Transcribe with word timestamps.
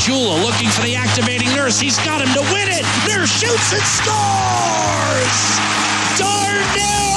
Jula 0.00 0.42
looking 0.42 0.70
for 0.70 0.80
the 0.80 0.96
activating 0.96 1.48
nurse. 1.48 1.78
He's 1.78 1.98
got 1.98 2.22
him 2.22 2.32
to 2.32 2.40
win 2.52 2.68
it. 2.68 2.84
Nurse 3.06 3.30
shoots 3.30 3.72
and 3.74 3.82
scores! 3.82 5.60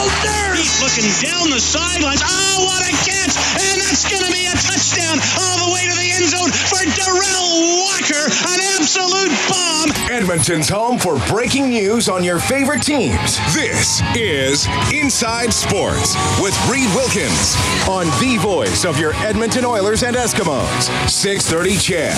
Darnell 0.03 0.49
Nurse! 0.49 0.59
He's 0.59 0.81
looking 0.81 1.31
down 1.31 1.49
the 1.49 1.59
sidelines. 1.59 2.21
Oh, 2.23 2.65
what 2.65 2.81
a 2.83 2.91
catch! 2.91 3.35
And 3.59 3.81
that's 3.81 4.09
going 4.09 4.23
to 4.25 4.31
be 4.31 4.45
a 4.47 4.55
touchdown 4.55 5.19
all 5.39 5.67
the 5.67 5.73
way 5.73 5.83
to 5.87 5.95
the 5.95 6.11
end 6.11 6.25
zone 6.25 6.51
for 6.51 6.83
Derel 6.83 7.79
Walker. 7.79 8.25
An 8.47 8.59
absolute 8.79 9.31
bomb. 9.49 9.89
Edmonton's 10.11 10.69
home 10.69 10.97
for 10.97 11.19
breaking 11.27 11.69
news 11.69 12.09
on 12.09 12.23
your 12.23 12.39
favorite 12.39 12.81
teams. 12.81 13.37
This 13.53 14.01
is 14.15 14.67
Inside 14.93 15.53
Sports 15.53 16.15
with 16.41 16.57
Reed 16.69 16.89
Wilkins 16.95 17.55
on 17.87 18.07
the 18.19 18.37
voice 18.39 18.85
of 18.85 18.99
your 18.99 19.13
Edmonton 19.15 19.65
Oilers 19.65 20.03
and 20.03 20.15
Eskimos. 20.15 20.89
630 21.09 21.77
CHED. 21.77 22.15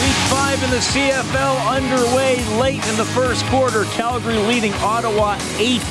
Week 0.00 0.18
five 0.30 0.62
in 0.62 0.70
the 0.70 0.78
CFL 0.78 1.66
underway 1.68 2.44
late 2.58 2.86
in 2.88 2.96
the 2.96 3.04
first 3.04 3.44
quarter. 3.46 3.84
Calgary 3.84 4.38
leading 4.38 4.72
Ottawa 4.74 5.38
8 5.58 5.82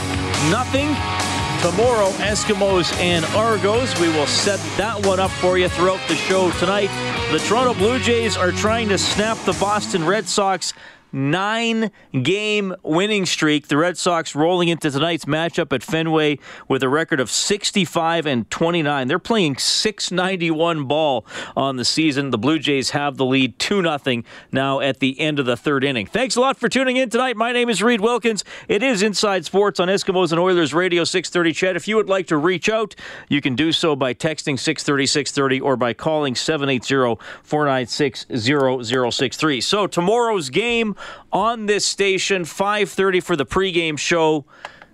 nothing. 0.49 1.22
Tomorrow, 1.63 2.09
Eskimos 2.19 2.93
and 2.99 3.23
Argos. 3.27 3.97
We 3.97 4.09
will 4.09 4.27
set 4.27 4.59
that 4.75 5.05
one 5.05 5.21
up 5.21 5.31
for 5.31 5.57
you 5.57 5.69
throughout 5.69 6.05
the 6.09 6.15
show 6.15 6.51
tonight. 6.59 6.89
The 7.31 7.39
Toronto 7.39 7.73
Blue 7.73 7.99
Jays 7.99 8.35
are 8.35 8.51
trying 8.51 8.89
to 8.89 8.97
snap 8.97 9.37
the 9.45 9.53
Boston 9.53 10.05
Red 10.05 10.27
Sox 10.27 10.73
nine 11.13 11.91
game 12.23 12.75
winning 12.83 13.25
streak. 13.25 13.67
The 13.67 13.77
Red 13.77 13.97
Sox 13.97 14.35
rolling 14.35 14.67
into 14.67 14.89
tonight's 14.89 15.25
matchup 15.25 15.71
at 15.71 15.83
Fenway 15.83 16.39
with 16.67 16.83
a 16.83 16.89
record 16.89 17.19
of 17.19 17.29
65 17.29 18.25
and 18.25 18.49
29. 18.49 19.07
They're 19.07 19.19
playing 19.19 19.57
691 19.57 20.85
ball 20.85 21.25
on 21.55 21.77
the 21.77 21.85
season. 21.85 22.31
The 22.31 22.37
Blue 22.37 22.59
Jays 22.59 22.89
have 22.89 23.17
the 23.17 23.25
lead 23.25 23.59
2 23.59 23.83
0 23.83 24.23
now 24.51 24.79
at 24.79 24.99
the 24.99 25.19
end 25.19 25.39
of 25.39 25.45
the 25.45 25.55
third 25.55 25.83
inning. 25.83 26.07
Thanks 26.07 26.35
a 26.35 26.41
lot 26.41 26.57
for 26.57 26.67
tuning 26.67 26.97
in 26.97 27.09
tonight. 27.09 27.37
My 27.37 27.51
name 27.51 27.69
is 27.69 27.83
Reed 27.83 28.01
Wilkins. 28.01 28.43
It 28.67 28.81
is 28.81 29.03
Inside 29.03 29.45
Sports 29.45 29.79
on 29.79 29.87
Eskimos 29.87 30.31
and 30.31 30.39
Oilers 30.39 30.73
Radio 30.73 31.03
630 31.03 31.53
CHED. 31.53 31.75
If 31.75 31.87
you 31.87 31.95
would 31.95 32.09
like 32.09 32.27
to 32.27 32.37
reach 32.37 32.69
out, 32.69 32.95
you 33.29 33.39
can 33.39 33.55
do 33.55 33.71
so 33.71 33.95
by 33.95 34.13
texting 34.13 34.57
630 34.57 35.05
630 35.05 35.61
or 35.61 35.77
by 35.77 35.93
calling 35.93 36.33
780 36.35 37.21
496 37.43 38.25
0063. 38.33 39.61
So 39.61 39.87
tomorrow's 39.87 40.49
game 40.49 40.95
on 41.31 41.65
this 41.65 41.85
station, 41.85 42.43
5.30 42.43 43.23
for 43.23 43.35
the 43.35 43.45
pregame 43.45 43.97
show. 43.97 44.45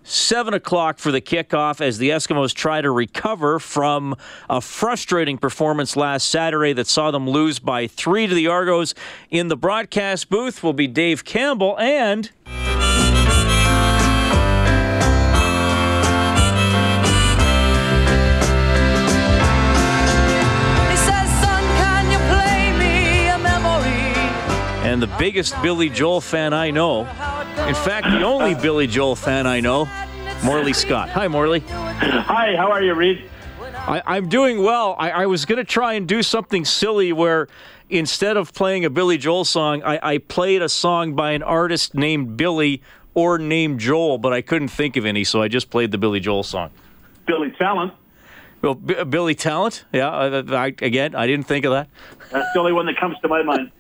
7 0.03 0.53
o'clock 0.55 0.97
for 0.97 1.11
the 1.11 1.21
kickoff 1.21 1.81
as 1.81 1.99
the 1.99 2.09
Eskimos 2.09 2.53
try 2.53 2.81
to 2.81 2.89
recover 2.89 3.59
from 3.59 4.15
a 4.49 4.59
frustrating 4.59 5.37
performance 5.37 5.95
last 5.95 6.31
Saturday 6.31 6.73
that 6.73 6.87
saw 6.87 7.11
them 7.11 7.29
lose 7.29 7.59
by 7.59 7.85
three 7.85 8.25
to 8.25 8.33
the 8.33 8.47
Argos. 8.47 8.95
In 9.29 9.49
the 9.49 9.57
broadcast 9.57 10.29
booth 10.29 10.63
will 10.63 10.73
be 10.73 10.87
Dave 10.87 11.25
Campbell 11.25 11.77
and. 11.77 12.31
And 25.01 25.09
the 25.09 25.17
biggest 25.17 25.55
Billy 25.61 25.87
Joel 25.87 26.19
fan 26.19 26.53
I 26.53 26.71
know. 26.71 27.01
In 27.67 27.75
fact, 27.75 28.07
the 28.07 28.23
only 28.23 28.53
Billy 28.53 28.85
Joel 28.85 29.15
fan 29.15 29.47
I 29.47 29.61
know, 29.61 29.87
Morley 30.43 30.73
Scott. 30.73 31.09
Hi, 31.11 31.29
Morley. 31.29 31.61
Hi, 31.61 32.57
how 32.57 32.69
are 32.69 32.83
you, 32.83 32.93
Reed? 32.93 33.29
I, 33.77 34.17
am 34.17 34.27
doing 34.27 34.61
well. 34.61 34.97
I, 34.99 35.11
I 35.11 35.25
was 35.27 35.45
going 35.45 35.57
to 35.57 35.63
try 35.63 35.93
and 35.93 36.05
do 36.05 36.21
something 36.21 36.65
silly 36.65 37.13
where 37.13 37.47
instead 37.89 38.35
of 38.35 38.53
playing 38.53 38.83
a 38.83 38.89
Billy 38.89 39.17
Joel 39.17 39.45
song, 39.45 39.81
I, 39.83 39.99
I 40.03 40.17
played 40.17 40.61
a 40.61 40.67
song 40.67 41.15
by 41.15 41.31
an 41.31 41.43
artist 41.43 41.95
named 41.95 42.35
Billy 42.35 42.81
or 43.13 43.37
named 43.37 43.79
Joel, 43.79 44.17
but 44.17 44.33
I 44.33 44.41
couldn't 44.41 44.67
think 44.67 44.97
of 44.97 45.05
any, 45.05 45.23
so 45.23 45.41
I 45.41 45.47
just 45.47 45.69
played 45.69 45.91
the 45.91 45.97
Billy 45.97 46.19
Joel 46.19 46.43
song. 46.43 46.71
Billy 47.25 47.51
Talent. 47.51 47.93
Well, 48.61 48.75
B- 48.75 49.01
Billy 49.05 49.33
Talent, 49.33 49.85
yeah. 49.93 50.09
I, 50.09 50.65
I, 50.65 50.65
again, 50.67 51.15
I 51.15 51.25
didn't 51.25 51.47
think 51.47 51.63
of 51.63 51.71
that. 51.71 51.87
That's 52.31 52.51
the 52.53 52.59
only 52.59 52.73
one 52.73 52.85
that 52.87 52.97
comes 52.97 53.17
to 53.21 53.29
my 53.29 53.43
mind. 53.43 53.71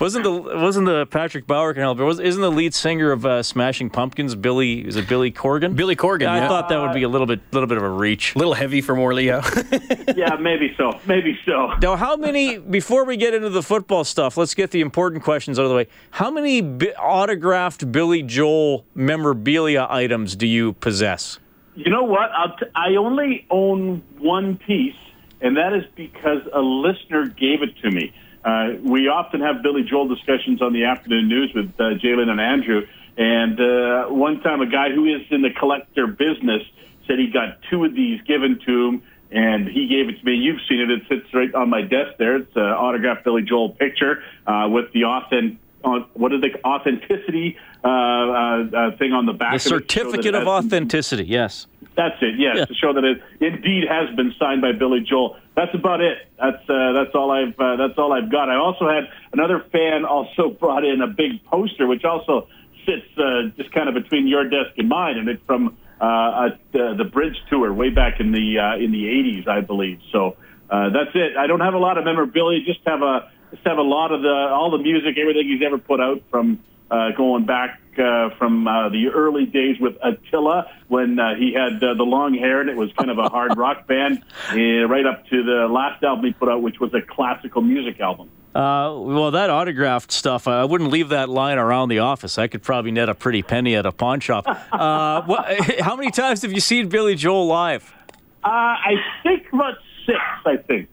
Wasn't 0.00 0.24
the 0.24 0.32
wasn't 0.32 0.86
the 0.86 1.04
Patrick 1.04 1.46
Bauer 1.46 1.74
can 1.74 1.82
help? 1.82 1.98
Was 1.98 2.18
isn't 2.20 2.40
the 2.40 2.50
lead 2.50 2.72
singer 2.72 3.12
of 3.12 3.26
uh, 3.26 3.42
Smashing 3.42 3.90
Pumpkins 3.90 4.34
Billy? 4.34 4.80
Is 4.80 4.96
it 4.96 5.06
Billy 5.06 5.30
Corgan? 5.30 5.76
Billy 5.76 5.94
Corgan. 5.94 6.22
Yeah, 6.22 6.36
yeah. 6.36 6.44
I 6.46 6.48
thought 6.48 6.70
that 6.70 6.80
would 6.80 6.94
be 6.94 7.02
a 7.02 7.08
little 7.08 7.26
bit 7.26 7.40
little 7.52 7.66
bit 7.66 7.76
of 7.76 7.84
a 7.84 7.90
reach. 7.90 8.34
A 8.34 8.38
little 8.38 8.54
heavy 8.54 8.80
for 8.80 8.96
more 8.96 9.12
Leo. 9.12 9.42
yeah, 10.16 10.36
maybe 10.40 10.74
so. 10.78 10.98
Maybe 11.06 11.38
so. 11.44 11.74
Now, 11.82 11.96
how 11.96 12.16
many? 12.16 12.56
Before 12.56 13.04
we 13.04 13.18
get 13.18 13.34
into 13.34 13.50
the 13.50 13.62
football 13.62 14.04
stuff, 14.04 14.38
let's 14.38 14.54
get 14.54 14.70
the 14.70 14.80
important 14.80 15.22
questions 15.22 15.58
out 15.58 15.64
of 15.64 15.68
the 15.68 15.76
way. 15.76 15.86
How 16.12 16.30
many 16.30 16.62
bi- 16.62 16.94
autographed 16.98 17.92
Billy 17.92 18.22
Joel 18.22 18.86
memorabilia 18.94 19.86
items 19.90 20.34
do 20.34 20.46
you 20.46 20.72
possess? 20.72 21.38
You 21.74 21.90
know 21.90 22.04
what? 22.04 22.30
T- 22.58 22.66
I 22.74 22.96
only 22.96 23.46
own 23.50 24.02
one 24.16 24.56
piece, 24.56 24.96
and 25.42 25.58
that 25.58 25.74
is 25.74 25.84
because 25.94 26.40
a 26.54 26.60
listener 26.60 27.26
gave 27.26 27.62
it 27.62 27.76
to 27.82 27.90
me. 27.90 28.14
Uh, 28.44 28.70
we 28.82 29.08
often 29.08 29.40
have 29.40 29.62
Billy 29.62 29.82
Joel 29.82 30.08
discussions 30.08 30.62
on 30.62 30.72
the 30.72 30.84
afternoon 30.84 31.28
news 31.28 31.52
with 31.54 31.72
uh, 31.78 31.98
Jalen 32.02 32.28
and 32.28 32.40
Andrew. 32.40 32.86
And 33.16 33.60
uh, 33.60 34.06
one 34.08 34.40
time, 34.40 34.62
a 34.62 34.66
guy 34.66 34.90
who 34.90 35.04
is 35.04 35.22
in 35.30 35.42
the 35.42 35.50
collector 35.50 36.06
business 36.06 36.62
said 37.06 37.18
he 37.18 37.28
got 37.28 37.58
two 37.70 37.84
of 37.84 37.94
these 37.94 38.20
given 38.22 38.58
to 38.64 38.88
him, 38.88 39.02
and 39.30 39.68
he 39.68 39.88
gave 39.88 40.08
it 40.08 40.18
to 40.18 40.24
me. 40.24 40.36
You've 40.36 40.60
seen 40.68 40.80
it; 40.80 40.90
it 40.90 41.02
sits 41.08 41.34
right 41.34 41.54
on 41.54 41.68
my 41.68 41.82
desk 41.82 42.16
there. 42.18 42.36
It's 42.36 42.56
an 42.56 42.62
autographed 42.62 43.24
Billy 43.24 43.42
Joel 43.42 43.70
picture 43.70 44.22
uh, 44.46 44.68
with 44.70 44.92
the 44.92 45.04
authentic. 45.04 45.58
On, 45.82 46.06
what 46.14 46.32
is 46.32 46.40
the 46.42 46.50
authenticity 46.64 47.56
uh, 47.82 47.88
uh, 47.88 47.90
uh, 47.90 48.96
thing 48.98 49.12
on 49.12 49.26
the 49.26 49.32
back? 49.32 49.54
The 49.54 49.58
certificate 49.60 50.34
of 50.34 50.46
authenticity. 50.46 51.24
Yes. 51.24 51.66
That's 51.96 52.16
it. 52.22 52.38
Yes, 52.38 52.56
yeah. 52.56 52.64
to 52.66 52.74
show 52.74 52.92
that 52.92 53.04
it 53.04 53.20
indeed 53.40 53.84
has 53.88 54.14
been 54.14 54.32
signed 54.38 54.62
by 54.62 54.72
Billy 54.72 55.00
Joel. 55.00 55.36
That's 55.56 55.74
about 55.74 56.00
it. 56.00 56.18
That's 56.38 56.62
uh, 56.68 56.92
that's 56.92 57.14
all 57.14 57.30
I've 57.30 57.58
uh, 57.58 57.76
that's 57.76 57.98
all 57.98 58.12
I've 58.12 58.30
got. 58.30 58.48
I 58.48 58.56
also 58.56 58.88
had 58.88 59.04
another 59.32 59.64
fan 59.72 60.04
also 60.04 60.50
brought 60.50 60.84
in 60.84 61.02
a 61.02 61.08
big 61.08 61.44
poster, 61.44 61.86
which 61.86 62.04
also 62.04 62.48
sits 62.86 63.06
uh, 63.18 63.48
just 63.56 63.72
kind 63.72 63.88
of 63.88 63.94
between 63.94 64.26
your 64.26 64.44
desk 64.48 64.70
and 64.78 64.88
mine, 64.88 65.18
and 65.18 65.28
it's 65.28 65.42
from 65.46 65.76
uh, 66.00 66.04
uh, 66.04 66.48
the 66.72 67.04
Bridge 67.04 67.36
tour 67.50 67.72
way 67.72 67.90
back 67.90 68.20
in 68.20 68.32
the 68.32 68.58
uh, 68.58 68.82
in 68.82 68.92
the 68.92 69.04
'80s, 69.04 69.48
I 69.48 69.60
believe. 69.60 69.98
So 70.12 70.36
uh, 70.70 70.90
that's 70.90 71.10
it. 71.14 71.36
I 71.36 71.46
don't 71.46 71.60
have 71.60 71.74
a 71.74 71.78
lot 71.78 71.98
of 71.98 72.04
memorabilia. 72.04 72.60
Just 72.64 72.80
have 72.86 73.02
a 73.02 73.30
just 73.50 73.66
have 73.66 73.78
a 73.78 73.82
lot 73.82 74.12
of 74.12 74.22
the 74.22 74.28
all 74.28 74.70
the 74.70 74.78
music, 74.78 75.16
everything 75.18 75.48
he's 75.48 75.62
ever 75.64 75.78
put 75.78 76.00
out 76.00 76.22
from 76.30 76.60
uh, 76.90 77.10
going 77.12 77.46
back 77.46 77.80
uh, 77.98 78.30
from 78.38 78.66
uh, 78.66 78.88
the 78.88 79.08
early 79.08 79.46
days 79.46 79.78
with 79.78 79.96
Attila 80.02 80.66
when 80.88 81.18
uh, 81.18 81.34
he 81.34 81.52
had 81.52 81.82
uh, 81.82 81.94
the 81.94 82.02
long 82.02 82.34
hair 82.34 82.60
and 82.60 82.70
it 82.70 82.76
was 82.76 82.92
kind 82.94 83.10
of 83.10 83.18
a 83.18 83.28
hard 83.28 83.56
rock 83.56 83.86
band, 83.88 84.22
uh, 84.50 84.56
right 84.86 85.06
up 85.06 85.26
to 85.28 85.42
the 85.42 85.68
last 85.70 86.02
album 86.02 86.24
he 86.24 86.32
put 86.32 86.48
out, 86.48 86.62
which 86.62 86.80
was 86.80 86.92
a 86.94 87.02
classical 87.02 87.62
music 87.62 88.00
album. 88.00 88.30
Uh, 88.54 88.92
well, 88.98 89.30
that 89.30 89.48
autographed 89.48 90.10
stuff, 90.10 90.48
I 90.48 90.64
wouldn't 90.64 90.90
leave 90.90 91.10
that 91.10 91.28
lying 91.28 91.58
around 91.58 91.88
the 91.88 92.00
office. 92.00 92.36
I 92.36 92.48
could 92.48 92.62
probably 92.62 92.90
net 92.90 93.08
a 93.08 93.14
pretty 93.14 93.42
penny 93.42 93.76
at 93.76 93.86
a 93.86 93.92
pawn 93.92 94.18
shop. 94.18 94.44
Uh, 94.72 95.22
what, 95.26 95.46
how 95.80 95.94
many 95.94 96.10
times 96.10 96.42
have 96.42 96.52
you 96.52 96.60
seen 96.60 96.88
Billy 96.88 97.14
Joel 97.14 97.46
live? 97.46 97.94
Uh, 98.42 98.48
I 98.48 98.94
think 99.22 99.52
about 99.52 99.74
six. 100.10 100.20
I 100.46 100.56
think 100.56 100.88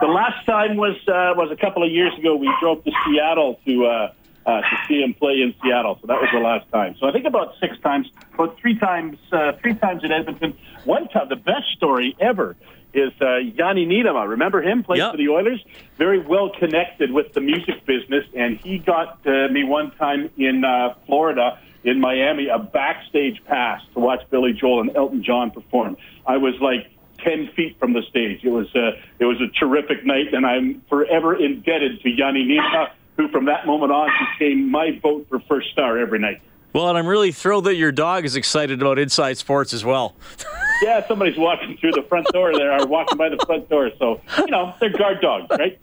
the 0.00 0.06
last 0.06 0.44
time 0.46 0.76
was 0.76 0.96
uh, 1.08 1.34
was 1.36 1.50
a 1.50 1.56
couple 1.56 1.82
of 1.82 1.90
years 1.90 2.12
ago. 2.18 2.36
We 2.36 2.50
drove 2.60 2.84
to 2.84 2.92
Seattle 3.04 3.60
to 3.66 3.86
uh, 3.86 4.12
uh, 4.46 4.60
to 4.60 4.76
see 4.88 5.00
him 5.02 5.14
play 5.14 5.40
in 5.42 5.54
Seattle. 5.62 5.98
So 6.00 6.06
that 6.06 6.20
was 6.20 6.28
the 6.32 6.40
last 6.40 6.70
time. 6.72 6.96
So 6.98 7.06
I 7.06 7.12
think 7.12 7.26
about 7.26 7.54
six 7.60 7.78
times, 7.80 8.08
about 8.34 8.58
three 8.58 8.78
times, 8.78 9.18
uh, 9.32 9.52
three 9.60 9.74
times 9.74 10.04
in 10.04 10.10
Edmonton. 10.12 10.56
One 10.84 11.08
time, 11.08 11.28
the 11.28 11.36
best 11.36 11.66
story 11.76 12.16
ever 12.20 12.56
is 12.92 13.12
uh, 13.20 13.24
Janne 13.56 13.86
Niinimaa. 13.86 14.28
Remember 14.28 14.60
him? 14.60 14.82
Played 14.82 14.98
yep. 14.98 15.12
for 15.12 15.16
the 15.16 15.28
Oilers. 15.28 15.64
Very 15.96 16.18
well 16.18 16.50
connected 16.58 17.12
with 17.12 17.32
the 17.32 17.40
music 17.40 17.86
business, 17.86 18.24
and 18.36 18.58
he 18.58 18.78
got 18.78 19.24
uh, 19.26 19.48
me 19.48 19.64
one 19.64 19.92
time 19.92 20.30
in 20.36 20.64
uh, 20.64 20.94
Florida, 21.06 21.58
in 21.84 22.00
Miami, 22.00 22.48
a 22.48 22.58
backstage 22.58 23.42
pass 23.46 23.80
to 23.94 24.00
watch 24.00 24.22
Billy 24.30 24.52
Joel 24.52 24.80
and 24.82 24.96
Elton 24.96 25.22
John 25.22 25.50
perform. 25.50 25.96
I 26.26 26.36
was 26.38 26.54
like. 26.60 26.88
10 27.24 27.50
feet 27.54 27.78
from 27.78 27.92
the 27.92 28.02
stage. 28.08 28.40
It 28.44 28.50
was, 28.50 28.66
uh, 28.74 28.92
it 29.18 29.24
was 29.24 29.40
a 29.40 29.48
terrific 29.58 30.04
night, 30.04 30.32
and 30.32 30.46
I'm 30.46 30.82
forever 30.88 31.34
indebted 31.34 32.00
to 32.02 32.08
Janne 32.08 32.36
Niinimaa 32.36 32.90
who 33.16 33.28
from 33.28 33.46
that 33.46 33.66
moment 33.66 33.92
on 33.92 34.10
became 34.38 34.70
my 34.70 34.98
vote 35.02 35.26
for 35.28 35.40
first 35.40 35.70
star 35.70 35.98
every 35.98 36.18
night. 36.18 36.40
Well, 36.72 36.88
and 36.88 36.96
I'm 36.96 37.06
really 37.06 37.32
thrilled 37.32 37.64
that 37.64 37.74
your 37.74 37.92
dog 37.92 38.24
is 38.24 38.34
excited 38.34 38.80
about 38.80 38.98
Inside 38.98 39.36
Sports 39.36 39.74
as 39.74 39.84
well. 39.84 40.16
yeah, 40.82 41.06
somebody's 41.06 41.36
walking 41.36 41.76
through 41.76 41.92
the 41.92 42.02
front 42.08 42.26
door 42.28 42.54
there, 42.54 42.72
or 42.80 42.86
walking 42.86 43.18
by 43.18 43.28
the 43.28 43.36
front 43.44 43.68
door. 43.68 43.90
So, 43.98 44.22
you 44.38 44.46
know, 44.46 44.74
they're 44.80 44.88
guard 44.88 45.20
dogs, 45.20 45.46
right? 45.50 45.78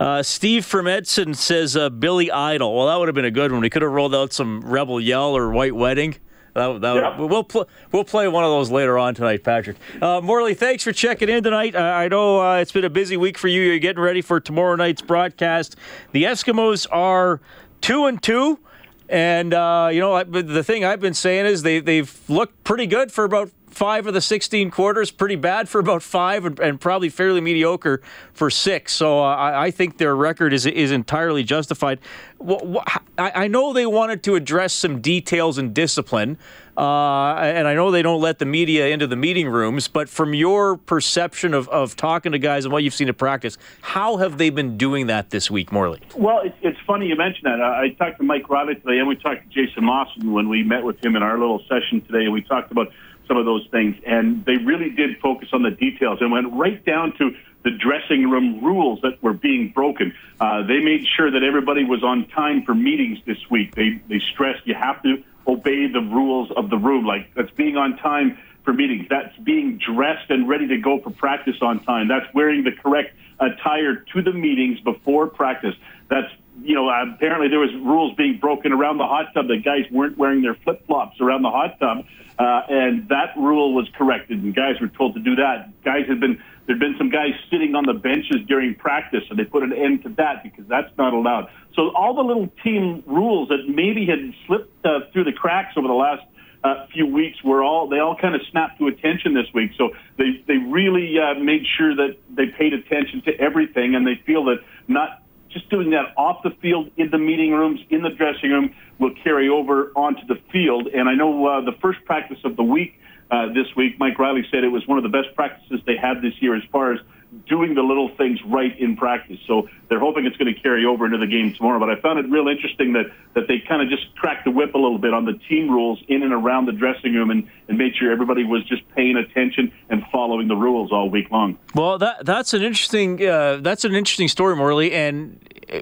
Uh, 0.00 0.22
Steve 0.22 0.64
from 0.64 0.86
Edson 0.86 1.34
says 1.34 1.76
uh, 1.76 1.90
Billy 1.90 2.30
Idol. 2.30 2.74
Well, 2.74 2.86
that 2.86 2.96
would 2.98 3.08
have 3.08 3.14
been 3.14 3.26
a 3.26 3.30
good 3.30 3.52
one. 3.52 3.60
We 3.60 3.68
could 3.68 3.82
have 3.82 3.92
rolled 3.92 4.14
out 4.14 4.32
some 4.32 4.62
Rebel 4.62 4.98
Yell 4.98 5.36
or 5.36 5.50
White 5.50 5.74
Wedding. 5.74 6.16
That, 6.54 6.80
that, 6.82 6.94
yeah. 6.94 7.20
We'll 7.20 7.44
pl- 7.44 7.68
we'll 7.90 8.04
play 8.04 8.28
one 8.28 8.44
of 8.44 8.50
those 8.50 8.70
later 8.70 8.96
on 8.96 9.14
tonight, 9.14 9.42
Patrick. 9.42 9.76
Uh, 10.00 10.20
Morley, 10.20 10.54
thanks 10.54 10.84
for 10.84 10.92
checking 10.92 11.28
in 11.28 11.42
tonight. 11.42 11.74
I, 11.74 12.04
I 12.04 12.08
know 12.08 12.40
uh, 12.40 12.58
it's 12.58 12.72
been 12.72 12.84
a 12.84 12.90
busy 12.90 13.16
week 13.16 13.36
for 13.38 13.48
you. 13.48 13.62
You're 13.62 13.78
getting 13.80 14.02
ready 14.02 14.22
for 14.22 14.38
tomorrow 14.38 14.76
night's 14.76 15.02
broadcast. 15.02 15.76
The 16.12 16.24
Eskimos 16.24 16.86
are 16.92 17.40
two 17.80 18.06
and 18.06 18.22
two. 18.22 18.60
And 19.08 19.52
uh, 19.52 19.90
you 19.92 20.00
know, 20.00 20.22
the 20.24 20.64
thing 20.64 20.84
I've 20.84 21.00
been 21.00 21.14
saying 21.14 21.46
is 21.46 21.62
they 21.62 21.80
they've 21.80 22.18
looked 22.28 22.64
pretty 22.64 22.86
good 22.86 23.12
for 23.12 23.24
about 23.24 23.50
five 23.74 24.06
of 24.06 24.14
the 24.14 24.20
16 24.20 24.70
quarters, 24.70 25.10
pretty 25.10 25.36
bad 25.36 25.68
for 25.68 25.78
about 25.78 26.02
five, 26.02 26.44
and, 26.44 26.58
and 26.60 26.80
probably 26.80 27.08
fairly 27.08 27.40
mediocre 27.40 28.00
for 28.32 28.50
six. 28.50 28.92
So 28.92 29.20
uh, 29.20 29.34
I, 29.34 29.64
I, 29.64 29.70
think 29.70 29.98
their 29.98 30.14
record 30.14 30.52
is 30.52 30.64
is 30.64 30.92
entirely 30.92 31.42
justified. 31.42 31.98
Well, 32.38 32.82
I, 33.18 33.32
I 33.34 33.48
know 33.48 33.72
they 33.72 33.86
wanted 33.86 34.22
to 34.24 34.36
address 34.36 34.72
some 34.72 35.00
details 35.00 35.58
and 35.58 35.74
discipline. 35.74 36.38
Uh, 36.76 37.34
and 37.36 37.68
I 37.68 37.74
know 37.74 37.92
they 37.92 38.02
don't 38.02 38.20
let 38.20 38.40
the 38.40 38.44
media 38.44 38.88
into 38.88 39.06
the 39.06 39.14
meeting 39.14 39.48
rooms, 39.48 39.86
but 39.86 40.08
from 40.08 40.34
your 40.34 40.76
perception 40.76 41.54
of, 41.54 41.68
of 41.68 41.94
talking 41.94 42.32
to 42.32 42.38
guys 42.38 42.64
and 42.64 42.72
what 42.72 42.82
you've 42.82 42.94
seen 42.94 43.08
in 43.08 43.14
practice, 43.14 43.58
how 43.80 44.16
have 44.16 44.38
they 44.38 44.50
been 44.50 44.76
doing 44.76 45.06
that 45.06 45.30
this 45.30 45.48
week, 45.48 45.70
Morley? 45.70 46.00
Well, 46.16 46.40
it's, 46.40 46.56
it's 46.62 46.78
funny 46.84 47.06
you 47.06 47.16
mention 47.16 47.42
that. 47.44 47.60
I, 47.60 47.82
I 47.82 47.88
talked 47.90 48.18
to 48.18 48.24
Mike 48.24 48.50
Reilly 48.50 48.74
today, 48.74 48.98
and 48.98 49.06
we 49.06 49.14
talked 49.14 49.48
to 49.48 49.66
Jason 49.66 49.84
Maas 49.84 50.08
when 50.20 50.48
we 50.48 50.64
met 50.64 50.82
with 50.82 51.04
him 51.04 51.14
in 51.14 51.22
our 51.22 51.38
little 51.38 51.62
session 51.68 52.00
today, 52.00 52.24
and 52.24 52.32
we 52.32 52.42
talked 52.42 52.72
about 52.72 52.88
some 53.26 53.36
of 53.36 53.44
those 53.44 53.66
things. 53.70 53.96
And 54.06 54.44
they 54.44 54.56
really 54.56 54.90
did 54.90 55.18
focus 55.20 55.48
on 55.52 55.62
the 55.62 55.70
details 55.70 56.18
and 56.20 56.30
went 56.30 56.52
right 56.52 56.84
down 56.84 57.16
to 57.18 57.30
the 57.64 57.70
dressing 57.70 58.28
room 58.28 58.62
rules 58.62 59.00
that 59.02 59.22
were 59.22 59.32
being 59.32 59.70
broken. 59.70 60.14
Uh, 60.38 60.66
they 60.66 60.80
made 60.80 61.06
sure 61.16 61.30
that 61.30 61.42
everybody 61.42 61.84
was 61.84 62.04
on 62.04 62.28
time 62.28 62.62
for 62.64 62.74
meetings 62.74 63.18
this 63.26 63.38
week. 63.50 63.74
They, 63.74 64.00
they 64.08 64.20
stressed 64.32 64.66
you 64.66 64.74
have 64.74 65.02
to 65.02 65.22
obey 65.46 65.86
the 65.86 66.00
rules 66.00 66.50
of 66.56 66.70
the 66.70 66.76
room. 66.76 67.06
Like 67.06 67.32
that's 67.34 67.50
being 67.52 67.76
on 67.76 67.96
time 67.96 68.38
for 68.64 68.72
meetings. 68.72 69.06
That's 69.08 69.36
being 69.38 69.78
dressed 69.78 70.30
and 70.30 70.48
ready 70.48 70.68
to 70.68 70.78
go 70.78 71.00
for 71.00 71.10
practice 71.10 71.56
on 71.60 71.82
time. 71.84 72.08
That's 72.08 72.26
wearing 72.34 72.64
the 72.64 72.72
correct 72.72 73.14
attire 73.38 73.96
to 73.96 74.22
the 74.22 74.32
meetings 74.32 74.80
before 74.80 75.28
practice. 75.28 75.74
That's 76.08 76.30
you 76.62 76.74
know 76.74 76.88
apparently 76.88 77.48
there 77.48 77.60
was 77.60 77.74
rules 77.74 78.14
being 78.16 78.38
broken 78.38 78.72
around 78.72 78.98
the 78.98 79.06
hot 79.06 79.34
tub 79.34 79.48
that 79.48 79.64
guys 79.64 79.90
weren't 79.90 80.16
wearing 80.16 80.42
their 80.42 80.54
flip 80.54 80.86
flops 80.86 81.20
around 81.20 81.42
the 81.42 81.50
hot 81.50 81.78
tub, 81.78 82.04
uh, 82.38 82.62
and 82.68 83.08
that 83.08 83.36
rule 83.36 83.74
was 83.74 83.88
corrected 83.96 84.42
and 84.42 84.54
guys 84.54 84.80
were 84.80 84.88
told 84.88 85.14
to 85.14 85.20
do 85.20 85.36
that. 85.36 85.70
Guys 85.84 86.06
had 86.08 86.20
been 86.20 86.42
there'd 86.66 86.80
been 86.80 86.96
some 86.98 87.10
guys 87.10 87.32
sitting 87.50 87.74
on 87.74 87.84
the 87.84 87.92
benches 87.92 88.36
during 88.48 88.74
practice, 88.74 89.22
and 89.30 89.38
they 89.38 89.44
put 89.44 89.62
an 89.62 89.72
end 89.72 90.02
to 90.02 90.08
that 90.10 90.42
because 90.42 90.64
that's 90.66 90.90
not 90.96 91.12
allowed. 91.12 91.48
So 91.74 91.90
all 91.94 92.14
the 92.14 92.22
little 92.22 92.48
team 92.62 93.02
rules 93.06 93.48
that 93.48 93.68
maybe 93.68 94.06
had 94.06 94.34
slipped 94.46 94.84
uh, 94.84 95.00
through 95.12 95.24
the 95.24 95.32
cracks 95.32 95.74
over 95.76 95.86
the 95.86 95.94
last 95.94 96.22
uh, 96.64 96.86
few 96.92 97.06
weeks 97.06 97.42
were 97.44 97.62
all 97.62 97.88
they 97.88 97.98
all 97.98 98.16
kind 98.16 98.34
of 98.34 98.40
snapped 98.50 98.78
to 98.78 98.86
attention 98.88 99.34
this 99.34 99.46
week. 99.52 99.72
So 99.76 99.90
they 100.16 100.42
they 100.48 100.56
really 100.56 101.16
uh, 101.18 101.34
made 101.34 101.64
sure 101.76 101.94
that 101.94 102.16
they 102.30 102.46
paid 102.46 102.72
attention 102.72 103.22
to 103.26 103.38
everything, 103.38 103.94
and 103.94 104.06
they 104.06 104.20
feel 104.26 104.44
that 104.46 104.58
not 104.88 105.22
just 105.54 105.70
doing 105.70 105.90
that 105.90 106.12
off 106.18 106.42
the 106.42 106.50
field 106.60 106.90
in 106.98 107.10
the 107.10 107.18
meeting 107.18 107.52
rooms 107.52 107.80
in 107.88 108.02
the 108.02 108.10
dressing 108.10 108.50
room 108.50 108.74
will 108.98 109.14
carry 109.22 109.48
over 109.48 109.90
onto 109.96 110.26
the 110.26 110.38
field. 110.52 110.88
And 110.88 111.08
I 111.08 111.14
know 111.14 111.46
uh, 111.46 111.60
the 111.62 111.72
first 111.80 112.04
practice 112.04 112.38
of 112.44 112.56
the 112.56 112.62
week 112.62 112.94
uh, 113.30 113.46
this 113.54 113.66
week, 113.76 113.98
Mike 113.98 114.18
Reilly 114.18 114.44
said 114.50 114.64
it 114.64 114.68
was 114.68 114.86
one 114.86 114.98
of 114.98 115.04
the 115.04 115.10
best 115.10 115.34
practices 115.34 115.80
they 115.86 115.96
had 115.96 116.20
this 116.20 116.34
year 116.40 116.54
as 116.54 116.62
far 116.70 116.92
as 116.92 117.00
doing 117.46 117.74
the 117.74 117.82
little 117.82 118.14
things 118.16 118.38
right 118.46 118.78
in 118.78 118.96
practice. 118.96 119.38
So 119.46 119.68
they're 119.88 120.00
hoping 120.00 120.26
it's 120.26 120.36
going 120.36 120.52
to 120.52 120.60
carry 120.60 120.84
over 120.84 121.06
into 121.06 121.18
the 121.18 121.26
game 121.26 121.52
tomorrow. 121.54 121.78
But 121.78 121.90
I 121.90 122.00
found 122.00 122.18
it 122.18 122.30
real 122.30 122.48
interesting 122.48 122.92
that, 122.94 123.06
that 123.34 123.48
they 123.48 123.62
kind 123.66 123.82
of 123.82 123.88
just 123.88 124.14
cracked 124.16 124.44
the 124.44 124.50
whip 124.50 124.74
a 124.74 124.78
little 124.78 124.98
bit 124.98 125.12
on 125.12 125.24
the 125.24 125.34
team 125.48 125.70
rules 125.70 126.02
in 126.08 126.22
and 126.22 126.32
around 126.32 126.66
the 126.66 126.72
dressing 126.72 127.14
room 127.14 127.30
and, 127.30 127.48
and 127.68 127.78
made 127.78 127.94
sure 127.96 128.10
everybody 128.10 128.44
was 128.44 128.64
just 128.66 128.82
paying 128.94 129.16
attention 129.16 129.72
and 129.90 130.04
following 130.10 130.48
the 130.48 130.56
rules 130.56 130.92
all 130.92 131.10
week 131.10 131.30
long. 131.30 131.58
Well, 131.74 131.98
that 131.98 132.24
that's 132.24 132.54
an 132.54 132.62
interesting 132.62 133.24
uh, 133.26 133.56
that's 133.56 133.84
an 133.84 133.94
interesting 133.94 134.28
story, 134.28 134.56
Morley. 134.56 134.92
And 134.92 135.38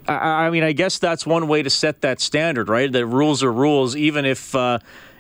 I, 0.08 0.46
I, 0.46 0.50
mean, 0.50 0.64
I 0.64 0.72
guess 0.72 0.98
that's 0.98 1.26
one 1.26 1.48
way 1.48 1.62
to 1.62 1.70
set 1.70 2.00
that 2.00 2.20
standard, 2.20 2.69
right? 2.69 2.90
That 2.90 3.06
rules 3.06 3.43
are 3.43 3.52
rules, 3.52 3.94
even 3.96 4.25
if 4.25 4.55
uh, 4.55 4.78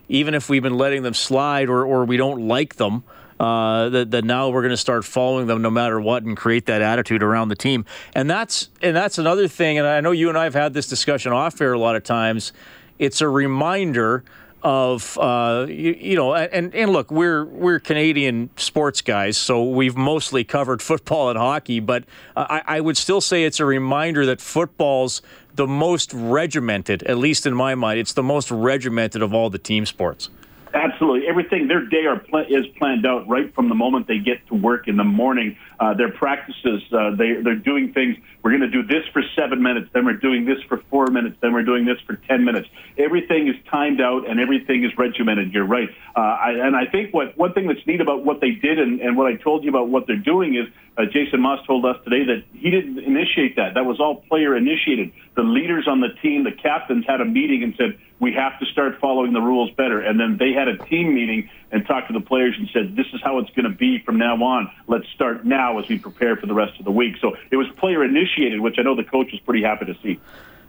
even 0.08 0.34
if 0.34 0.48
we've 0.48 0.62
been 0.62 0.76
letting 0.76 1.02
them 1.02 1.14
slide 1.14 1.68
or, 1.68 1.84
or 1.84 2.04
we 2.04 2.16
don't 2.16 2.46
like 2.48 2.76
them 2.76 3.04
uh, 3.42 3.88
that, 3.88 4.12
that 4.12 4.24
now 4.24 4.48
we're 4.50 4.62
going 4.62 4.70
to 4.70 4.76
start 4.76 5.04
following 5.04 5.48
them 5.48 5.60
no 5.60 5.70
matter 5.70 6.00
what 6.00 6.22
and 6.22 6.36
create 6.36 6.66
that 6.66 6.80
attitude 6.80 7.24
around 7.24 7.48
the 7.48 7.56
team. 7.56 7.84
And 8.14 8.30
that's 8.30 8.68
and 8.80 8.94
that's 8.94 9.18
another 9.18 9.48
thing. 9.48 9.78
And 9.78 9.86
I 9.86 10.00
know 10.00 10.12
you 10.12 10.28
and 10.28 10.38
I 10.38 10.44
have 10.44 10.54
had 10.54 10.74
this 10.74 10.86
discussion 10.86 11.32
off 11.32 11.60
air 11.60 11.72
a 11.72 11.78
lot 11.78 11.96
of 11.96 12.04
times. 12.04 12.52
It's 13.00 13.20
a 13.20 13.28
reminder 13.28 14.22
of 14.62 15.18
uh, 15.18 15.66
you, 15.68 15.96
you, 15.98 16.14
know 16.14 16.36
and, 16.36 16.72
and 16.72 16.92
look 16.92 17.10
we're 17.10 17.44
we're 17.46 17.80
Canadian 17.80 18.48
sports 18.56 19.00
guys 19.00 19.36
so 19.36 19.64
we've 19.64 19.96
mostly 19.96 20.44
covered 20.44 20.80
football 20.80 21.30
and 21.30 21.36
hockey 21.36 21.80
but 21.80 22.04
I, 22.36 22.62
I 22.64 22.80
would 22.80 22.96
still 22.96 23.20
say 23.20 23.42
it's 23.42 23.58
a 23.58 23.64
reminder 23.64 24.24
that 24.26 24.40
football's 24.40 25.20
the 25.56 25.66
most 25.66 26.14
regimented 26.14 27.02
at 27.02 27.18
least 27.18 27.44
in 27.44 27.54
my 27.54 27.74
mind 27.74 27.98
it's 27.98 28.12
the 28.12 28.22
most 28.22 28.52
regimented 28.52 29.20
of 29.20 29.34
all 29.34 29.50
the 29.50 29.58
team 29.58 29.84
sports. 29.84 30.28
Absolutely. 30.74 31.28
Everything, 31.28 31.68
their 31.68 31.84
day 31.84 32.06
are 32.06 32.22
is 32.48 32.66
planned 32.78 33.04
out 33.06 33.28
right 33.28 33.54
from 33.54 33.68
the 33.68 33.74
moment 33.74 34.06
they 34.08 34.18
get 34.18 34.46
to 34.48 34.54
work 34.54 34.88
in 34.88 34.96
the 34.96 35.04
morning. 35.04 35.56
Uh, 35.82 35.94
their 35.94 36.12
practices, 36.12 36.80
uh, 36.92 37.10
they, 37.16 37.42
they're 37.42 37.56
doing 37.56 37.92
things. 37.92 38.16
We're 38.44 38.56
going 38.56 38.70
to 38.70 38.70
do 38.70 38.84
this 38.84 39.02
for 39.12 39.20
seven 39.34 39.60
minutes, 39.60 39.90
then 39.92 40.04
we're 40.04 40.12
doing 40.12 40.44
this 40.44 40.62
for 40.68 40.80
four 40.88 41.08
minutes, 41.08 41.38
then 41.42 41.52
we're 41.52 41.64
doing 41.64 41.84
this 41.84 41.98
for 42.06 42.14
10 42.14 42.44
minutes. 42.44 42.68
Everything 42.96 43.48
is 43.48 43.56
timed 43.68 44.00
out 44.00 44.30
and 44.30 44.38
everything 44.38 44.84
is 44.84 44.96
regimented. 44.96 45.52
You're 45.52 45.66
right. 45.66 45.88
Uh, 46.14 46.20
I, 46.20 46.50
and 46.52 46.76
I 46.76 46.86
think 46.86 47.12
what 47.12 47.36
one 47.36 47.52
thing 47.52 47.66
that's 47.66 47.84
neat 47.84 48.00
about 48.00 48.24
what 48.24 48.40
they 48.40 48.52
did 48.52 48.78
and, 48.78 49.00
and 49.00 49.16
what 49.16 49.26
I 49.26 49.34
told 49.34 49.64
you 49.64 49.70
about 49.70 49.88
what 49.88 50.06
they're 50.06 50.14
doing 50.14 50.54
is 50.54 50.68
uh, 50.96 51.02
Jason 51.06 51.40
Maas 51.40 51.66
told 51.66 51.84
us 51.84 51.96
today 52.04 52.26
that 52.26 52.44
he 52.52 52.70
didn't 52.70 53.00
initiate 53.00 53.56
that. 53.56 53.74
That 53.74 53.84
was 53.84 53.98
all 53.98 54.22
player 54.28 54.56
initiated. 54.56 55.10
The 55.34 55.42
leaders 55.42 55.88
on 55.88 56.00
the 56.00 56.10
team, 56.22 56.44
the 56.44 56.52
captains 56.52 57.06
had 57.08 57.20
a 57.20 57.24
meeting 57.24 57.64
and 57.64 57.74
said, 57.76 57.98
we 58.20 58.32
have 58.34 58.56
to 58.60 58.66
start 58.66 59.00
following 59.00 59.32
the 59.32 59.40
rules 59.40 59.72
better. 59.72 60.00
And 60.00 60.20
then 60.20 60.36
they 60.38 60.52
had 60.52 60.68
a 60.68 60.76
team 60.76 61.12
meeting 61.12 61.50
and 61.72 61.86
talked 61.86 62.06
to 62.08 62.12
the 62.12 62.20
players 62.20 62.54
and 62.58 62.68
said, 62.72 62.94
this 62.94 63.06
is 63.12 63.20
how 63.24 63.38
it's 63.38 63.50
going 63.50 63.64
to 63.64 63.76
be 63.76 63.98
from 64.04 64.18
now 64.18 64.36
on. 64.42 64.70
Let's 64.86 65.08
start 65.14 65.44
now 65.44 65.78
as 65.78 65.88
we 65.88 65.98
prepare 65.98 66.36
for 66.36 66.46
the 66.46 66.54
rest 66.54 66.78
of 66.78 66.84
the 66.84 66.92
week. 66.92 67.16
So 67.20 67.34
it 67.50 67.56
was 67.56 67.66
player 67.78 68.04
initiated, 68.04 68.60
which 68.60 68.76
I 68.78 68.82
know 68.82 68.94
the 68.94 69.04
coach 69.04 69.32
was 69.32 69.40
pretty 69.40 69.62
happy 69.62 69.86
to 69.86 69.96
see. 70.02 70.20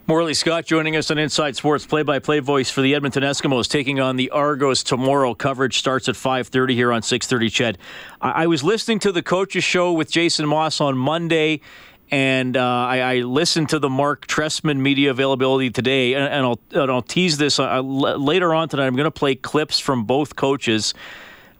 Morley 0.06 0.34
Scott 0.34 0.66
joining 0.66 0.96
us 0.96 1.10
on 1.10 1.16
Inside 1.16 1.56
Sports, 1.56 1.86
play-by-play 1.86 2.40
voice 2.40 2.70
for 2.70 2.82
the 2.82 2.94
Edmonton 2.94 3.22
Eskimos, 3.22 3.68
taking 3.68 4.00
on 4.00 4.16
the 4.16 4.28
Argos 4.28 4.82
tomorrow. 4.82 5.34
Coverage 5.34 5.78
starts 5.78 6.10
at 6.10 6.14
5:30 6.14 6.74
here 6.74 6.92
on 6.92 7.00
6:30. 7.00 7.50
Ched, 7.50 7.76
I-, 8.20 8.42
I 8.42 8.46
was 8.46 8.62
listening 8.62 8.98
to 8.98 9.12
the 9.12 9.22
coaches 9.22 9.64
show 9.64 9.94
with 9.94 10.10
Jason 10.10 10.46
Maas 10.46 10.78
on 10.78 10.98
Monday, 10.98 11.62
and 12.10 12.56
uh, 12.56 12.60
I, 12.60 13.00
I, 13.00 13.16
listened 13.20 13.70
to 13.70 13.78
the 13.78 13.88
Mark 13.88 14.26
Trestman 14.26 14.78
media 14.78 15.10
availability 15.10 15.70
today, 15.70 16.14
and, 16.14 16.24
and, 16.24 16.46
I'll, 16.46 16.60
and 16.70 16.90
I'll, 16.90 17.02
tease 17.02 17.38
this 17.38 17.58
uh, 17.58 17.80
later 17.80 18.54
on 18.54 18.68
tonight. 18.68 18.86
I'm 18.86 18.94
going 18.94 19.04
to 19.04 19.10
play 19.10 19.34
clips 19.34 19.80
from 19.80 20.04
both 20.04 20.36
coaches 20.36 20.94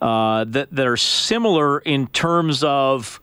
uh, 0.01 0.43
that 0.45 0.71
that 0.71 0.87
are 0.87 0.97
similar 0.97 1.79
in 1.79 2.07
terms 2.07 2.63
of 2.63 3.19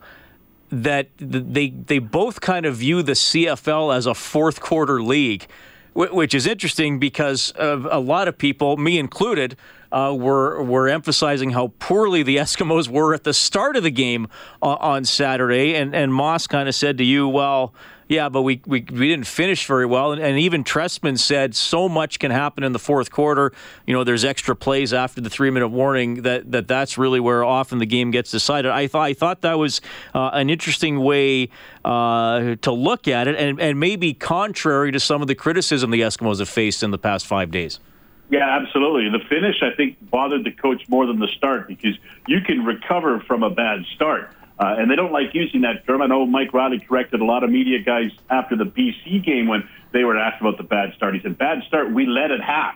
that 0.69 1.07
they 1.17 1.69
they 1.69 1.99
both 1.99 2.41
kind 2.41 2.65
of 2.65 2.75
view 2.75 3.03
the 3.03 3.13
CFL 3.13 3.95
as 3.95 4.05
a 4.05 4.13
fourth 4.13 4.59
quarter 4.59 5.01
league, 5.01 5.47
which 5.93 6.33
is 6.33 6.47
interesting 6.47 6.99
because 6.99 7.53
a 7.57 7.99
lot 7.99 8.27
of 8.27 8.37
people, 8.37 8.77
me 8.77 8.97
included 8.97 9.55
uh, 9.93 10.15
were 10.17 10.61
were 10.63 10.89
emphasizing 10.89 11.51
how 11.51 11.71
poorly 11.79 12.23
the 12.23 12.37
Eskimos 12.43 12.87
were 12.87 13.13
at 13.13 13.23
the 13.23 13.33
start 13.33 13.75
of 13.75 13.83
the 13.83 13.91
game 13.91 14.27
uh, 14.61 14.75
on 14.79 15.05
Saturday, 15.05 15.75
and 15.75 15.95
and 15.95 16.13
Maas 16.13 16.47
kind 16.47 16.67
of 16.67 16.75
said 16.75 16.97
to 16.97 17.03
you, 17.03 17.27
well. 17.27 17.73
Yeah, 18.13 18.29
but 18.29 18.43
we, 18.43 18.61
we, 18.67 18.81
we 18.81 19.07
didn't 19.07 19.25
finish 19.25 19.65
very 19.65 19.87
well. 19.87 20.11
And, 20.11 20.21
and, 20.21 20.37
even 20.37 20.63
Trestman 20.63 21.17
said 21.17 21.55
so 21.55 21.89
much 21.89 22.19
can 22.19 22.29
happen 22.29 22.63
in 22.63 22.71
the 22.71 22.77
fourth 22.77 23.09
quarter. 23.09 23.51
You 23.87 23.93
know, 23.95 24.03
there's 24.03 24.23
extra 24.23 24.55
plays 24.55 24.93
after 24.93 25.19
the 25.19 25.31
three 25.31 25.49
minute 25.49 25.69
warning 25.69 26.21
that, 26.21 26.51
that 26.51 26.67
that's 26.67 26.95
really 26.95 27.19
where 27.19 27.43
often 27.43 27.79
the 27.79 27.87
game 27.87 28.11
gets 28.11 28.29
decided. 28.29 28.69
I 28.69 28.85
thought 28.85 29.01
I 29.01 29.13
thought 29.15 29.41
that 29.41 29.57
was 29.57 29.81
uh, 30.13 30.29
an 30.33 30.51
interesting 30.51 30.99
way 30.99 31.49
uh, 31.83 32.55
to 32.61 32.71
look 32.71 33.07
at 33.07 33.27
it, 33.27 33.35
and, 33.35 33.59
and 33.59 33.79
maybe 33.79 34.13
contrary 34.13 34.91
to 34.91 34.99
some 34.99 35.23
of 35.23 35.27
the 35.27 35.35
criticism 35.35 35.89
the 35.89 36.01
Eskimos 36.01 36.37
have 36.37 36.49
faced 36.49 36.83
in 36.83 36.91
the 36.91 36.99
past 36.99 37.25
five 37.25 37.49
days. 37.49 37.79
Yeah, 38.29 38.47
absolutely. 38.47 39.09
The 39.09 39.25
finish, 39.27 39.55
I 39.63 39.75
think, 39.75 39.97
bothered 40.11 40.43
the 40.43 40.51
coach 40.51 40.87
more 40.87 41.07
than 41.07 41.17
the 41.17 41.29
start 41.35 41.67
because 41.67 41.95
you 42.27 42.41
can 42.41 42.63
recover 42.63 43.21
from 43.21 43.41
a 43.41 43.49
bad 43.49 43.85
start. 43.95 44.29
Uh, 44.59 44.75
and 44.77 44.89
they 44.89 44.95
don't 44.95 45.11
like 45.11 45.33
using 45.33 45.61
that 45.61 45.85
term. 45.87 46.01
I 46.01 46.07
know 46.07 46.25
Mike 46.25 46.53
Reilly 46.53 46.79
corrected 46.79 47.21
a 47.21 47.25
lot 47.25 47.43
of 47.43 47.49
media 47.49 47.79
guys 47.79 48.11
after 48.29 48.55
the 48.55 48.65
BC 48.65 49.25
game 49.25 49.47
when 49.47 49.67
they 49.93 50.03
were 50.03 50.17
asked 50.17 50.41
about 50.41 50.57
the 50.57 50.63
bad 50.63 50.93
start. 50.95 51.15
He 51.15 51.21
said, 51.21 51.37
bad 51.37 51.63
start, 51.67 51.91
we 51.91 52.05
led 52.05 52.31
at 52.31 52.41
half. 52.41 52.75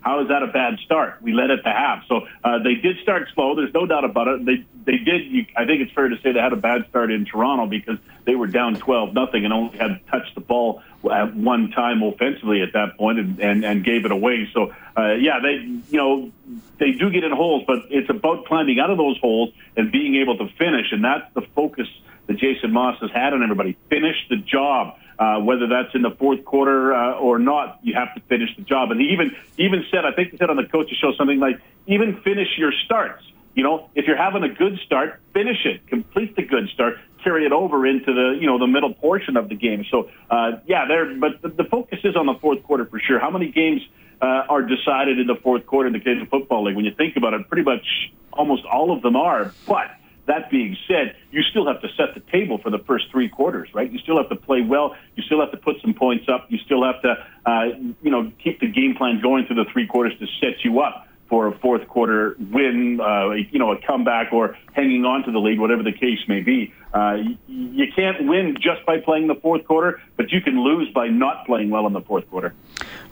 How 0.00 0.20
is 0.22 0.28
that 0.28 0.42
a 0.42 0.46
bad 0.46 0.78
start? 0.84 1.20
We 1.22 1.32
led 1.32 1.50
at 1.50 1.64
the 1.64 1.70
half. 1.70 2.06
So 2.08 2.26
uh, 2.44 2.62
they 2.62 2.74
did 2.74 2.98
start 3.02 3.28
slow. 3.34 3.56
There's 3.56 3.74
no 3.74 3.86
doubt 3.86 4.04
about 4.04 4.28
it. 4.28 4.44
They 4.44 4.64
they 4.84 4.98
did. 4.98 5.26
You, 5.26 5.46
I 5.56 5.66
think 5.66 5.82
it's 5.82 5.92
fair 5.92 6.08
to 6.08 6.16
say 6.22 6.32
they 6.32 6.40
had 6.40 6.52
a 6.52 6.56
bad 6.56 6.86
start 6.88 7.10
in 7.10 7.24
Toronto 7.24 7.66
because 7.66 7.98
they 8.24 8.34
were 8.34 8.46
down 8.46 8.76
12 8.76 9.12
nothing 9.12 9.44
and 9.44 9.52
only 9.52 9.76
had 9.76 10.00
touched 10.06 10.34
the 10.34 10.40
ball 10.40 10.82
at 11.10 11.34
one 11.34 11.70
time 11.70 12.02
offensively 12.02 12.62
at 12.62 12.72
that 12.74 12.96
point 12.96 13.18
and 13.18 13.40
and, 13.40 13.64
and 13.64 13.84
gave 13.84 14.04
it 14.04 14.12
away. 14.12 14.48
So 14.54 14.72
uh, 14.96 15.14
yeah, 15.14 15.40
they 15.40 15.54
you 15.90 15.98
know 15.98 16.32
they 16.78 16.92
do 16.92 17.10
get 17.10 17.24
in 17.24 17.32
holes, 17.32 17.64
but 17.66 17.80
it's 17.90 18.08
about 18.08 18.46
climbing 18.46 18.78
out 18.78 18.90
of 18.90 18.98
those 18.98 19.18
holes 19.18 19.52
and 19.76 19.90
being 19.90 20.16
able 20.16 20.38
to 20.38 20.48
finish, 20.56 20.92
and 20.92 21.04
that's 21.04 21.32
the 21.34 21.42
focus 21.54 21.88
that 22.28 22.36
Jason 22.36 22.72
Maas 22.72 22.98
has 23.00 23.10
had 23.10 23.32
on 23.32 23.42
everybody. 23.42 23.76
Finish 23.88 24.16
the 24.28 24.36
job. 24.36 24.96
Uh, 25.18 25.40
whether 25.40 25.66
that's 25.66 25.92
in 25.94 26.02
the 26.02 26.12
fourth 26.12 26.44
quarter 26.44 26.94
uh, 26.94 27.14
or 27.14 27.40
not, 27.40 27.80
you 27.82 27.92
have 27.92 28.14
to 28.14 28.20
finish 28.28 28.50
the 28.56 28.62
job. 28.62 28.92
And 28.92 29.00
he 29.00 29.08
even 29.08 29.34
even 29.56 29.84
said, 29.90 30.04
I 30.04 30.12
think 30.12 30.30
he 30.30 30.36
said 30.36 30.48
on 30.48 30.56
the 30.56 30.64
coach's 30.64 30.96
show 30.96 31.12
something 31.18 31.40
like, 31.40 31.60
even 31.88 32.20
finish 32.22 32.46
your 32.56 32.72
starts. 32.84 33.24
You 33.54 33.64
know, 33.64 33.90
if 33.96 34.06
you're 34.06 34.16
having 34.16 34.44
a 34.44 34.48
good 34.48 34.78
start, 34.86 35.20
finish 35.34 35.66
it, 35.66 35.84
complete 35.88 36.36
the 36.36 36.44
good 36.44 36.68
start, 36.68 36.98
carry 37.24 37.44
it 37.44 37.50
over 37.50 37.84
into 37.84 38.14
the 38.14 38.38
you 38.40 38.46
know 38.46 38.58
the 38.58 38.68
middle 38.68 38.94
portion 38.94 39.36
of 39.36 39.48
the 39.48 39.56
game. 39.56 39.84
So 39.90 40.08
uh, 40.30 40.60
yeah, 40.66 40.86
there. 40.86 41.12
But 41.16 41.42
the, 41.42 41.48
the 41.48 41.64
focus 41.64 41.98
is 42.04 42.14
on 42.14 42.26
the 42.26 42.34
fourth 42.34 42.62
quarter 42.62 42.84
for 42.84 43.00
sure. 43.00 43.18
How 43.18 43.30
many 43.30 43.50
games 43.50 43.82
uh, 44.22 44.46
are 44.48 44.62
decided 44.62 45.18
in 45.18 45.26
the 45.26 45.34
fourth 45.34 45.66
quarter 45.66 45.88
in 45.88 45.94
the 45.94 45.98
Canadian 45.98 46.28
Football 46.28 46.64
League? 46.66 46.76
When 46.76 46.84
you 46.84 46.94
think 46.94 47.16
about 47.16 47.34
it, 47.34 47.48
pretty 47.48 47.64
much 47.64 47.84
almost 48.32 48.64
all 48.64 48.92
of 48.92 49.02
them 49.02 49.16
are. 49.16 49.52
But 49.66 49.90
that 50.28 50.50
being 50.50 50.76
said, 50.86 51.16
you 51.30 51.42
still 51.42 51.66
have 51.66 51.80
to 51.82 51.88
set 51.96 52.14
the 52.14 52.20
table 52.30 52.58
for 52.58 52.70
the 52.70 52.78
first 52.78 53.06
three 53.10 53.28
quarters, 53.28 53.68
right? 53.74 53.90
You 53.90 53.98
still 53.98 54.16
have 54.16 54.28
to 54.28 54.36
play 54.36 54.62
well. 54.62 54.94
You 55.16 55.22
still 55.24 55.40
have 55.40 55.50
to 55.50 55.56
put 55.56 55.76
some 55.82 55.94
points 55.94 56.26
up. 56.28 56.46
You 56.48 56.58
still 56.58 56.84
have 56.84 57.02
to, 57.02 57.26
uh, 57.44 57.64
you 58.02 58.10
know, 58.10 58.30
keep 58.42 58.60
the 58.60 58.68
game 58.68 58.94
plan 58.94 59.20
going 59.20 59.46
through 59.46 59.56
the 59.56 59.70
three 59.72 59.86
quarters 59.86 60.12
to 60.20 60.26
set 60.40 60.64
you 60.64 60.80
up 60.80 61.08
for 61.28 61.46
a 61.48 61.58
fourth 61.58 61.86
quarter 61.88 62.36
win, 62.38 63.00
uh, 63.00 63.30
you 63.32 63.58
know, 63.58 63.72
a 63.72 63.80
comeback 63.82 64.32
or 64.32 64.56
hanging 64.72 65.04
on 65.04 65.24
to 65.24 65.32
the 65.32 65.38
lead, 65.38 65.60
whatever 65.60 65.82
the 65.82 65.92
case 65.92 66.18
may 66.26 66.40
be. 66.40 66.72
Uh, 66.92 67.18
you 67.46 67.86
can't 67.94 68.26
win 68.26 68.56
just 68.58 68.84
by 68.86 68.98
playing 68.98 69.26
the 69.26 69.34
fourth 69.34 69.64
quarter, 69.66 70.00
but 70.16 70.32
you 70.32 70.40
can 70.40 70.58
lose 70.58 70.88
by 70.94 71.08
not 71.08 71.44
playing 71.44 71.68
well 71.68 71.86
in 71.86 71.92
the 71.92 72.00
fourth 72.00 72.28
quarter. 72.30 72.54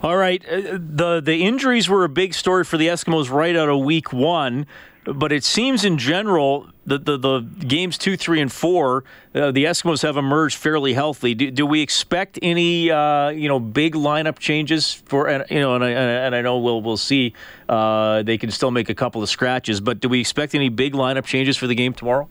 All 0.01 0.17
right, 0.17 0.43
uh, 0.47 0.79
the 0.79 1.21
the 1.23 1.43
injuries 1.43 1.87
were 1.87 2.03
a 2.03 2.09
big 2.09 2.33
story 2.33 2.63
for 2.63 2.77
the 2.77 2.87
Eskimos 2.87 3.29
right 3.29 3.55
out 3.55 3.69
of 3.69 3.83
week 3.83 4.11
one 4.11 4.65
but 5.13 5.31
it 5.31 5.43
seems 5.43 5.85
in 5.85 5.97
general 5.97 6.67
that 6.85 7.05
the, 7.05 7.17
the 7.17 7.41
games 7.41 7.97
two, 7.97 8.17
three, 8.17 8.41
and 8.41 8.51
four, 8.51 9.03
uh, 9.33 9.51
the 9.51 9.65
Eskimos 9.65 10.01
have 10.03 10.17
emerged 10.17 10.57
fairly 10.57 10.93
healthy. 10.93 11.33
Do, 11.33 11.51
do 11.51 11.65
we 11.65 11.81
expect 11.81 12.39
any 12.41 12.91
uh, 12.91 13.29
you 13.29 13.47
know 13.47 13.59
big 13.59 13.95
lineup 13.95 14.39
changes 14.39 14.93
for 14.93 15.27
and, 15.27 15.45
you 15.49 15.59
know 15.59 15.75
and 15.75 15.83
I, 15.83 15.89
and 15.89 16.35
I 16.35 16.41
know 16.41 16.59
we'll 16.59 16.81
we'll 16.81 16.97
see 16.97 17.33
uh, 17.69 18.23
they 18.23 18.37
can 18.37 18.51
still 18.51 18.71
make 18.71 18.89
a 18.89 18.95
couple 18.95 19.23
of 19.23 19.29
scratches, 19.29 19.79
but 19.79 19.99
do 19.99 20.09
we 20.09 20.19
expect 20.19 20.55
any 20.55 20.69
big 20.69 20.93
lineup 20.93 21.25
changes 21.25 21.57
for 21.57 21.67
the 21.67 21.75
game 21.75 21.93
tomorrow? 21.93 22.27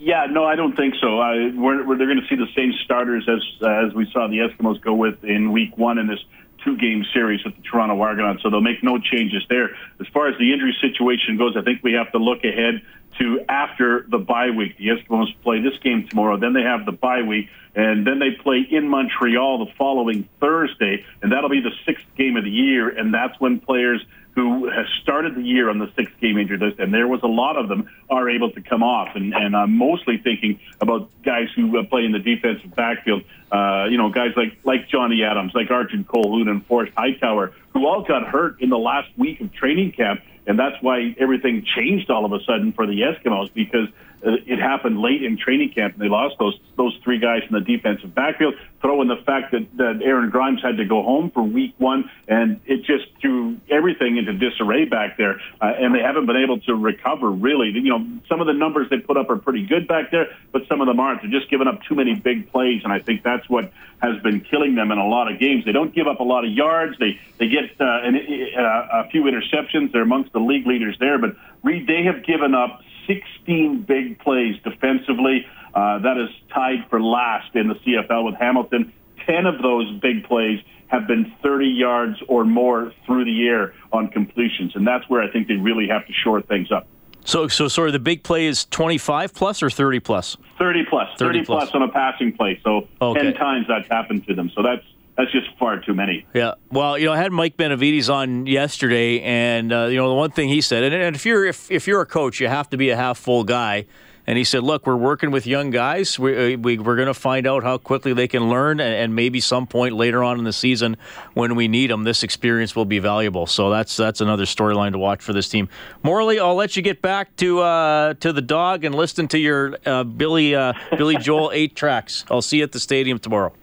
Yeah, 0.00 0.26
no, 0.30 0.44
I 0.44 0.54
don't 0.54 0.76
think 0.76 0.94
so. 1.00 1.18
I, 1.18 1.50
we're, 1.56 1.84
we're, 1.84 1.98
they're 1.98 2.06
going 2.06 2.20
to 2.20 2.28
see 2.28 2.36
the 2.36 2.46
same 2.54 2.72
starters 2.84 3.28
as 3.28 3.40
as 3.66 3.94
we 3.94 4.08
saw 4.12 4.28
the 4.28 4.38
Eskimos 4.38 4.80
go 4.80 4.94
with 4.94 5.24
in 5.24 5.50
Week 5.50 5.76
One 5.76 5.98
in 5.98 6.06
this 6.06 6.20
two 6.64 6.76
game 6.76 7.04
series 7.12 7.44
with 7.44 7.56
the 7.56 7.62
Toronto 7.62 8.00
Argonauts, 8.00 8.42
so 8.42 8.50
they'll 8.50 8.60
make 8.60 8.82
no 8.82 8.98
changes 8.98 9.44
there. 9.48 9.70
As 10.00 10.06
far 10.12 10.28
as 10.28 10.38
the 10.38 10.52
injury 10.52 10.76
situation 10.80 11.36
goes, 11.36 11.56
I 11.56 11.62
think 11.62 11.82
we 11.82 11.92
have 11.94 12.12
to 12.12 12.18
look 12.18 12.44
ahead 12.44 12.82
to 13.18 13.44
after 13.48 14.06
the 14.08 14.18
bye 14.18 14.50
week. 14.50 14.76
The 14.76 14.88
Eskimos 14.88 15.34
play 15.42 15.60
this 15.60 15.78
game 15.78 16.06
tomorrow, 16.08 16.36
then 16.36 16.52
they 16.52 16.62
have 16.62 16.86
the 16.86 16.92
bye 16.92 17.22
week, 17.22 17.48
and 17.74 18.06
then 18.06 18.18
they 18.18 18.30
play 18.32 18.66
in 18.70 18.88
Montreal 18.88 19.64
the 19.64 19.72
following 19.76 20.28
Thursday, 20.40 21.04
and 21.22 21.32
that'll 21.32 21.50
be 21.50 21.60
the 21.60 21.74
sixth 21.86 22.06
game 22.16 22.36
of 22.36 22.44
the 22.44 22.50
year, 22.50 22.88
and 22.88 23.12
that's 23.12 23.38
when 23.40 23.60
players 23.60 24.04
who 24.38 24.70
has 24.70 24.86
started 25.02 25.34
the 25.34 25.42
year 25.42 25.68
on 25.68 25.80
the 25.80 25.90
six 25.96 26.12
game 26.20 26.38
injured 26.38 26.60
list, 26.60 26.78
and 26.78 26.94
there 26.94 27.08
was 27.08 27.20
a 27.24 27.26
lot 27.26 27.56
of 27.56 27.68
them, 27.68 27.90
are 28.08 28.30
able 28.30 28.52
to 28.52 28.60
come 28.60 28.84
off. 28.84 29.16
And, 29.16 29.34
and 29.34 29.56
I'm 29.56 29.76
mostly 29.76 30.18
thinking 30.18 30.60
about 30.80 31.10
guys 31.24 31.48
who 31.56 31.76
uh, 31.76 31.82
play 31.82 32.04
in 32.04 32.12
the 32.12 32.20
defensive 32.20 32.72
backfield. 32.72 33.24
Uh, 33.50 33.86
you 33.90 33.98
know, 33.98 34.10
guys 34.10 34.30
like 34.36 34.56
like 34.62 34.88
Johnny 34.88 35.24
Adams, 35.24 35.52
like 35.56 35.72
Arjen 35.72 36.04
Colquhoun, 36.04 36.48
and 36.48 36.64
Forrest 36.66 36.92
Hightower, 36.96 37.52
who 37.72 37.84
all 37.88 38.04
got 38.04 38.28
hurt 38.28 38.62
in 38.62 38.68
the 38.68 38.78
last 38.78 39.08
week 39.16 39.40
of 39.40 39.52
training 39.52 39.90
camp, 39.90 40.20
and 40.46 40.56
that's 40.56 40.80
why 40.82 41.16
everything 41.18 41.66
changed 41.76 42.08
all 42.08 42.24
of 42.24 42.32
a 42.32 42.38
sudden 42.44 42.72
for 42.72 42.86
the 42.86 43.00
Eskimos 43.00 43.52
because 43.52 43.88
it 44.22 44.58
happened 44.58 45.00
late 45.00 45.22
in 45.22 45.36
training 45.36 45.72
camp, 45.72 45.94
and 45.94 46.02
they 46.02 46.08
lost 46.08 46.36
those 46.38 46.58
those 46.76 46.96
three 47.04 47.18
guys 47.18 47.42
in 47.48 47.52
the 47.52 47.60
defensive 47.60 48.14
backfield. 48.14 48.54
Throw 48.80 49.02
in 49.02 49.08
the 49.08 49.16
fact 49.16 49.52
that, 49.52 49.66
that 49.76 50.00
Aaron 50.02 50.30
Grymes 50.30 50.62
had 50.62 50.76
to 50.76 50.84
go 50.84 51.02
home 51.02 51.30
for 51.30 51.42
week 51.42 51.74
one, 51.78 52.10
and 52.28 52.60
it 52.66 52.84
just 52.84 53.06
threw 53.20 53.56
everything 53.68 54.16
into 54.16 54.32
disarray 54.32 54.84
back 54.84 55.16
there. 55.16 55.40
Uh, 55.60 55.72
and 55.78 55.94
they 55.94 56.00
haven't 56.00 56.26
been 56.26 56.36
able 56.36 56.60
to 56.60 56.74
recover 56.74 57.30
really. 57.30 57.70
You 57.70 57.90
know, 57.90 58.06
some 58.28 58.40
of 58.40 58.46
the 58.46 58.52
numbers 58.52 58.88
they 58.90 58.98
put 58.98 59.16
up 59.16 59.30
are 59.30 59.36
pretty 59.36 59.66
good 59.66 59.88
back 59.88 60.10
there, 60.10 60.28
but 60.52 60.62
some 60.68 60.80
of 60.80 60.86
them 60.86 61.00
aren't. 61.00 61.22
They're 61.22 61.30
just 61.30 61.50
giving 61.50 61.66
up 61.66 61.82
too 61.84 61.94
many 61.94 62.14
big 62.14 62.50
plays, 62.50 62.82
and 62.84 62.92
I 62.92 63.00
think 63.00 63.22
that's 63.22 63.48
what 63.48 63.72
has 64.00 64.20
been 64.22 64.40
killing 64.40 64.74
them 64.74 64.92
in 64.92 64.98
a 64.98 65.06
lot 65.06 65.30
of 65.30 65.38
games. 65.40 65.64
They 65.64 65.72
don't 65.72 65.92
give 65.94 66.06
up 66.06 66.20
a 66.20 66.24
lot 66.24 66.44
of 66.44 66.52
yards. 66.52 66.98
They 66.98 67.20
they 67.38 67.48
get 67.48 67.64
uh, 67.80 68.00
an, 68.02 68.16
uh, 68.56 69.04
a 69.04 69.08
few 69.10 69.24
interceptions. 69.24 69.92
They're 69.92 70.02
amongst 70.02 70.32
the 70.32 70.40
league 70.40 70.66
leaders 70.66 70.96
there, 70.98 71.18
but 71.18 71.36
Reed, 71.62 71.86
they 71.86 72.04
have 72.04 72.24
given 72.24 72.54
up 72.54 72.82
16 73.08 73.84
big 73.88 74.20
plays 74.20 74.54
defensively. 74.62 75.44
Uh, 75.74 75.98
that 75.98 76.16
is 76.16 76.28
tied 76.54 76.86
for 76.88 77.02
last 77.02 77.54
in 77.54 77.68
the 77.68 77.74
CFL 77.74 78.24
with 78.24 78.36
Hamilton. 78.36 78.92
10 79.26 79.46
of 79.46 79.60
those 79.60 79.90
big 80.00 80.24
plays 80.24 80.60
have 80.88 81.06
been 81.06 81.32
30 81.42 81.66
yards 81.66 82.16
or 82.28 82.44
more 82.44 82.92
through 83.04 83.24
the 83.24 83.48
air 83.48 83.74
on 83.92 84.08
completions, 84.08 84.74
and 84.74 84.86
that's 84.86 85.08
where 85.08 85.22
I 85.22 85.30
think 85.30 85.48
they 85.48 85.54
really 85.54 85.88
have 85.88 86.06
to 86.06 86.12
shore 86.12 86.40
things 86.40 86.70
up. 86.72 86.86
So, 87.24 87.46
so 87.48 87.68
sorry, 87.68 87.90
the 87.90 87.98
big 87.98 88.22
play 88.22 88.46
is 88.46 88.64
25 88.66 89.34
plus 89.34 89.62
or 89.62 89.68
30 89.68 90.00
plus? 90.00 90.36
30 90.58 90.86
plus. 90.88 91.08
30, 91.18 91.40
30 91.40 91.44
plus. 91.44 91.64
plus 91.64 91.74
on 91.74 91.82
a 91.82 91.92
passing 91.92 92.32
play. 92.32 92.58
So 92.64 92.88
okay. 93.02 93.20
10 93.20 93.34
times 93.34 93.66
that's 93.68 93.88
happened 93.88 94.26
to 94.28 94.34
them. 94.34 94.50
So 94.54 94.62
that's 94.62 94.84
that's 95.18 95.32
just 95.32 95.48
far 95.58 95.80
too 95.80 95.94
many. 95.94 96.24
Yeah. 96.32 96.54
Well, 96.70 96.96
you 96.96 97.06
know, 97.06 97.12
I 97.12 97.16
had 97.16 97.32
Mike 97.32 97.56
Benevides 97.56 98.08
on 98.08 98.46
yesterday, 98.46 99.20
and 99.20 99.72
uh, 99.72 99.86
you 99.86 99.96
know, 99.96 100.08
the 100.08 100.14
one 100.14 100.30
thing 100.30 100.48
he 100.48 100.60
said, 100.60 100.84
and, 100.84 100.94
and 100.94 101.16
if 101.16 101.26
you're 101.26 101.44
if, 101.44 101.68
if 101.72 101.88
you're 101.88 102.00
a 102.00 102.06
coach, 102.06 102.38
you 102.38 102.46
have 102.46 102.70
to 102.70 102.76
be 102.76 102.90
a 102.90 102.96
half 102.96 103.18
full 103.18 103.42
guy. 103.42 103.86
And 104.28 104.36
he 104.36 104.44
said, 104.44 104.62
"Look, 104.62 104.86
we're 104.86 104.94
working 104.94 105.30
with 105.30 105.46
young 105.46 105.70
guys. 105.70 106.18
We, 106.18 106.54
uh, 106.54 106.58
we, 106.58 106.78
are 106.78 106.82
going 106.82 107.06
to 107.06 107.14
find 107.14 107.46
out 107.46 107.64
how 107.64 107.78
quickly 107.78 108.12
they 108.12 108.28
can 108.28 108.50
learn, 108.50 108.78
and, 108.78 108.94
and, 108.94 109.14
maybe 109.14 109.40
some 109.40 109.66
point 109.66 109.94
later 109.94 110.22
on 110.22 110.38
in 110.38 110.44
the 110.44 110.52
season, 110.52 110.98
when 111.32 111.56
we 111.56 111.66
need 111.66 111.90
them, 111.90 112.04
this 112.04 112.22
experience 112.22 112.76
will 112.76 112.84
be 112.84 112.98
valuable. 112.98 113.46
So 113.46 113.70
that's 113.70 113.96
that's 113.96 114.20
another 114.20 114.44
storyline 114.44 114.92
to 114.92 114.98
watch 114.98 115.22
for 115.22 115.32
this 115.32 115.48
team. 115.48 115.70
Morley, 116.02 116.38
I'll 116.38 116.54
let 116.54 116.76
you 116.76 116.82
get 116.82 117.00
back 117.00 117.34
to 117.36 117.60
uh, 117.60 118.14
to 118.20 118.32
the 118.34 118.42
dog 118.42 118.84
and 118.84 118.94
listen 118.94 119.26
to 119.28 119.38
your 119.38 119.78
uh, 119.86 120.04
Billy 120.04 120.54
uh, 120.54 120.74
Billy 120.90 121.16
Joel 121.16 121.50
eight 121.54 121.74
tracks. 121.74 122.26
I'll 122.30 122.42
see 122.42 122.58
you 122.58 122.64
at 122.64 122.72
the 122.72 122.80
stadium 122.80 123.18
tomorrow. 123.18 123.54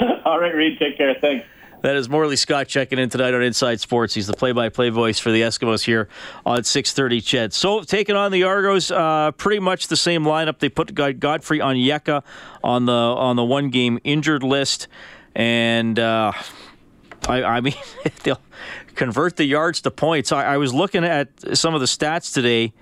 All 0.24 0.40
right, 0.40 0.54
Reed. 0.54 0.78
Take 0.78 0.96
care. 0.96 1.14
Thanks. 1.20 1.46
That 1.84 1.96
is 1.96 2.08
Morley 2.08 2.36
Scott 2.36 2.66
checking 2.66 2.98
in 2.98 3.10
tonight 3.10 3.34
on 3.34 3.42
Inside 3.42 3.78
Sports. 3.78 4.14
He's 4.14 4.26
the 4.26 4.32
play-by-play 4.32 4.88
voice 4.88 5.18
for 5.18 5.30
the 5.30 5.42
Eskimos 5.42 5.84
here 5.84 6.08
on 6.46 6.60
6:30. 6.60 7.20
CHED. 7.20 7.52
So 7.52 7.82
taking 7.82 8.16
on 8.16 8.32
the 8.32 8.44
Argos, 8.44 8.90
uh, 8.90 9.32
pretty 9.32 9.60
much 9.60 9.88
the 9.88 9.96
same 9.96 10.24
lineup. 10.24 10.60
They 10.60 10.70
put 10.70 10.94
Godfrey 10.94 11.58
Onyeka 11.58 12.22
on 12.62 12.86
the 12.86 12.92
on 12.92 13.36
the 13.36 13.44
one-game 13.44 13.98
injured 14.02 14.42
list, 14.42 14.88
and 15.34 15.98
uh, 15.98 16.32
I, 17.28 17.42
I, 17.42 17.60
mean 17.60 17.74
they'll 18.22 18.40
convert 18.94 19.36
the 19.36 19.44
yards 19.44 19.82
to 19.82 19.90
points. 19.90 20.32
I, 20.32 20.54
I 20.54 20.56
was 20.56 20.72
looking 20.72 21.04
at 21.04 21.28
some 21.54 21.74
of 21.74 21.82
the 21.82 21.86
stats 21.86 22.32
today. 22.32 22.72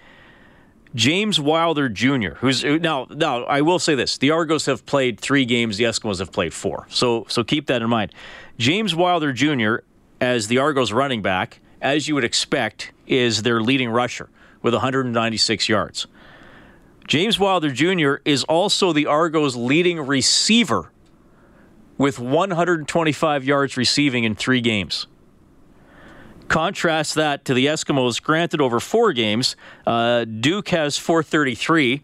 James 0.94 1.40
Wilder 1.40 1.88
Jr., 1.88 2.34
who's 2.36 2.64
now 2.64 3.06
now 3.10 3.44
I 3.44 3.62
will 3.62 3.78
say 3.78 3.94
this: 3.94 4.18
the 4.18 4.30
Argos 4.30 4.66
have 4.66 4.84
played 4.84 5.18
three 5.18 5.44
games, 5.44 5.76
the 5.76 5.84
Eskimos 5.84 6.18
have 6.18 6.32
played 6.32 6.52
four. 6.52 6.86
So 6.90 7.24
so 7.28 7.42
keep 7.42 7.66
that 7.68 7.82
in 7.82 7.88
mind. 7.88 8.12
James 8.58 8.94
Wilder 8.94 9.32
Jr. 9.32 9.76
as 10.20 10.48
the 10.48 10.58
Argos 10.58 10.92
running 10.92 11.22
back, 11.22 11.60
as 11.80 12.08
you 12.08 12.14
would 12.14 12.24
expect, 12.24 12.92
is 13.06 13.42
their 13.42 13.60
leading 13.60 13.90
rusher 13.90 14.28
with 14.60 14.74
196 14.74 15.68
yards. 15.68 16.06
James 17.08 17.38
Wilder 17.38 17.70
Jr. 17.70 18.16
is 18.24 18.44
also 18.44 18.92
the 18.92 19.06
Argos' 19.06 19.56
leading 19.56 20.00
receiver 20.00 20.92
with 21.98 22.18
125 22.18 23.44
yards 23.44 23.76
receiving 23.76 24.24
in 24.24 24.34
three 24.34 24.60
games. 24.60 25.06
Contrast 26.52 27.14
that 27.14 27.46
to 27.46 27.54
the 27.54 27.64
Eskimos, 27.64 28.22
granted 28.22 28.60
over 28.60 28.78
four 28.78 29.14
games. 29.14 29.56
Uh, 29.86 30.26
Duke 30.26 30.68
has 30.68 30.98
433, 30.98 32.02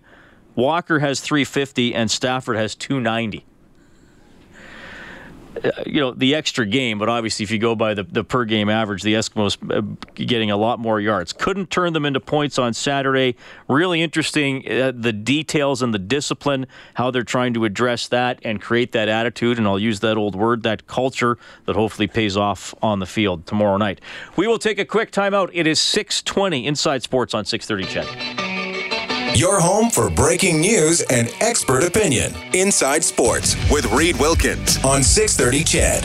Walker 0.54 1.00
has 1.00 1.20
350, 1.20 1.94
and 1.94 2.10
Stafford 2.10 2.56
has 2.56 2.74
290. 2.74 3.44
Uh, 5.64 5.70
you 5.86 6.00
know 6.00 6.12
the 6.12 6.34
extra 6.34 6.66
game, 6.66 6.98
but 6.98 7.08
obviously 7.08 7.44
if 7.44 7.50
you 7.50 7.58
go 7.58 7.74
by 7.74 7.94
the, 7.94 8.02
the 8.02 8.24
per 8.24 8.44
game 8.44 8.68
average, 8.68 9.02
the 9.02 9.14
Eskimos 9.14 9.56
uh, 9.70 9.82
getting 10.14 10.50
a 10.50 10.56
lot 10.56 10.78
more 10.78 11.00
yards. 11.00 11.32
Couldn't 11.32 11.70
turn 11.70 11.92
them 11.92 12.04
into 12.04 12.20
points 12.20 12.58
on 12.58 12.74
Saturday. 12.74 13.36
Really 13.68 14.02
interesting 14.02 14.70
uh, 14.70 14.92
the 14.94 15.12
details 15.12 15.82
and 15.82 15.92
the 15.92 15.98
discipline, 15.98 16.66
how 16.94 17.10
they're 17.10 17.22
trying 17.22 17.54
to 17.54 17.64
address 17.64 18.08
that 18.08 18.38
and 18.42 18.60
create 18.60 18.92
that 18.92 19.08
attitude. 19.08 19.58
And 19.58 19.66
I'll 19.66 19.78
use 19.78 20.00
that 20.00 20.16
old 20.16 20.34
word, 20.34 20.62
that 20.62 20.86
culture 20.86 21.38
that 21.66 21.76
hopefully 21.76 22.06
pays 22.06 22.36
off 22.36 22.74
on 22.82 22.98
the 22.98 23.06
field 23.06 23.46
tomorrow 23.46 23.76
night. 23.76 24.00
We 24.36 24.46
will 24.46 24.58
take 24.58 24.78
a 24.78 24.84
quick 24.84 25.12
timeout. 25.12 25.50
It 25.52 25.66
is 25.66 25.78
6:20 25.78 26.64
Inside 26.64 27.02
Sports 27.02 27.34
on 27.34 27.44
6:30. 27.44 27.88
CHED. 27.88 28.47
Your 29.38 29.60
home 29.60 29.88
for 29.88 30.10
breaking 30.10 30.60
news 30.60 31.00
and 31.02 31.32
expert 31.40 31.84
opinion. 31.84 32.34
Inside 32.54 33.04
Sports 33.04 33.54
with 33.70 33.86
Reed 33.92 34.16
Wilkins 34.16 34.84
on 34.84 35.00
630 35.04 35.62
CHED. 35.62 36.02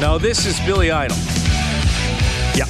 Now 0.00 0.18
this 0.18 0.46
is 0.46 0.60
Billy 0.60 0.92
Idol. 0.92 1.16
Yeah. 2.54 2.66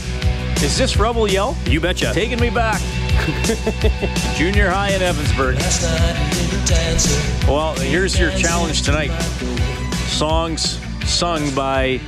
Is 0.65 0.79
this 0.79 0.97
Rebel 0.97 1.29
Yell? 1.29 1.55
You 1.67 1.79
betcha. 1.79 2.13
Taking 2.15 2.41
me 2.41 2.49
back. 2.49 2.81
Junior 4.37 4.71
high 4.71 4.93
in 4.93 5.03
Evansburg. 5.03 5.57
Well, 7.47 7.75
here's 7.75 8.19
your 8.19 8.31
challenge 8.31 8.81
tonight. 8.81 9.11
Songs 10.09 10.81
sung 11.05 11.55
by 11.55 12.01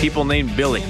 people 0.00 0.24
named 0.24 0.56
Billy 0.56 0.82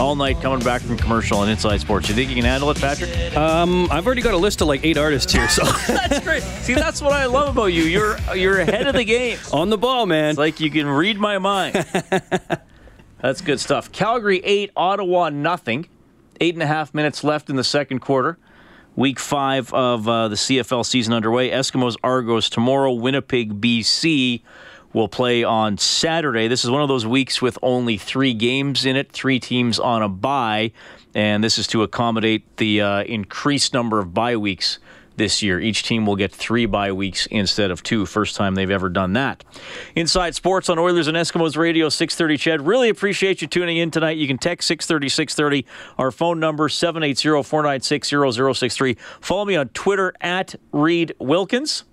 all 0.00 0.16
night 0.16 0.40
coming 0.40 0.64
back 0.64 0.80
from 0.80 0.96
commercial 0.96 1.38
on 1.38 1.48
Inside 1.48 1.80
Sports. 1.80 2.08
You 2.08 2.14
think 2.14 2.30
you 2.30 2.36
can 2.36 2.44
handle 2.44 2.70
it, 2.70 2.80
Patrick? 2.80 3.36
Um, 3.36 3.88
I've 3.90 4.06
already 4.06 4.22
got 4.22 4.34
a 4.34 4.38
list 4.38 4.60
of 4.60 4.68
like 4.68 4.84
eight 4.84 4.96
artists 4.96 5.32
here, 5.32 5.48
so 5.48 5.64
that's 5.86 6.20
great. 6.20 6.42
See, 6.42 6.74
that's 6.74 7.00
what 7.00 7.12
I 7.12 7.26
love 7.26 7.56
about 7.56 7.66
you. 7.66 7.82
You're 7.84 8.18
you're 8.34 8.58
ahead 8.60 8.86
of 8.86 8.94
the 8.94 9.04
game. 9.04 9.38
On 9.52 9.70
the 9.70 9.78
ball, 9.78 10.06
man. 10.06 10.30
It's 10.30 10.38
like 10.38 10.58
you 10.60 10.70
can 10.70 10.86
read 10.86 11.18
my 11.18 11.38
mind. 11.38 11.74
that's 13.20 13.40
good 13.40 13.60
stuff. 13.60 13.92
Calgary 13.92 14.38
eight, 14.44 14.70
Ottawa 14.76 15.28
nothing. 15.28 15.86
Eight 16.40 16.54
and 16.54 16.62
a 16.62 16.66
half 16.66 16.94
minutes 16.94 17.22
left 17.22 17.50
in 17.50 17.56
the 17.56 17.64
second 17.64 18.00
quarter. 18.00 18.38
Week 18.96 19.20
five 19.20 19.72
of 19.72 20.08
uh, 20.08 20.28
the 20.28 20.36
CFL 20.36 20.84
season 20.84 21.12
underway. 21.12 21.50
Eskimos 21.50 21.96
Argos 22.02 22.48
tomorrow. 22.48 22.92
Winnipeg, 22.92 23.60
BC 23.60 24.42
will 24.92 25.08
play 25.08 25.44
on 25.44 25.78
Saturday. 25.78 26.48
This 26.48 26.64
is 26.64 26.70
one 26.70 26.82
of 26.82 26.88
those 26.88 27.06
weeks 27.06 27.40
with 27.40 27.58
only 27.62 27.96
three 27.96 28.34
games 28.34 28.84
in 28.84 28.96
it, 28.96 29.12
three 29.12 29.38
teams 29.38 29.78
on 29.78 30.02
a 30.02 30.08
bye, 30.08 30.72
and 31.14 31.42
this 31.42 31.58
is 31.58 31.66
to 31.68 31.82
accommodate 31.82 32.56
the 32.56 32.80
uh, 32.80 33.02
increased 33.04 33.72
number 33.74 33.98
of 33.98 34.12
bye 34.14 34.36
weeks 34.36 34.78
this 35.20 35.42
year. 35.42 35.60
Each 35.60 35.82
team 35.82 36.06
will 36.06 36.16
get 36.16 36.32
three 36.32 36.64
bye 36.64 36.92
weeks 36.92 37.26
instead 37.26 37.70
of 37.70 37.82
two. 37.82 38.06
First 38.06 38.36
time 38.36 38.54
they've 38.54 38.70
ever 38.70 38.88
done 38.88 39.12
that. 39.12 39.44
Inside 39.94 40.34
Sports 40.34 40.70
on 40.70 40.78
Oilers 40.78 41.08
and 41.08 41.16
Eskimos 41.16 41.58
Radio, 41.58 41.90
630 41.90 42.38
CHED. 42.38 42.66
Really 42.66 42.88
appreciate 42.88 43.42
you 43.42 43.48
tuning 43.48 43.76
in 43.76 43.90
tonight. 43.90 44.16
You 44.16 44.26
can 44.26 44.38
text 44.38 44.66
630 44.68 45.08
630. 45.10 45.66
Our 45.98 46.10
phone 46.10 46.40
number, 46.40 46.68
780 46.70 47.42
496 47.42 48.08
0063. 48.58 48.96
Follow 49.20 49.44
me 49.44 49.56
on 49.56 49.68
Twitter 49.68 50.14
at 50.22 50.54
Reed 50.72 51.14
Wilkins. 51.18 51.84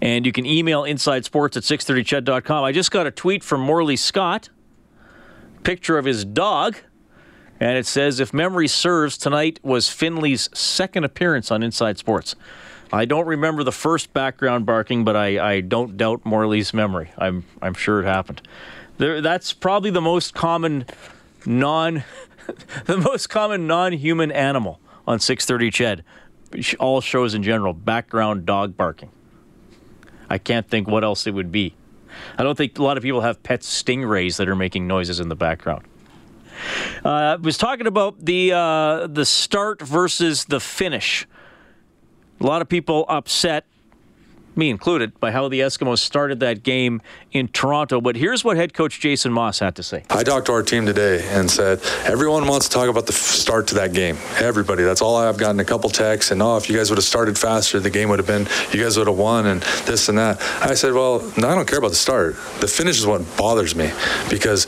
And 0.00 0.26
you 0.26 0.32
can 0.32 0.46
email 0.46 0.82
insidesports 0.82 1.56
at 1.56 1.62
630ched.com. 1.62 2.64
I 2.64 2.72
just 2.72 2.90
got 2.90 3.06
a 3.06 3.10
tweet 3.10 3.44
from 3.44 3.60
Morley 3.60 3.96
Scott, 3.96 4.48
picture 5.62 5.98
of 5.98 6.04
his 6.04 6.24
dog. 6.24 6.76
And 7.58 7.76
it 7.76 7.84
says, 7.84 8.20
if 8.20 8.32
memory 8.32 8.68
serves, 8.68 9.18
tonight 9.18 9.60
was 9.62 9.90
Finley's 9.90 10.48
second 10.58 11.04
appearance 11.04 11.50
on 11.50 11.62
Inside 11.62 11.98
Sports. 11.98 12.34
I 12.92 13.04
don't 13.04 13.26
remember 13.26 13.62
the 13.62 13.72
first 13.72 14.12
background 14.12 14.66
barking, 14.66 15.04
but 15.04 15.14
I, 15.14 15.56
I 15.56 15.60
don't 15.60 15.96
doubt 15.96 16.24
Morley's 16.24 16.74
memory. 16.74 17.12
I'm, 17.18 17.44
I'm 17.62 17.74
sure 17.74 18.00
it 18.00 18.06
happened. 18.06 18.42
There, 18.98 19.20
that's 19.20 19.52
probably 19.52 19.90
the 19.90 20.00
most 20.00 20.34
common 20.34 20.86
non, 21.46 22.02
the 22.86 22.98
most 22.98 23.28
common 23.28 23.66
non-human 23.66 24.32
animal 24.32 24.80
on 25.06 25.20
630 25.20 25.70
Ched. 25.70 26.76
All 26.80 27.00
shows 27.00 27.34
in 27.34 27.42
general, 27.42 27.72
background 27.72 28.44
dog 28.44 28.76
barking. 28.76 29.10
I 30.30 30.38
can't 30.38 30.68
think 30.68 30.88
what 30.88 31.04
else 31.04 31.26
it 31.26 31.34
would 31.34 31.52
be. 31.52 31.74
I 32.38 32.42
don't 32.42 32.56
think 32.56 32.78
a 32.78 32.82
lot 32.82 32.96
of 32.96 33.02
people 33.02 33.20
have 33.20 33.42
pet 33.42 33.60
stingrays 33.60 34.36
that 34.38 34.48
are 34.48 34.56
making 34.56 34.86
noises 34.86 35.20
in 35.20 35.28
the 35.28 35.36
background. 35.36 35.84
Uh, 37.04 37.08
I 37.08 37.36
was 37.36 37.58
talking 37.58 37.86
about 37.86 38.24
the 38.24 38.52
uh, 38.52 39.06
the 39.06 39.24
start 39.24 39.82
versus 39.82 40.44
the 40.44 40.60
finish. 40.60 41.26
A 42.40 42.46
lot 42.46 42.62
of 42.62 42.68
people 42.68 43.04
upset 43.08 43.66
me 44.56 44.70
included, 44.70 45.18
by 45.20 45.30
how 45.30 45.48
the 45.48 45.60
Eskimos 45.60 45.98
started 45.98 46.40
that 46.40 46.62
game 46.62 47.02
in 47.32 47.48
Toronto. 47.48 48.00
But 48.00 48.16
here's 48.16 48.44
what 48.44 48.56
head 48.56 48.74
coach 48.74 49.00
Jason 49.00 49.32
Maas 49.32 49.58
had 49.58 49.76
to 49.76 49.82
say. 49.82 50.04
I 50.10 50.22
talked 50.22 50.46
to 50.46 50.52
our 50.52 50.62
team 50.62 50.86
today 50.86 51.26
and 51.30 51.50
said, 51.50 51.80
everyone 52.04 52.46
wants 52.46 52.68
to 52.68 52.74
talk 52.74 52.88
about 52.88 53.06
the 53.06 53.12
start 53.12 53.68
to 53.68 53.74
that 53.76 53.92
game. 53.92 54.16
Everybody. 54.38 54.82
That's 54.82 55.02
all 55.02 55.16
I've 55.16 55.38
gotten 55.38 55.60
a 55.60 55.64
couple 55.64 55.90
texts 55.90 56.30
and, 56.30 56.42
oh, 56.42 56.56
if 56.56 56.68
you 56.68 56.76
guys 56.76 56.90
would 56.90 56.98
have 56.98 57.04
started 57.04 57.38
faster, 57.38 57.80
the 57.80 57.90
game 57.90 58.08
would 58.08 58.18
have 58.18 58.26
been, 58.26 58.46
you 58.72 58.82
guys 58.82 58.96
would 58.98 59.06
have 59.06 59.18
won 59.18 59.46
and 59.46 59.62
this 59.86 60.08
and 60.08 60.18
that. 60.18 60.40
I 60.60 60.74
said, 60.74 60.92
well, 60.92 61.20
no, 61.36 61.48
I 61.48 61.54
don't 61.54 61.68
care 61.68 61.78
about 61.78 61.90
the 61.90 61.96
start. 61.96 62.36
The 62.60 62.68
finish 62.68 62.98
is 62.98 63.06
what 63.06 63.22
bothers 63.36 63.74
me 63.74 63.92
because 64.28 64.66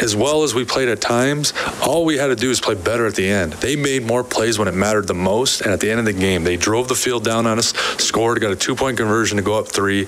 as 0.00 0.16
well 0.16 0.42
as 0.42 0.54
we 0.54 0.64
played 0.64 0.88
at 0.88 1.00
times, 1.00 1.52
all 1.82 2.04
we 2.04 2.16
had 2.16 2.28
to 2.28 2.36
do 2.36 2.50
is 2.50 2.60
play 2.60 2.74
better 2.74 3.06
at 3.06 3.14
the 3.14 3.28
end. 3.28 3.52
They 3.54 3.76
made 3.76 4.04
more 4.04 4.24
plays 4.24 4.58
when 4.58 4.68
it 4.68 4.74
mattered 4.74 5.06
the 5.06 5.14
most, 5.14 5.60
and 5.60 5.72
at 5.72 5.80
the 5.80 5.90
end 5.90 6.00
of 6.00 6.06
the 6.06 6.12
game, 6.12 6.44
they 6.44 6.56
drove 6.56 6.88
the 6.88 6.94
field 6.94 7.24
down 7.24 7.46
on 7.46 7.58
us, 7.58 7.68
scored, 7.98 8.40
got 8.40 8.52
a 8.52 8.56
two-point 8.56 8.96
conversion 8.96 9.36
to 9.36 9.42
go 9.42 9.58
up 9.58 9.68
three. 9.68 10.06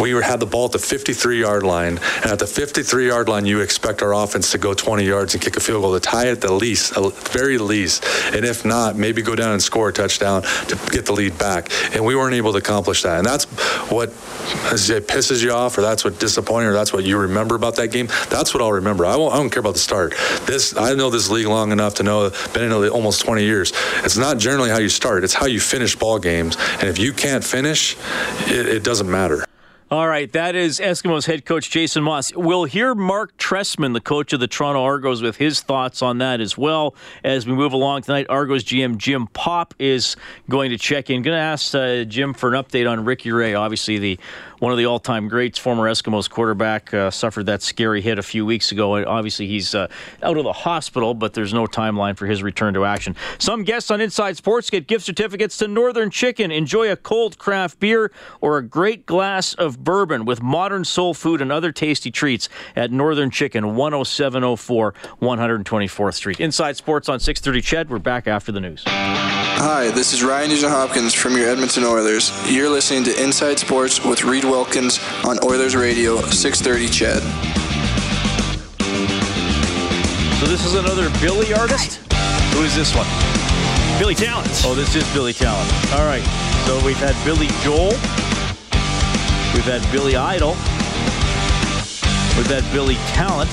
We 0.00 0.10
had 0.10 0.40
the 0.40 0.46
ball 0.46 0.66
at 0.66 0.72
the 0.72 0.78
53-yard 0.78 1.62
line, 1.62 1.98
and 2.22 2.26
at 2.26 2.38
the 2.38 2.46
53-yard 2.46 3.28
line, 3.28 3.46
you 3.46 3.60
expect 3.60 4.02
our 4.02 4.14
offense 4.14 4.50
to 4.52 4.58
go 4.58 4.74
20 4.74 5.04
yards 5.04 5.34
and 5.34 5.42
kick 5.42 5.56
a 5.56 5.60
field 5.60 5.82
goal 5.82 5.94
to 5.94 6.00
tie 6.00 6.28
at 6.28 6.40
the 6.40 6.52
least, 6.52 6.96
at 6.96 7.12
very 7.30 7.58
least, 7.58 8.04
and 8.32 8.44
if 8.44 8.64
not, 8.64 8.96
maybe 8.96 9.22
go 9.22 9.34
down 9.34 9.52
and 9.52 9.62
score 9.62 9.90
a 9.90 9.92
touchdown 9.92 10.42
to 10.42 10.78
get 10.90 11.06
the 11.06 11.12
lead 11.12 11.36
back. 11.38 11.70
And 11.94 12.04
we 12.04 12.16
weren't 12.16 12.34
able 12.34 12.52
to 12.52 12.58
accomplish 12.58 13.02
that, 13.02 13.18
and 13.18 13.26
that's 13.26 13.44
what 13.90 14.08
it 14.08 15.06
pisses 15.06 15.42
you 15.42 15.52
off, 15.52 15.76
or 15.78 15.82
that's 15.82 16.04
what 16.04 16.18
disappointing, 16.18 16.68
or 16.68 16.72
that's 16.72 16.92
what 16.92 17.04
you 17.04 17.18
remember 17.18 17.54
about 17.54 17.76
that 17.76 17.88
game. 17.88 18.08
That's 18.28 18.54
what 18.54 18.62
I'll 18.62 18.72
remember. 18.72 19.04
I 19.04 19.16
won't 19.16 19.25
I 19.30 19.36
don't 19.36 19.50
care 19.50 19.60
about 19.60 19.74
the 19.74 19.80
start. 19.80 20.14
This 20.46 20.76
I 20.76 20.94
know 20.94 21.10
this 21.10 21.30
league 21.30 21.46
long 21.46 21.72
enough 21.72 21.94
to 21.94 22.02
know, 22.02 22.30
been 22.52 22.64
in 22.64 22.72
it 22.72 22.90
almost 22.90 23.24
20 23.24 23.42
years. 23.42 23.72
It's 24.04 24.16
not 24.16 24.38
generally 24.38 24.70
how 24.70 24.78
you 24.78 24.88
start; 24.88 25.24
it's 25.24 25.34
how 25.34 25.46
you 25.46 25.60
finish 25.60 25.96
ball 25.96 26.18
games. 26.18 26.56
And 26.80 26.84
if 26.84 26.98
you 26.98 27.12
can't 27.12 27.44
finish, 27.44 27.96
it, 28.46 28.66
it 28.66 28.84
doesn't 28.84 29.10
matter. 29.10 29.46
All 29.88 30.08
right, 30.08 30.32
that 30.32 30.56
is 30.56 30.80
Eskimos 30.80 31.26
head 31.26 31.44
coach 31.44 31.70
Jason 31.70 32.02
Maas. 32.02 32.34
We'll 32.34 32.64
hear 32.64 32.92
Mark 32.92 33.36
Trestman, 33.36 33.92
the 33.92 34.00
coach 34.00 34.32
of 34.32 34.40
the 34.40 34.48
Toronto 34.48 34.82
Argos, 34.82 35.22
with 35.22 35.36
his 35.36 35.60
thoughts 35.60 36.02
on 36.02 36.18
that 36.18 36.40
as 36.40 36.58
well 36.58 36.96
as 37.22 37.46
we 37.46 37.52
move 37.52 37.72
along 37.72 38.02
tonight. 38.02 38.26
Argos 38.28 38.64
GM 38.64 38.96
Jim 38.96 39.28
Popp 39.28 39.74
is 39.78 40.16
going 40.50 40.70
to 40.70 40.76
check 40.76 41.08
in. 41.08 41.22
Going 41.22 41.36
to 41.36 41.40
ask 41.40 41.72
uh, 41.72 42.02
Jim 42.02 42.34
for 42.34 42.52
an 42.52 42.60
update 42.60 42.90
on 42.90 43.04
Ricky 43.04 43.30
Ray, 43.30 43.54
obviously 43.54 43.98
the 43.98 44.18
one 44.58 44.72
of 44.72 44.78
the 44.78 44.86
all-time 44.86 45.28
greats, 45.28 45.58
former 45.58 45.90
Eskimos 45.90 46.28
quarterback, 46.28 46.92
uh, 46.94 47.10
suffered 47.10 47.46
that 47.46 47.62
scary 47.62 48.00
hit 48.00 48.18
a 48.18 48.22
few 48.22 48.46
weeks 48.46 48.72
ago. 48.72 49.04
Obviously, 49.04 49.46
he's 49.46 49.74
uh, 49.74 49.88
out 50.22 50.36
of 50.36 50.44
the 50.44 50.52
hospital, 50.52 51.14
but 51.14 51.34
there's 51.34 51.52
no 51.52 51.66
timeline 51.66 52.16
for 52.16 52.26
his 52.26 52.42
return 52.42 52.74
to 52.74 52.84
action. 52.84 53.14
Some 53.38 53.64
guests 53.64 53.90
on 53.90 54.00
Inside 54.00 54.36
Sports 54.36 54.70
get 54.70 54.86
gift 54.86 55.04
certificates 55.04 55.56
to 55.58 55.68
Northern 55.68 56.10
Chicken. 56.10 56.50
Enjoy 56.50 56.90
a 56.90 56.96
cold 56.96 57.38
craft 57.38 57.78
beer 57.80 58.10
or 58.40 58.58
a 58.58 58.62
great 58.62 59.06
glass 59.06 59.54
of 59.54 59.82
bourbon 59.84 60.24
with 60.24 60.42
modern 60.42 60.84
soul 60.84 61.14
food 61.14 61.40
and 61.40 61.52
other 61.52 61.72
tasty 61.72 62.10
treats 62.10 62.48
at 62.74 62.90
Northern 62.90 63.30
Chicken, 63.30 63.64
10704 63.64 64.94
124th 65.20 66.14
Street. 66.14 66.40
Inside 66.40 66.76
Sports 66.76 67.08
on 67.08 67.20
630 67.20 67.60
CHED. 67.62 67.90
We're 67.90 67.98
back 67.98 68.26
after 68.26 68.52
the 68.52 68.60
news. 68.60 68.84
Hi, 68.86 69.90
this 69.90 70.12
is 70.12 70.22
Ryan 70.22 70.50
Nugent 70.50 70.70
Hopkins 70.70 71.14
from 71.14 71.36
your 71.36 71.48
Edmonton 71.48 71.84
Oilers. 71.84 72.30
You're 72.52 72.68
listening 72.68 73.04
to 73.04 73.22
Inside 73.22 73.58
Sports 73.58 74.04
with 74.04 74.22
Reed 74.22 74.44
Wilkins 74.50 75.00
on 75.24 75.38
Oilers 75.44 75.74
Radio, 75.76 76.20
630 76.20 76.88
CHED. 76.88 77.22
So 80.38 80.46
this 80.46 80.64
is 80.64 80.74
another 80.74 81.10
Billy 81.20 81.52
artist? 81.54 82.00
Who 82.52 82.62
is 82.62 82.74
this 82.74 82.94
one? 82.94 83.06
Billy 83.98 84.14
Talent. 84.14 84.48
Oh, 84.64 84.74
this 84.74 84.94
is 84.94 85.04
Billy 85.14 85.32
Talent. 85.32 85.70
All 85.92 86.04
right. 86.04 86.24
So 86.66 86.84
we've 86.84 86.96
had 86.98 87.14
Billy 87.24 87.48
Joel. 87.64 87.90
We've 89.54 89.64
had 89.64 89.80
Billy 89.90 90.16
Idol. 90.16 90.50
We've 92.36 92.46
had 92.46 92.64
Billy 92.72 92.96
Talent. 93.14 93.50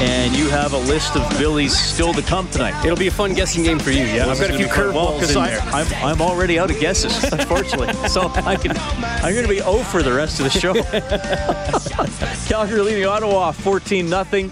And 0.00 0.34
you 0.34 0.48
have 0.48 0.72
a 0.72 0.78
list 0.78 1.14
of 1.14 1.28
Billies 1.38 1.78
still 1.78 2.14
to 2.14 2.22
come 2.22 2.48
tonight. 2.48 2.84
It'll 2.84 2.96
be 2.96 3.08
a 3.08 3.10
fun 3.10 3.34
guessing 3.34 3.62
game 3.62 3.78
for 3.78 3.90
you. 3.90 4.04
Yeah, 4.04 4.28
I've 4.28 4.40
got 4.40 4.50
a 4.50 4.56
few 4.56 4.66
curveballs 4.66 5.28
in 5.28 5.34
there. 5.34 5.60
I'm, 5.60 5.86
I'm 6.02 6.22
already 6.22 6.58
out 6.58 6.70
of 6.70 6.80
guesses, 6.80 7.22
unfortunately. 7.32 7.92
so 8.08 8.28
I 8.34 8.56
can, 8.56 8.72
I'm 8.76 9.34
going 9.34 9.44
to 9.44 9.48
be 9.48 9.58
0 9.58 9.78
for 9.84 10.02
the 10.02 10.12
rest 10.12 10.40
of 10.40 10.50
the 10.50 10.58
show. 10.58 10.72
Calgary 12.48 12.80
leading 12.80 13.04
Ottawa 13.04 13.52
14 13.52 14.08
0 14.08 14.50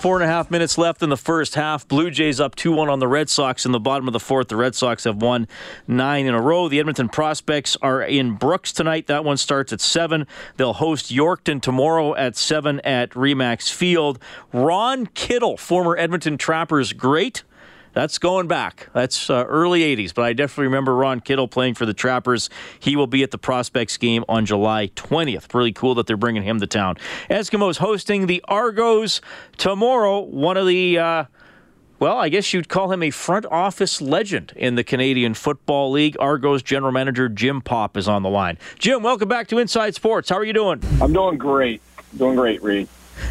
Four 0.00 0.16
and 0.16 0.24
a 0.24 0.32
half 0.32 0.50
minutes 0.50 0.78
left 0.78 1.02
in 1.02 1.10
the 1.10 1.16
first 1.18 1.56
half. 1.56 1.86
Blue 1.86 2.10
Jays 2.10 2.40
up 2.40 2.54
2 2.54 2.72
1 2.72 2.88
on 2.88 3.00
the 3.00 3.06
Red 3.06 3.28
Sox 3.28 3.66
in 3.66 3.72
the 3.72 3.78
bottom 3.78 4.08
of 4.08 4.14
the 4.14 4.18
fourth. 4.18 4.48
The 4.48 4.56
Red 4.56 4.74
Sox 4.74 5.04
have 5.04 5.20
won 5.20 5.46
nine 5.86 6.24
in 6.24 6.32
a 6.32 6.40
row. 6.40 6.70
The 6.70 6.78
Edmonton 6.80 7.10
Prospects 7.10 7.76
are 7.82 8.00
in 8.00 8.32
Brooks 8.32 8.72
tonight. 8.72 9.08
That 9.08 9.26
one 9.26 9.36
starts 9.36 9.74
at 9.74 9.80
7. 9.82 10.26
They'll 10.56 10.72
host 10.72 11.12
Yorkton 11.12 11.60
tomorrow 11.60 12.14
at 12.14 12.34
7 12.34 12.80
at 12.80 13.10
Remax 13.10 13.70
Field. 13.70 14.18
Ron 14.54 15.04
Kittle, 15.04 15.58
former 15.58 15.98
Edmonton 15.98 16.38
Trappers 16.38 16.94
great, 16.94 17.42
that's 17.92 18.18
going 18.18 18.46
back. 18.46 18.88
That's 18.92 19.28
uh, 19.30 19.44
early 19.46 19.80
80s, 19.80 20.14
but 20.14 20.22
I 20.22 20.32
definitely 20.32 20.66
remember 20.66 20.94
Ron 20.94 21.20
Kittle 21.20 21.48
playing 21.48 21.74
for 21.74 21.86
the 21.86 21.94
Trappers. 21.94 22.50
He 22.78 22.96
will 22.96 23.06
be 23.06 23.22
at 23.22 23.30
the 23.30 23.38
Prospects 23.38 23.96
game 23.96 24.24
on 24.28 24.46
July 24.46 24.88
20th. 24.96 25.52
Really 25.54 25.72
cool 25.72 25.94
that 25.96 26.06
they're 26.06 26.16
bringing 26.16 26.42
him 26.42 26.60
to 26.60 26.66
town. 26.66 26.96
Eskimos 27.28 27.78
hosting 27.78 28.26
the 28.26 28.42
Argos 28.48 29.20
tomorrow. 29.56 30.20
One 30.20 30.56
of 30.56 30.66
the. 30.66 30.98
Uh, 30.98 31.24
well, 31.98 32.16
I 32.16 32.30
guess 32.30 32.54
you'd 32.54 32.70
call 32.70 32.90
him 32.90 33.02
a 33.02 33.10
front 33.10 33.44
office 33.50 34.00
legend 34.00 34.54
in 34.56 34.74
the 34.74 34.82
Canadian 34.82 35.34
Football 35.34 35.90
League. 35.90 36.16
Argos 36.18 36.62
general 36.62 36.92
manager 36.92 37.28
Jim 37.28 37.60
Popp 37.60 37.98
is 37.98 38.08
on 38.08 38.22
the 38.22 38.30
line. 38.30 38.56
Jim, 38.78 39.02
welcome 39.02 39.28
back 39.28 39.48
to 39.48 39.58
Inside 39.58 39.94
Sports. 39.94 40.30
How 40.30 40.36
are 40.36 40.44
you 40.44 40.54
doing? 40.54 40.80
I'm 41.02 41.12
doing 41.12 41.36
great. 41.36 41.82
Doing 42.16 42.36
great, 42.36 42.62
Reed. 42.62 42.88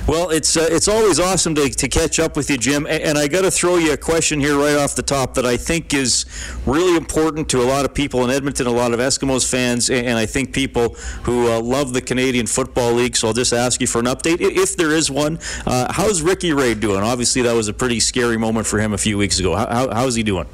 Well, 0.07 0.29
it's 0.29 0.57
uh, 0.57 0.67
it's 0.69 0.87
always 0.87 1.19
awesome 1.19 1.53
to, 1.55 1.69
to 1.69 1.87
catch 1.87 2.19
up 2.19 2.35
with 2.35 2.49
you, 2.49 2.57
Jim. 2.57 2.87
And, 2.87 3.17
I 3.17 3.27
got 3.27 3.41
to 3.41 3.51
throw 3.51 3.75
you 3.75 3.93
a 3.93 3.97
question 3.97 4.39
here 4.39 4.57
right 4.57 4.75
off 4.75 4.95
the 4.95 5.03
top 5.03 5.33
that 5.35 5.45
I 5.45 5.57
think 5.57 5.93
is 5.93 6.25
really 6.65 6.95
important 6.95 7.49
to 7.49 7.61
a 7.61 7.67
lot 7.67 7.85
of 7.85 7.93
people 7.93 8.23
in 8.23 8.29
Edmonton, 8.29 8.65
a 8.65 8.71
lot 8.71 8.93
of 8.93 8.99
Eskimos 8.99 9.49
fans, 9.49 9.89
and, 9.89 10.07
and 10.07 10.17
I 10.17 10.25
think 10.25 10.53
people 10.53 10.95
who 11.23 11.51
uh, 11.51 11.59
love 11.59 11.93
the 11.93 12.01
Canadian 12.01 12.47
Football 12.47 12.93
League. 12.93 13.15
So 13.15 13.27
I'll 13.27 13.33
just 13.33 13.53
ask 13.53 13.81
you 13.81 13.87
for 13.87 13.99
an 13.99 14.05
update, 14.05 14.39
if 14.39 14.77
there 14.77 14.91
is 14.91 15.11
one. 15.11 15.39
Uh, 15.65 15.91
how's 15.91 16.21
Ricky 16.21 16.53
Ray 16.53 16.73
doing? 16.75 17.03
Obviously, 17.03 17.41
that 17.43 17.53
was 17.53 17.67
a 17.67 17.73
pretty 17.73 17.99
scary 17.99 18.37
moment 18.37 18.67
for 18.67 18.79
him 18.79 18.93
a 18.93 18.97
few 18.97 19.17
weeks 19.17 19.39
ago. 19.39 19.55
How, 19.55 19.93
how's 19.93 20.15
he 20.15 20.23
doing? 20.23 20.47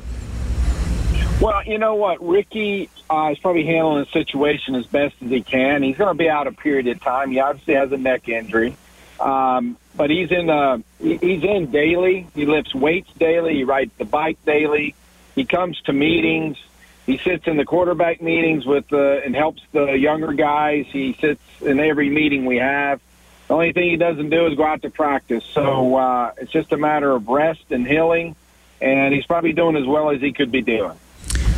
Well, 1.41 1.63
you 1.65 1.77
know 1.77 1.95
what, 1.95 2.25
Ricky 2.25 2.89
uh, 3.09 3.29
is 3.31 3.39
probably 3.39 3.65
handling 3.65 4.05
the 4.05 4.09
situation 4.11 4.73
as 4.75 4.85
best 4.85 5.15
as 5.21 5.29
he 5.29 5.41
can. 5.41 5.83
He's 5.83 5.97
going 5.97 6.09
to 6.09 6.17
be 6.17 6.29
out 6.29 6.47
a 6.47 6.51
period 6.51 6.87
of 6.87 7.01
time. 7.01 7.31
He 7.31 7.39
obviously 7.39 7.73
has 7.75 7.91
a 7.91 7.97
neck 7.97 8.29
injury. 8.29 8.75
Um, 9.19 9.77
but 9.95 10.09
he's 10.09 10.31
in 10.31 10.49
uh, 10.49 10.79
he's 10.99 11.43
in 11.43 11.71
daily. 11.71 12.27
He 12.35 12.45
lifts 12.45 12.75
weights 12.75 13.11
daily. 13.13 13.55
He 13.55 13.63
rides 13.63 13.91
the 13.97 14.05
bike 14.05 14.37
daily. 14.45 14.95
He 15.35 15.45
comes 15.45 15.79
to 15.81 15.93
meetings. 15.93 16.57
He 17.05 17.17
sits 17.17 17.47
in 17.47 17.57
the 17.57 17.65
quarterback 17.65 18.21
meetings 18.21 18.65
with 18.65 18.91
uh, 18.91 18.97
and 18.97 19.35
helps 19.35 19.61
the 19.71 19.93
younger 19.93 20.33
guys. 20.33 20.85
He 20.89 21.13
sits 21.13 21.41
in 21.61 21.79
every 21.79 22.09
meeting 22.09 22.45
we 22.45 22.57
have. 22.57 22.99
The 23.47 23.53
only 23.53 23.73
thing 23.73 23.91
he 23.91 23.97
doesn't 23.97 24.31
do 24.31 24.47
is 24.47 24.55
go 24.55 24.65
out 24.65 24.81
to 24.81 24.89
practice. 24.89 25.45
So 25.45 25.95
uh, 25.95 26.31
it's 26.37 26.51
just 26.51 26.71
a 26.73 26.77
matter 26.77 27.11
of 27.11 27.27
rest 27.27 27.65
and 27.69 27.87
healing, 27.87 28.35
and 28.81 29.13
he's 29.13 29.25
probably 29.25 29.53
doing 29.53 29.75
as 29.75 29.85
well 29.85 30.09
as 30.09 30.19
he 30.19 30.33
could 30.33 30.51
be 30.51 30.61
doing. 30.61 30.97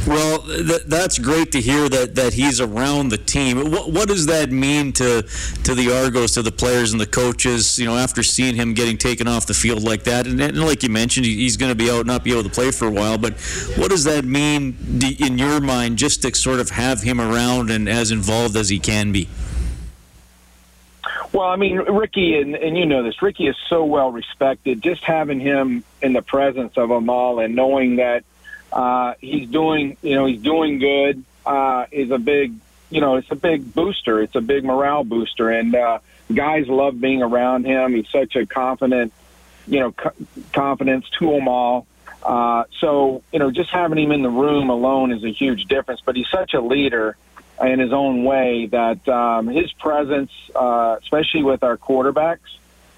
Well, 0.07 0.39
th- 0.39 0.83
that's 0.85 1.19
great 1.19 1.51
to 1.51 1.59
hear 1.59 1.89
that, 1.89 2.15
that 2.15 2.33
he's 2.33 2.61
around 2.61 3.09
the 3.09 3.17
team. 3.17 3.71
What, 3.71 3.91
what 3.91 4.07
does 4.07 4.25
that 4.27 4.51
mean 4.51 4.93
to 4.93 5.23
to 5.65 5.75
the 5.75 5.93
Argos, 5.93 6.33
to 6.35 6.41
the 6.41 6.51
players 6.51 6.93
and 6.93 7.01
the 7.01 7.05
coaches? 7.05 7.77
You 7.77 7.87
know, 7.87 7.97
after 7.97 8.23
seeing 8.23 8.55
him 8.55 8.73
getting 8.73 8.97
taken 8.97 9.27
off 9.27 9.47
the 9.47 9.53
field 9.53 9.83
like 9.83 10.05
that, 10.05 10.25
and, 10.25 10.39
and 10.39 10.57
like 10.63 10.81
you 10.81 10.89
mentioned, 10.89 11.25
he's 11.25 11.57
going 11.57 11.71
to 11.71 11.75
be 11.75 11.91
out, 11.91 12.05
not 12.05 12.23
be 12.23 12.31
able 12.31 12.43
to 12.43 12.49
play 12.49 12.71
for 12.71 12.87
a 12.87 12.91
while. 12.91 13.17
But 13.17 13.33
what 13.75 13.89
does 13.89 14.05
that 14.05 14.23
mean 14.23 14.77
in 15.19 15.37
your 15.37 15.59
mind, 15.59 15.97
just 15.97 16.21
to 16.21 16.33
sort 16.33 16.61
of 16.61 16.69
have 16.69 17.01
him 17.01 17.19
around 17.19 17.69
and 17.69 17.89
as 17.89 18.09
involved 18.09 18.55
as 18.55 18.69
he 18.69 18.79
can 18.79 19.11
be? 19.11 19.27
Well, 21.33 21.49
I 21.49 21.57
mean, 21.57 21.75
Ricky, 21.77 22.39
and, 22.39 22.55
and 22.55 22.77
you 22.77 22.85
know 22.85 23.03
this, 23.03 23.21
Ricky 23.21 23.47
is 23.47 23.57
so 23.67 23.83
well 23.83 24.11
respected. 24.11 24.81
Just 24.81 25.03
having 25.03 25.41
him 25.41 25.83
in 26.01 26.13
the 26.13 26.21
presence 26.21 26.77
of 26.77 26.87
them 26.87 27.09
all 27.09 27.39
and 27.39 27.55
knowing 27.55 27.97
that 27.97 28.23
uh, 28.71 29.13
he's 29.19 29.49
doing, 29.49 29.97
you 30.01 30.15
know, 30.15 30.25
he's 30.25 30.41
doing 30.41 30.79
good. 30.79 31.23
Uh, 31.45 31.85
is 31.91 32.11
a 32.11 32.17
big, 32.17 32.53
you 32.89 32.99
know, 32.99 33.15
it's 33.15 33.31
a 33.31 33.35
big 33.35 33.73
booster. 33.73 34.21
It's 34.21 34.35
a 34.35 34.41
big 34.41 34.65
morale 34.65 35.05
booster, 35.05 35.49
and 35.49 35.73
uh, 35.73 35.99
guys 36.33 36.67
love 36.67 36.99
being 36.99 37.21
around 37.21 37.65
him. 37.65 37.93
He's 37.93 38.09
such 38.09 38.35
a 38.35 38.45
confident, 38.45 39.13
you 39.65 39.79
know, 39.79 39.91
co- 39.93 40.13
confidence 40.51 41.09
to 41.19 41.31
them 41.31 41.47
all. 41.47 41.87
Uh, 42.21 42.65
so, 42.79 43.23
you 43.31 43.39
know, 43.39 43.51
just 43.51 43.69
having 43.69 43.97
him 43.97 44.11
in 44.11 44.23
the 44.23 44.29
room 44.29 44.69
alone 44.69 45.13
is 45.13 45.23
a 45.23 45.31
huge 45.31 45.65
difference. 45.65 46.01
But 46.03 46.17
he's 46.17 46.27
such 46.29 46.53
a 46.53 46.59
leader 46.59 47.15
in 47.61 47.79
his 47.79 47.93
own 47.93 48.25
way 48.25 48.67
that 48.67 49.07
um, 49.07 49.47
his 49.47 49.71
presence, 49.73 50.31
uh, 50.53 50.97
especially 51.01 51.43
with 51.43 51.63
our 51.63 51.77
quarterbacks, 51.77 52.57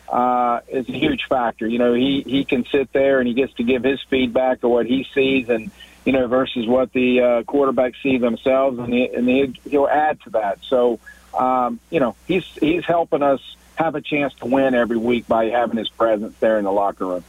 uh, 0.10 0.62
is 0.68 0.90
a 0.90 0.94
huge 0.94 1.26
factor. 1.30 1.68
You 1.68 1.80
know, 1.80 1.94
he 1.94 2.24
he 2.26 2.46
can 2.46 2.66
sit 2.66 2.92
there 2.94 3.20
and 3.20 3.28
he 3.28 3.34
gets 3.34 3.54
to 3.56 3.64
give 3.64 3.84
his 3.84 4.02
feedback 4.10 4.64
of 4.64 4.72
what 4.72 4.86
he 4.86 5.08
sees, 5.14 5.50
and 5.50 5.72
you 6.06 6.14
know, 6.14 6.28
versus 6.28 6.68
what 6.68 6.92
the 6.94 7.22
uh, 7.22 7.44
quarterbacks 7.44 8.02
see 8.02 8.18
themselves, 8.18 8.80
and, 8.80 8.92
he, 8.92 9.06
and 9.08 9.28
he, 9.28 9.60
he'll 9.70 9.88
add 9.88 10.20
to 10.22 10.32
that. 10.32 10.60
So, 10.64 11.00
um, 11.38 11.80
you 11.90 12.00
know, 12.00 12.16
he's 12.28 12.46
he's 12.60 12.86
helping 12.86 13.22
us 13.22 13.42
have 13.76 13.96
a 13.96 14.02
chance 14.02 14.34
to 14.36 14.46
win 14.46 14.74
every 14.74 14.98
week 14.98 15.28
by 15.28 15.46
having 15.46 15.78
his 15.78 15.90
presence 15.90 16.36
there 16.40 16.58
in 16.58 16.66
the 16.66 16.72
locker 16.72 17.06
room. 17.06 17.24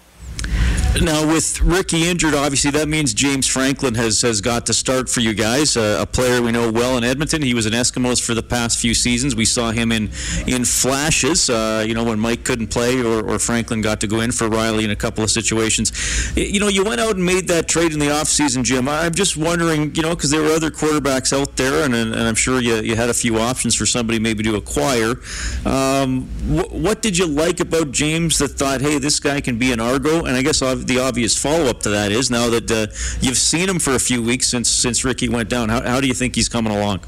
Now, 0.98 1.26
with 1.26 1.60
Ricky 1.62 2.08
injured, 2.08 2.34
obviously 2.34 2.72
that 2.72 2.88
means 2.88 3.14
James 3.14 3.46
Franklin 3.46 3.94
has, 3.94 4.20
has 4.22 4.40
got 4.40 4.66
to 4.66 4.74
start 4.74 5.08
for 5.08 5.20
you 5.20 5.32
guys. 5.32 5.76
Uh, 5.76 5.98
a 6.00 6.04
player 6.04 6.42
we 6.42 6.50
know 6.50 6.70
well 6.70 6.98
in 6.98 7.04
Edmonton. 7.04 7.42
He 7.42 7.54
was 7.54 7.64
an 7.64 7.72
Eskimos 7.72 8.20
for 8.20 8.34
the 8.34 8.42
past 8.42 8.78
few 8.78 8.92
seasons. 8.92 9.36
We 9.36 9.44
saw 9.44 9.70
him 9.70 9.92
in 9.92 10.10
in 10.48 10.64
flashes. 10.64 11.48
Uh, 11.48 11.84
you 11.86 11.94
know 11.94 12.02
when 12.04 12.18
Mike 12.18 12.44
couldn't 12.44 12.66
play 12.66 13.00
or, 13.00 13.24
or 13.24 13.38
Franklin 13.38 13.80
got 13.80 14.00
to 14.00 14.08
go 14.08 14.20
in 14.20 14.32
for 14.32 14.48
Reilly 14.48 14.84
in 14.84 14.90
a 14.90 14.96
couple 14.96 15.22
of 15.22 15.30
situations. 15.30 15.92
You 16.36 16.58
know 16.58 16.68
you 16.68 16.84
went 16.84 17.00
out 17.00 17.14
and 17.14 17.24
made 17.24 17.46
that 17.48 17.68
trade 17.68 17.92
in 17.92 18.00
the 18.00 18.08
offseason, 18.08 18.64
Jim. 18.64 18.88
I'm 18.88 19.14
just 19.14 19.36
wondering, 19.36 19.94
you 19.94 20.02
know, 20.02 20.16
because 20.16 20.30
there 20.30 20.42
were 20.42 20.52
other 20.52 20.70
quarterbacks 20.70 21.32
out 21.32 21.56
there, 21.56 21.84
and, 21.84 21.94
and 21.94 22.14
I'm 22.14 22.34
sure 22.34 22.60
you, 22.60 22.76
you 22.80 22.96
had 22.96 23.08
a 23.08 23.14
few 23.14 23.38
options 23.38 23.76
for 23.76 23.86
somebody 23.86 24.18
maybe 24.18 24.42
to 24.42 24.56
acquire. 24.56 25.14
Um, 25.64 26.22
wh- 26.48 26.74
what 26.74 27.00
did 27.00 27.16
you 27.16 27.26
like 27.26 27.60
about 27.60 27.92
James 27.92 28.38
that 28.38 28.48
thought, 28.48 28.80
hey, 28.80 28.98
this 28.98 29.20
guy 29.20 29.40
can 29.40 29.56
be 29.56 29.72
an 29.72 29.78
Argo? 29.80 30.24
And 30.24 30.36
I 30.36 30.42
guess 30.42 30.60
I've 30.60 30.79
the 30.86 30.98
obvious 30.98 31.36
follow 31.36 31.66
up 31.66 31.80
to 31.80 31.90
that 31.90 32.12
is 32.12 32.30
now 32.30 32.48
that 32.50 32.70
uh, 32.70 32.86
you've 33.20 33.38
seen 33.38 33.68
him 33.68 33.78
for 33.78 33.94
a 33.94 33.98
few 33.98 34.22
weeks 34.22 34.48
since 34.48 34.68
since 34.68 35.04
Ricky 35.04 35.28
went 35.28 35.48
down. 35.48 35.68
How, 35.68 35.82
how 35.82 36.00
do 36.00 36.06
you 36.06 36.14
think 36.14 36.34
he's 36.34 36.48
coming 36.48 36.72
along? 36.72 37.00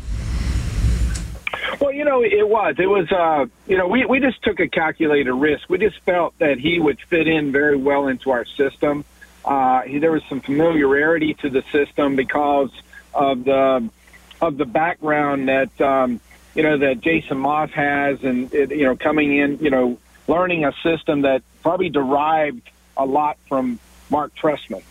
Well, 1.80 1.92
you 1.92 2.04
know, 2.04 2.22
it 2.22 2.48
was. 2.48 2.76
It 2.78 2.86
was, 2.86 3.10
uh, 3.10 3.46
you 3.66 3.76
know, 3.76 3.88
we, 3.88 4.06
we 4.06 4.20
just 4.20 4.40
took 4.42 4.60
a 4.60 4.68
calculated 4.68 5.32
risk. 5.32 5.68
We 5.68 5.78
just 5.78 5.98
felt 6.00 6.38
that 6.38 6.58
he 6.58 6.78
would 6.78 7.00
fit 7.00 7.26
in 7.26 7.50
very 7.50 7.76
well 7.76 8.06
into 8.06 8.30
our 8.30 8.44
system. 8.44 9.04
Uh, 9.44 9.82
he, 9.82 9.98
there 9.98 10.12
was 10.12 10.22
some 10.28 10.40
familiarity 10.40 11.34
to 11.34 11.50
the 11.50 11.62
system 11.72 12.14
because 12.14 12.70
of 13.12 13.44
the 13.44 13.90
of 14.40 14.56
the 14.58 14.64
background 14.64 15.48
that 15.48 15.80
um, 15.80 16.20
you 16.54 16.62
know 16.62 16.78
that 16.78 17.00
Jason 17.00 17.38
Maas 17.38 17.70
has, 17.72 18.22
and 18.22 18.52
it, 18.54 18.70
you 18.70 18.84
know, 18.84 18.96
coming 18.96 19.36
in, 19.36 19.58
you 19.58 19.70
know, 19.70 19.98
learning 20.28 20.64
a 20.64 20.72
system 20.82 21.22
that 21.22 21.42
probably 21.62 21.88
derived 21.88 22.62
a 22.96 23.04
lot 23.04 23.38
from 23.48 23.78
Mark 24.10 24.34
Trestman, 24.34 24.82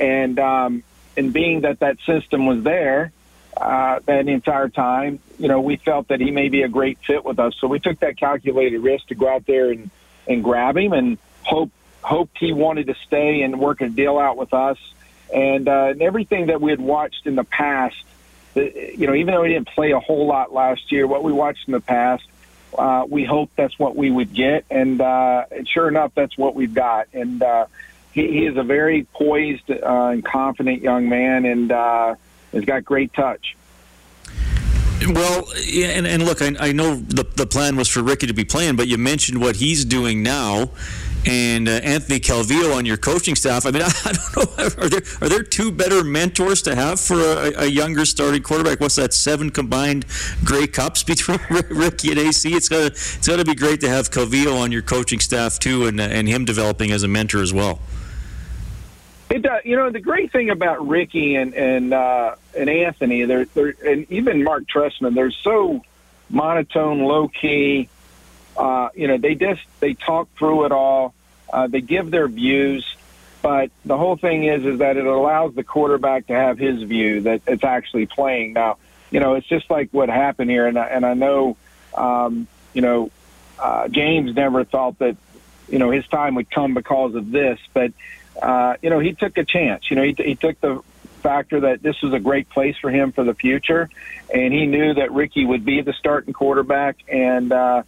and 0.00 0.38
um, 0.38 0.82
and 1.16 1.32
being 1.32 1.62
that 1.62 1.80
that 1.80 1.98
system 2.06 2.46
was 2.46 2.62
there 2.62 3.12
uh, 3.56 4.00
that 4.06 4.28
entire 4.28 4.68
time, 4.68 5.20
you 5.38 5.48
know, 5.48 5.60
we 5.60 5.76
felt 5.76 6.08
that 6.08 6.20
he 6.20 6.30
may 6.30 6.48
be 6.48 6.62
a 6.62 6.68
great 6.68 6.98
fit 7.06 7.24
with 7.24 7.38
us. 7.38 7.54
So 7.60 7.68
we 7.68 7.80
took 7.80 8.00
that 8.00 8.16
calculated 8.16 8.78
risk 8.78 9.08
to 9.08 9.14
go 9.14 9.28
out 9.28 9.46
there 9.46 9.70
and 9.70 9.90
and 10.26 10.42
grab 10.42 10.76
him, 10.76 10.92
and 10.92 11.18
hope 11.42 11.70
hoped 12.02 12.36
he 12.38 12.52
wanted 12.52 12.86
to 12.88 12.94
stay 13.06 13.42
and 13.42 13.60
work 13.60 13.80
a 13.80 13.88
deal 13.88 14.18
out 14.18 14.36
with 14.36 14.52
us. 14.52 14.78
And, 15.32 15.68
uh, 15.68 15.88
and 15.90 16.02
everything 16.02 16.46
that 16.46 16.60
we 16.60 16.70
had 16.70 16.80
watched 16.80 17.26
in 17.26 17.36
the 17.36 17.44
past, 17.44 17.96
you 18.54 19.06
know, 19.06 19.14
even 19.14 19.32
though 19.32 19.44
he 19.44 19.52
didn't 19.52 19.68
play 19.68 19.92
a 19.92 20.00
whole 20.00 20.26
lot 20.26 20.52
last 20.52 20.92
year, 20.92 21.06
what 21.06 21.22
we 21.22 21.32
watched 21.32 21.68
in 21.68 21.72
the 21.72 21.80
past 21.80 22.24
uh, 22.78 23.04
we 23.08 23.24
hoped 23.24 23.56
that's 23.56 23.78
what 23.78 23.96
we 23.96 24.10
would 24.10 24.32
get, 24.32 24.64
and, 24.70 25.00
uh, 25.00 25.44
and 25.50 25.68
sure 25.68 25.88
enough, 25.88 26.12
that's 26.14 26.36
what 26.36 26.54
we've 26.54 26.74
got. 26.74 27.08
And 27.12 27.42
uh, 27.42 27.66
he, 28.12 28.26
he 28.28 28.46
is 28.46 28.56
a 28.56 28.62
very 28.62 29.04
poised 29.12 29.70
uh, 29.70 30.08
and 30.12 30.24
confident 30.24 30.82
young 30.82 31.08
man, 31.08 31.44
and 31.44 31.72
uh, 31.72 32.14
has 32.52 32.64
got 32.64 32.84
great 32.84 33.12
touch. 33.12 33.56
Well, 35.06 35.48
and, 35.74 36.06
and 36.06 36.24
look, 36.24 36.42
I, 36.42 36.54
I 36.60 36.72
know 36.72 36.94
the, 36.94 37.24
the 37.24 37.46
plan 37.46 37.76
was 37.76 37.88
for 37.88 38.02
Ricky 38.02 38.26
to 38.28 38.34
be 38.34 38.44
playing, 38.44 38.76
but 38.76 38.86
you 38.86 38.98
mentioned 38.98 39.40
what 39.40 39.56
he's 39.56 39.84
doing 39.84 40.22
now 40.22 40.70
and 41.26 41.68
uh, 41.68 41.72
Anthony 41.72 42.18
Calvillo 42.18 42.76
on 42.76 42.86
your 42.86 42.96
coaching 42.96 43.34
staff. 43.34 43.66
I 43.66 43.70
mean, 43.70 43.82
I, 43.82 43.86
I, 44.04 44.12
don't 44.12 44.58
know. 44.58 44.84
Are 44.84 44.88
there 44.88 45.02
are 45.20 45.28
there 45.28 45.42
two 45.42 45.70
better 45.70 46.02
mentors 46.02 46.62
to 46.62 46.74
have 46.74 47.00
for 47.00 47.20
a, 47.20 47.62
a 47.62 47.66
younger 47.66 48.04
starting 48.04 48.42
quarterback? 48.42 48.80
What's 48.80 48.96
that? 48.96 49.14
Seven 49.14 49.50
combined 49.50 50.06
Grey 50.44 50.66
Cups 50.66 51.02
between 51.12 51.38
Ricky 51.70 52.10
and 52.10 52.18
AC. 52.18 52.52
It's 52.52 52.68
got 52.68 52.86
it's 52.86 53.26
got 53.26 53.36
to 53.36 53.44
be 53.44 53.54
great 53.54 53.80
to 53.80 53.88
have 53.88 54.10
Calvillo 54.10 54.60
on 54.60 54.72
your 54.72 54.82
coaching 54.82 55.20
staff 55.20 55.58
too, 55.58 55.86
and 55.86 56.00
and 56.00 56.28
him 56.28 56.44
developing 56.44 56.90
as 56.90 57.02
a 57.02 57.08
mentor 57.08 57.42
as 57.42 57.52
well. 57.52 57.80
It 59.30 59.42
does. 59.42 59.62
You 59.64 59.76
know, 59.76 59.90
the 59.90 60.00
great 60.00 60.30
thing 60.32 60.50
about 60.50 60.86
Ricky 60.86 61.36
and 61.36 61.54
and 61.54 61.94
uh, 61.94 62.34
and 62.56 62.68
Anthony, 62.68 63.24
they're, 63.24 63.46
they're 63.46 63.74
and 63.86 64.10
even 64.10 64.44
Mark 64.44 64.64
Trestman, 64.64 65.14
they're 65.14 65.30
so 65.30 65.82
monotone, 66.28 67.00
low 67.00 67.28
key 67.28 67.88
uh, 68.56 68.88
you 68.94 69.08
know, 69.08 69.18
they 69.18 69.34
just 69.34 69.62
they 69.80 69.94
talk 69.94 70.28
through 70.36 70.66
it 70.66 70.72
all. 70.72 71.14
Uh, 71.52 71.66
they 71.66 71.80
give 71.80 72.10
their 72.10 72.28
views, 72.28 72.96
but 73.42 73.70
the 73.84 73.96
whole 73.96 74.16
thing 74.16 74.44
is 74.44 74.64
is 74.64 74.78
that 74.78 74.96
it 74.96 75.06
allows 75.06 75.54
the 75.54 75.64
quarterback 75.64 76.26
to 76.28 76.32
have 76.32 76.58
his 76.58 76.82
view 76.82 77.22
that 77.22 77.42
it's 77.46 77.64
actually 77.64 78.06
playing. 78.06 78.54
Now, 78.54 78.78
you 79.10 79.20
know, 79.20 79.34
it's 79.34 79.46
just 79.46 79.70
like 79.70 79.90
what 79.92 80.08
happened 80.08 80.50
here, 80.50 80.66
and 80.66 80.78
I, 80.78 80.86
and 80.86 81.04
I 81.04 81.14
know, 81.14 81.56
um, 81.94 82.46
you 82.72 82.80
know, 82.80 83.10
uh, 83.58 83.88
James 83.88 84.34
never 84.34 84.64
thought 84.64 84.98
that, 85.00 85.16
you 85.68 85.78
know, 85.78 85.90
his 85.90 86.06
time 86.08 86.34
would 86.36 86.50
come 86.50 86.74
because 86.74 87.14
of 87.14 87.30
this, 87.30 87.58
but 87.74 87.92
uh, 88.40 88.76
you 88.80 88.90
know, 88.90 88.98
he 88.98 89.12
took 89.12 89.36
a 89.36 89.44
chance. 89.44 89.90
You 89.90 89.96
know, 89.96 90.02
he, 90.02 90.14
he 90.16 90.34
took 90.34 90.60
the 90.60 90.80
factor 91.22 91.60
that 91.60 91.82
this 91.82 92.00
was 92.02 92.12
a 92.12 92.18
great 92.18 92.48
place 92.48 92.76
for 92.78 92.90
him 92.90 93.12
for 93.12 93.24
the 93.24 93.34
future, 93.34 93.90
and 94.32 94.52
he 94.52 94.66
knew 94.66 94.94
that 94.94 95.12
Ricky 95.12 95.44
would 95.44 95.64
be 95.64 95.82
the 95.82 95.92
starting 95.92 96.32
quarterback. 96.32 96.96
And 97.08 97.52
uh, 97.52 97.82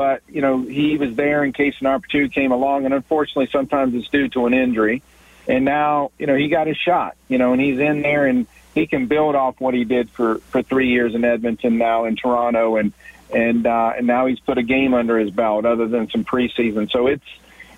but 0.00 0.22
you 0.30 0.40
know, 0.40 0.62
he 0.62 0.96
was 0.96 1.14
there 1.14 1.44
in 1.44 1.52
case 1.52 1.74
an 1.80 1.86
opportunity 1.86 2.32
came 2.32 2.52
along, 2.52 2.86
and 2.86 2.94
unfortunately, 2.94 3.50
sometimes 3.52 3.94
it's 3.94 4.08
due 4.08 4.30
to 4.30 4.46
an 4.46 4.54
injury. 4.54 5.02
And 5.46 5.66
now, 5.66 6.10
you 6.18 6.26
know, 6.26 6.34
he 6.34 6.48
got 6.48 6.66
his 6.66 6.78
shot. 6.78 7.18
You 7.28 7.36
know, 7.36 7.52
and 7.52 7.60
he's 7.60 7.78
in 7.78 8.00
there, 8.00 8.24
and 8.24 8.46
he 8.74 8.86
can 8.86 9.08
build 9.08 9.34
off 9.34 9.60
what 9.60 9.74
he 9.74 9.84
did 9.84 10.08
for 10.08 10.38
for 10.38 10.62
three 10.62 10.88
years 10.88 11.14
in 11.14 11.22
Edmonton, 11.22 11.76
now 11.76 12.06
in 12.06 12.16
Toronto, 12.16 12.76
and 12.76 12.94
and 13.30 13.66
uh, 13.66 13.92
and 13.94 14.06
now 14.06 14.24
he's 14.24 14.40
put 14.40 14.56
a 14.56 14.62
game 14.62 14.94
under 14.94 15.18
his 15.18 15.30
belt, 15.30 15.66
other 15.66 15.86
than 15.86 16.08
some 16.08 16.24
preseason. 16.24 16.90
So 16.90 17.06
it's 17.06 17.26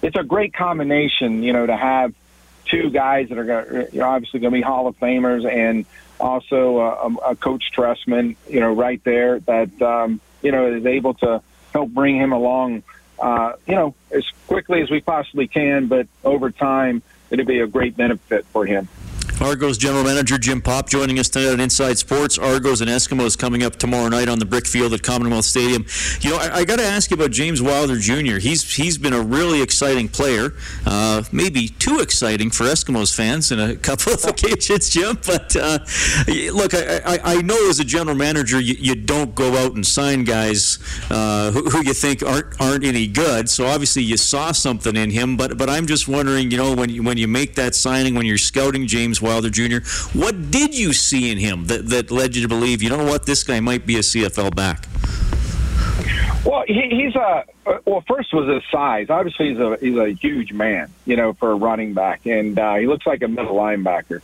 it's 0.00 0.16
a 0.16 0.22
great 0.22 0.54
combination, 0.54 1.42
you 1.42 1.52
know, 1.52 1.66
to 1.66 1.76
have 1.76 2.14
two 2.66 2.90
guys 2.90 3.30
that 3.30 3.38
are 3.38 3.44
going 3.44 3.90
to, 3.90 4.00
obviously 4.00 4.38
going 4.38 4.52
to 4.52 4.58
be 4.58 4.62
Hall 4.62 4.87
of 4.87 4.96
Famers 5.00 5.44
and 5.44 5.87
also 6.20 6.78
uh, 6.78 7.11
a, 7.30 7.35
coach 7.35 7.72
Trestman, 7.76 8.37
you 8.48 8.61
know, 8.61 8.72
right 8.72 9.02
there 9.02 9.40
that, 9.40 9.82
um, 9.82 10.20
you 10.40 10.52
know, 10.52 10.72
is 10.72 10.87
able 10.87 11.14
to 11.14 11.42
help 11.72 11.90
bring 11.90 12.16
him 12.16 12.32
along, 12.32 12.82
uh, 13.18 13.52
you 13.66 13.74
know, 13.74 13.94
as 14.11 14.24
quickly 14.46 14.82
as 14.82 14.90
we 14.90 15.00
possibly 15.00 15.46
can, 15.46 15.87
but 15.87 16.06
over 16.24 16.50
time, 16.50 17.02
it'll 17.30 17.46
be 17.46 17.61
a 17.61 17.66
great 17.66 17.96
benefit 17.96 18.46
for 18.46 18.66
him. 18.66 18.88
Argos 19.42 19.76
general 19.76 20.05
manager 20.05 20.38
Jim 20.38 20.62
Popp 20.62 20.88
joining 20.88 21.18
us 21.18 21.28
tonight 21.28 21.52
on 21.52 21.59
Inside 21.59 21.98
Sports. 21.98 22.38
Argos 22.38 22.81
and 22.81 22.88
Eskimos 22.88 23.37
coming 23.37 23.64
up 23.64 23.74
tomorrow 23.74 24.09
night 24.09 24.28
on 24.28 24.38
the 24.38 24.44
brick 24.44 24.68
field 24.68 24.94
at 24.94 25.02
Commonwealth 25.02 25.44
Stadium. 25.44 25.85
You 26.20 26.31
know, 26.31 26.37
I, 26.37 26.59
I 26.59 26.64
got 26.64 26.78
to 26.78 26.85
ask 26.85 27.11
you 27.11 27.16
about 27.16 27.33
James 27.33 27.61
Wilder 27.61 27.98
Jr. 27.98 28.37
He's 28.37 28.76
he's 28.76 28.98
been 28.98 29.12
a 29.12 29.20
really 29.20 29.61
exciting 29.61 30.09
player, 30.09 30.55
uh, 30.87 31.24
maybe 31.33 31.68
too 31.68 31.98
exciting 31.98 32.50
for 32.50 32.64
Eskimos 32.64 33.14
fans 33.14 33.50
in 33.50 33.59
a 33.59 33.74
couple 33.74 34.12
of 34.12 34.24
occasions, 34.24 34.90
Jim. 34.90 35.18
But 35.26 35.57
uh, 35.57 35.78
look, 36.52 36.74
I, 36.74 37.00
I, 37.05 37.18
I, 37.24 37.42
know 37.42 37.68
as 37.68 37.81
a 37.81 37.85
general 37.85 38.16
manager, 38.16 38.61
you, 38.61 38.74
you 38.78 38.94
don't 38.94 39.35
go 39.35 39.57
out 39.57 39.74
and 39.74 39.85
sign 39.85 40.24
guys 40.24 40.78
uh, 41.11 41.50
who, 41.50 41.68
who 41.68 41.85
you 41.85 41.94
think 41.94 42.22
aren't 42.22 42.61
aren't 42.61 42.85
any 42.85 43.09
good. 43.09 43.48
So 43.48 43.66
obviously 43.66 44.02
you 44.02 44.16
saw 44.16 44.52
something 44.52 44.94
in 44.94 45.11
him. 45.11 45.37
But 45.37 45.59
but 45.59 45.68
I'm 45.68 45.87
just 45.87 46.07
wondering, 46.07 46.52
you 46.52 46.59
know, 46.59 46.74
when 46.74 46.90
you, 46.90 47.02
when 47.02 47.18
you 47.18 47.26
make 47.26 47.57
that 47.57 47.74
signing, 47.74 48.14
when 48.14 48.26
you're 48.26 48.38
scouting 48.38 48.87
James 48.87 49.20
Wilder 49.20 49.31
Wilder 49.32 49.50
Jr. 49.50 49.78
What 50.16 50.50
did 50.50 50.76
you 50.76 50.92
see 50.92 51.30
in 51.30 51.38
him 51.38 51.66
that, 51.66 51.88
that 51.88 52.10
led 52.10 52.36
you 52.36 52.42
to 52.42 52.48
believe, 52.48 52.82
you 52.82 52.88
don't 52.88 52.98
know 52.98 53.10
what, 53.10 53.26
this 53.26 53.42
guy 53.42 53.60
might 53.60 53.86
be 53.86 53.96
a 53.96 54.00
CFL 54.00 54.54
back? 54.54 54.86
Well, 56.44 56.64
he, 56.66 56.88
he's 56.90 57.14
a 57.14 57.44
well. 57.84 58.02
First 58.08 58.34
was 58.34 58.48
his 58.48 58.64
size. 58.70 59.10
Obviously, 59.10 59.50
he's 59.50 59.58
a 59.60 59.76
he's 59.80 59.96
a 59.96 60.10
huge 60.10 60.52
man, 60.52 60.90
you 61.06 61.14
know, 61.14 61.34
for 61.34 61.52
a 61.52 61.54
running 61.54 61.94
back, 61.94 62.26
and 62.26 62.58
uh, 62.58 62.74
he 62.74 62.86
looks 62.86 63.06
like 63.06 63.22
a 63.22 63.28
middle 63.28 63.54
linebacker. 63.54 64.22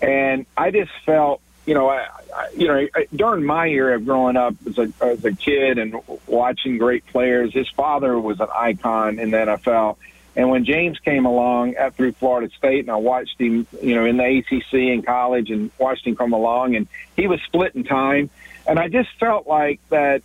And 0.00 0.46
I 0.56 0.70
just 0.70 0.90
felt, 1.04 1.42
you 1.66 1.74
know, 1.74 1.90
I, 1.90 2.06
I, 2.34 2.48
you 2.56 2.68
know, 2.68 2.86
during 3.14 3.44
my 3.44 3.68
era 3.68 3.96
of 3.96 4.06
growing 4.06 4.36
up 4.36 4.54
as 4.66 4.78
a 4.78 4.90
as 5.02 5.22
a 5.26 5.32
kid 5.32 5.76
and 5.76 5.96
watching 6.26 6.78
great 6.78 7.04
players, 7.06 7.52
his 7.52 7.68
father 7.68 8.18
was 8.18 8.40
an 8.40 8.48
icon 8.54 9.18
in 9.18 9.30
the 9.30 9.36
NFL, 9.36 9.98
and 10.38 10.48
when 10.48 10.64
James 10.64 11.00
came 11.00 11.26
along 11.26 11.74
at, 11.74 11.96
through 11.96 12.12
Florida 12.12 12.48
State, 12.56 12.78
and 12.84 12.90
I 12.92 12.96
watched 12.96 13.40
him, 13.40 13.66
you 13.82 13.96
know, 13.96 14.04
in 14.04 14.18
the 14.18 14.38
ACC 14.38 14.72
in 14.74 15.02
college, 15.02 15.50
and 15.50 15.72
watched 15.78 16.06
him 16.06 16.14
come 16.14 16.32
along, 16.32 16.76
and 16.76 16.86
he 17.16 17.26
was 17.26 17.40
splitting 17.42 17.82
time, 17.82 18.30
and 18.64 18.78
I 18.78 18.86
just 18.86 19.10
felt 19.18 19.48
like 19.48 19.80
that, 19.88 20.22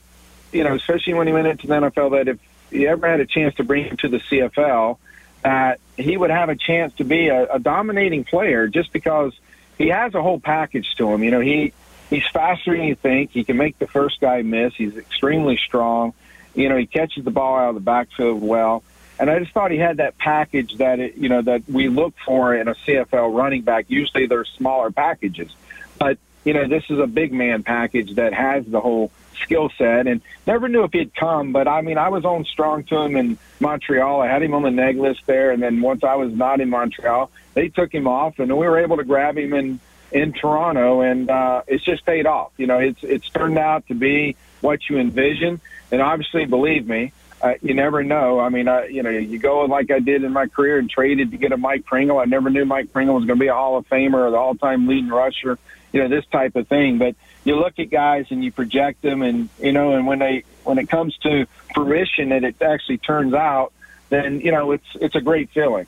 you 0.51 0.63
know, 0.63 0.75
especially 0.75 1.15
when 1.15 1.25
he 1.25 1.33
went 1.33 1.47
into 1.47 1.65
the 1.65 1.73
NFL, 1.73 2.11
that 2.11 2.27
if 2.27 2.39
he 2.69 2.85
ever 2.87 3.07
had 3.07 3.21
a 3.21 3.25
chance 3.25 3.55
to 3.55 3.63
bring 3.63 3.85
him 3.85 3.97
to 3.97 4.07
the 4.07 4.19
CFL, 4.19 4.99
that 5.41 5.79
he 5.97 6.15
would 6.15 6.29
have 6.29 6.49
a 6.49 6.55
chance 6.55 6.93
to 6.97 7.03
be 7.03 7.29
a, 7.29 7.55
a 7.55 7.57
dominating 7.57 8.23
player, 8.23 8.67
just 8.67 8.93
because 8.93 9.33
he 9.79 9.87
has 9.87 10.13
a 10.13 10.21
whole 10.21 10.39
package 10.39 10.93
to 10.97 11.11
him. 11.11 11.23
You 11.23 11.31
know, 11.31 11.39
he 11.39 11.73
he's 12.11 12.27
faster 12.31 12.77
than 12.77 12.85
you 12.85 12.93
think. 12.93 13.31
He 13.31 13.43
can 13.43 13.57
make 13.57 13.79
the 13.79 13.87
first 13.87 14.21
guy 14.21 14.43
miss. 14.43 14.75
He's 14.75 14.95
extremely 14.95 15.57
strong. 15.57 16.13
You 16.53 16.69
know, 16.69 16.77
he 16.77 16.85
catches 16.85 17.25
the 17.25 17.31
ball 17.31 17.57
out 17.57 17.69
of 17.69 17.75
the 17.75 17.81
backfield 17.81 18.43
well 18.43 18.83
and 19.23 19.31
I 19.31 19.39
just 19.39 19.53
thought 19.53 19.71
he 19.71 19.77
had 19.77 19.97
that 19.97 20.17
package 20.17 20.75
that 20.79 20.99
it, 20.99 21.15
you 21.15 21.29
know 21.29 21.41
that 21.41 21.63
we 21.69 21.87
look 21.87 22.13
for 22.25 22.53
in 22.53 22.67
a 22.67 22.75
CFL 22.75 23.33
running 23.33 23.61
back. 23.61 23.85
Usually 23.87 24.25
they're 24.25 24.43
smaller 24.43 24.91
packages, 24.91 25.55
but 25.97 26.17
you 26.43 26.53
know 26.53 26.67
this 26.67 26.83
is 26.89 26.99
a 26.99 27.07
big 27.07 27.31
man 27.31 27.63
package 27.63 28.15
that 28.15 28.33
has 28.33 28.65
the 28.65 28.81
whole 28.81 29.11
skill 29.41 29.71
set. 29.77 30.07
And 30.07 30.19
never 30.45 30.67
knew 30.67 30.83
if 30.83 30.91
he'd 30.91 31.15
come, 31.15 31.53
but 31.53 31.69
I 31.69 31.79
mean 31.79 31.97
I 31.97 32.09
was 32.09 32.25
on 32.25 32.43
strong 32.43 32.83
to 32.85 32.97
him 32.97 33.15
in 33.15 33.37
Montreal. 33.61 34.19
I 34.19 34.27
had 34.27 34.43
him 34.43 34.53
on 34.53 34.63
the 34.63 34.71
neg 34.71 34.97
list 34.97 35.21
there, 35.25 35.51
and 35.51 35.63
then 35.63 35.79
once 35.79 36.03
I 36.03 36.15
was 36.15 36.33
not 36.33 36.59
in 36.59 36.69
Montreal, 36.69 37.31
they 37.53 37.69
took 37.69 37.93
him 37.93 38.07
off, 38.09 38.39
and 38.39 38.51
we 38.51 38.67
were 38.67 38.79
able 38.79 38.97
to 38.97 39.05
grab 39.05 39.37
him 39.37 39.53
in 39.53 39.79
in 40.11 40.33
Toronto, 40.33 40.99
and 40.99 41.29
uh, 41.29 41.61
it's 41.65 41.85
just 41.85 42.05
paid 42.05 42.25
off. 42.25 42.51
You 42.57 42.67
know, 42.67 42.79
it's 42.79 43.01
it's 43.03 43.29
turned 43.29 43.57
out 43.57 43.87
to 43.87 43.93
be 43.93 44.35
what 44.59 44.89
you 44.89 44.97
envision, 44.97 45.61
and 45.93 46.01
obviously, 46.01 46.43
believe 46.43 46.85
me 46.85 47.13
uh, 47.43 47.55
you 47.61 47.73
never 47.73 48.03
know. 48.05 48.39
I 48.39 48.47
mean, 48.47 48.69
I, 48.69 48.85
you 48.85 49.03
know, 49.03 49.09
you 49.09 49.37
go 49.37 49.65
like 49.65 49.91
I 49.91 49.99
did 49.99 50.23
in 50.23 50.31
my 50.31 50.47
career 50.47 50.79
and 50.79 50.89
traded 50.89 51.31
to 51.31 51.37
get 51.37 51.51
a 51.51 51.57
Mike 51.57 51.85
Pringle. 51.85 52.17
I 52.17 52.23
never 52.23 52.49
knew 52.49 52.63
Mike 52.63 52.93
Pringle 52.93 53.15
was 53.15 53.25
going 53.25 53.37
to 53.37 53.43
be 53.43 53.49
a 53.49 53.53
Hall 53.53 53.77
of 53.77 53.87
Famer 53.89 54.27
or 54.27 54.31
the 54.31 54.37
all-time 54.37 54.87
leading 54.87 55.09
rusher, 55.09 55.59
you 55.91 56.01
know, 56.01 56.07
this 56.07 56.25
type 56.27 56.55
of 56.55 56.69
thing. 56.69 56.99
But 56.99 57.15
you 57.43 57.57
look 57.57 57.77
at 57.79 57.89
guys 57.89 58.27
and 58.29 58.41
you 58.41 58.53
project 58.53 59.01
them, 59.01 59.21
and 59.21 59.49
you 59.59 59.73
know, 59.73 59.93
and 59.93 60.07
when 60.07 60.19
they 60.19 60.45
when 60.63 60.77
it 60.77 60.87
comes 60.87 61.17
to 61.23 61.45
fruition, 61.73 62.31
and 62.31 62.45
it 62.45 62.61
actually 62.61 62.99
turns 62.99 63.33
out, 63.33 63.73
then 64.07 64.39
you 64.39 64.53
know, 64.53 64.71
it's 64.71 64.87
it's 64.95 65.15
a 65.15 65.21
great 65.21 65.49
feeling 65.49 65.85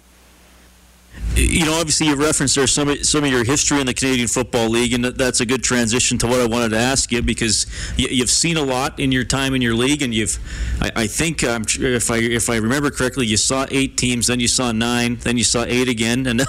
you 1.36 1.66
know, 1.66 1.74
obviously 1.74 2.08
you 2.08 2.16
referenced 2.16 2.56
there 2.56 2.66
some 2.66 2.96
some 3.04 3.24
of 3.24 3.30
your 3.30 3.44
history 3.44 3.80
in 3.82 3.86
the 3.86 3.94
Canadian 3.94 4.28
Football 4.28 4.70
League, 4.70 4.94
and 4.94 5.04
that's 5.04 5.42
a 5.42 5.46
good 5.46 5.64
transition 5.64 6.18
to 6.20 6.28
what 6.28 6.40
I 6.40 6.46
wanted 6.46 6.70
to 6.70 6.78
ask 6.78 7.12
you 7.12 7.22
because 7.22 7.66
you, 7.98 8.20
have 8.20 8.30
seen 8.30 8.56
a 8.56 8.62
lot 8.62 9.00
in 9.00 9.12
your 9.12 9.26
time 9.26 9.54
in 9.54 9.62
your 9.62 9.76
league, 9.76 10.02
and 10.02 10.14
you've, 10.14 10.40
I, 10.82 10.92
I 10.96 11.08
think, 11.08 11.44
um, 11.44 11.64
if 11.68 12.10
I 12.10 12.18
if 12.18 12.50
I 12.50 12.56
remember 12.56 12.90
correctly, 12.90 13.26
you 13.26 13.36
saw 13.36 13.66
eight 13.70 13.98
teams, 13.98 14.28
then 14.28 14.40
you 14.40 14.48
saw 14.48 14.72
nine, 14.72 15.18
then 15.18 15.38
you 15.38 15.44
saw 15.44 15.66
eight 15.66 15.90
again, 15.90 16.26
and, 16.28 16.46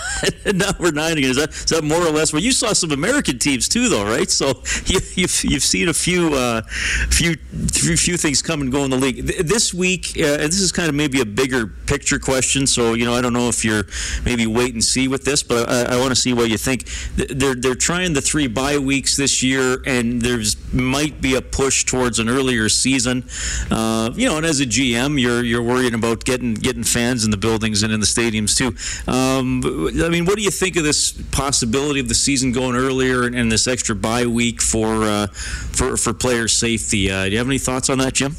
now 0.55 0.70
we're 0.79 0.92
nine 0.92 1.18
again. 1.18 1.31
Is 1.31 1.37
that 1.37 1.50
is 1.50 1.66
that 1.66 1.83
more 1.83 2.00
or 2.00 2.11
less? 2.11 2.33
Well, 2.33 2.42
you 2.42 2.52
saw 2.52 2.72
some 2.72 2.92
American 2.92 3.38
teams 3.38 3.68
too, 3.68 3.88
though, 3.88 4.05
right? 4.05 4.31
So 4.31 4.46
you, 4.87 5.00
have 5.00 5.16
you've, 5.16 5.44
you've 5.44 5.64
seen 5.64 5.88
a 5.88 5.94
few 5.94 6.35
uh, 6.35 6.62
few 7.11 7.35
few 7.37 8.16
things 8.16 8.40
come 8.40 8.61
and 8.61 8.70
go 8.70 8.85
in 8.85 8.90
the 8.90 8.96
league. 8.96 9.26
This 9.26 9.74
week, 9.74 10.12
uh, 10.16 10.35
and 10.35 10.44
this 10.44 10.61
is 10.61 10.70
kind 10.70 10.88
of 10.88 10.94
maybe 10.94 11.20
a 11.20 11.26
bigger 11.26 11.66
picture 11.66 12.20
question. 12.20 12.68
So 12.68 12.94
you 12.94 13.05
know, 13.05 13.14
I 13.14 13.20
don't 13.20 13.33
know 13.33 13.48
if 13.48 13.64
you're 13.64 13.85
maybe 14.24 14.46
wait 14.57 14.73
and 14.73 14.83
see 14.83 15.09
with 15.09 15.25
this, 15.25 15.42
but 15.42 15.69
I, 15.69 15.97
I 15.97 15.99
want 15.99 16.11
to 16.11 16.16
see 16.16 16.33
what 16.33 16.51
you 16.51 16.59
think. 16.59 16.88
They're 17.16 17.55
they're 17.55 17.75
trying 17.75 18.14
the 18.14 18.23
three 18.23 18.47
bye 18.47 18.79
weeks 18.79 19.16
this 19.16 19.42
year, 19.42 19.83
and 19.87 20.21
there's 20.23 20.57
might 20.73 21.21
be 21.21 21.35
a 21.35 21.42
push 21.42 21.85
towards 21.85 22.19
an 22.19 22.29
earlier 22.29 22.69
season. 22.69 23.25
Uh, 23.71 24.11
you 24.14 24.29
know, 24.29 24.37
and 24.37 24.47
as 24.47 24.61
a 24.61 24.66
GM, 24.66 25.21
you're 25.21 25.42
you're 25.42 25.62
worried 25.62 25.95
about 25.95 26.25
getting 26.25 26.55
getting 26.55 26.85
fans 26.85 27.25
in 27.25 27.31
the 27.31 27.37
buildings 27.37 27.83
and 27.83 27.92
in 27.92 28.01
the 28.01 28.07
stadiums 28.07 28.57
too. 28.57 28.69
Um, 29.11 29.62
I 30.03 30.09
mean, 30.09 30.25
what 30.25 30.37
do 30.37 30.42
you 30.42 30.51
think 30.51 30.77
of 30.77 30.85
this 30.85 31.12
possibility 31.31 32.01
of 32.01 32.09
the 32.09 32.14
season 32.14 32.53
going 32.53 32.77
earlier 32.77 33.25
and, 33.25 33.35
and 33.35 33.53
this 33.53 33.66
extra 33.66 33.95
bye 33.95 34.27
week 34.27 34.62
for 34.62 35.05
uh, 35.05 35.27
for 35.29 35.97
for 35.97 36.12
player 36.12 36.49
safety? 36.49 37.11
Uh, 37.11 37.25
do 37.27 37.33
you 37.33 37.38
have 37.38 37.47
any 37.47 37.59
thoughts 37.59 37.90
on 37.90 37.99
that, 37.99 38.14
Jim? 38.14 38.35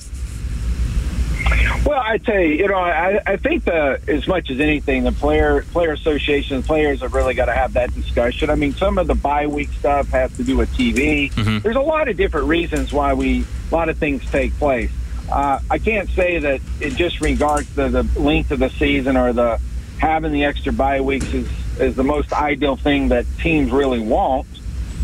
Well, 1.86 2.02
I 2.04 2.18
tell 2.18 2.40
you, 2.40 2.56
you 2.56 2.68
know, 2.68 2.76
I, 2.76 3.22
I 3.26 3.38
think 3.38 3.64
the 3.64 4.00
as 4.08 4.28
much 4.28 4.50
as 4.50 4.60
anything, 4.60 5.04
the 5.04 5.12
player 5.12 5.64
player 5.72 5.94
association 5.94 6.62
players 6.64 7.02
have 7.02 7.14
really 7.14 7.34
got 7.34 7.46
to 7.46 7.54
have 7.54 7.74
that 7.74 7.94
discussion. 7.94 8.50
I 8.50 8.56
mean, 8.56 8.74
some 8.74 8.98
of 8.98 9.08
the 9.08 9.16
bye 9.16 9.48
week 9.48 9.70
stuff 9.72 10.10
has 10.10 10.36
to 10.38 10.44
do 10.44 10.58
with 10.58 10.70
TV. 10.74 11.32
Mm-hmm. 11.34 11.60
There's 11.60 11.76
a 11.76 11.82
lot 11.82 12.10
of 12.10 12.18
different 12.18 12.48
reasons 12.48 12.92
why 12.92 13.14
we 13.14 13.46
a 13.72 13.76
lot 13.76 13.90
of 13.90 13.98
things 13.98 14.30
take 14.32 14.54
place. 14.58 14.92
Uh, 15.32 15.60
I 15.70 15.78
can't 15.78 16.10
say 16.10 16.40
that 16.40 16.62
it 16.80 16.96
just 16.96 17.22
regards 17.22 17.74
to 17.76 17.90
the 17.90 18.04
length 18.20 18.52
of 18.52 18.60
the 18.60 18.70
season 18.70 19.16
or 19.18 19.34
the 19.34 19.60
having 20.00 20.32
the 20.32 20.46
extra 20.46 20.74
bye 20.74 21.02
weeks 21.02 21.34
is 21.34 21.48
is 21.80 21.96
the 21.96 22.04
most 22.04 22.34
ideal 22.34 22.76
thing 22.76 23.10
that 23.10 23.26
teams 23.40 23.72
really 23.72 24.00
want. 24.00 24.48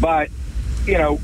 But 0.02 0.30
you 0.86 0.98
know, 0.98 1.22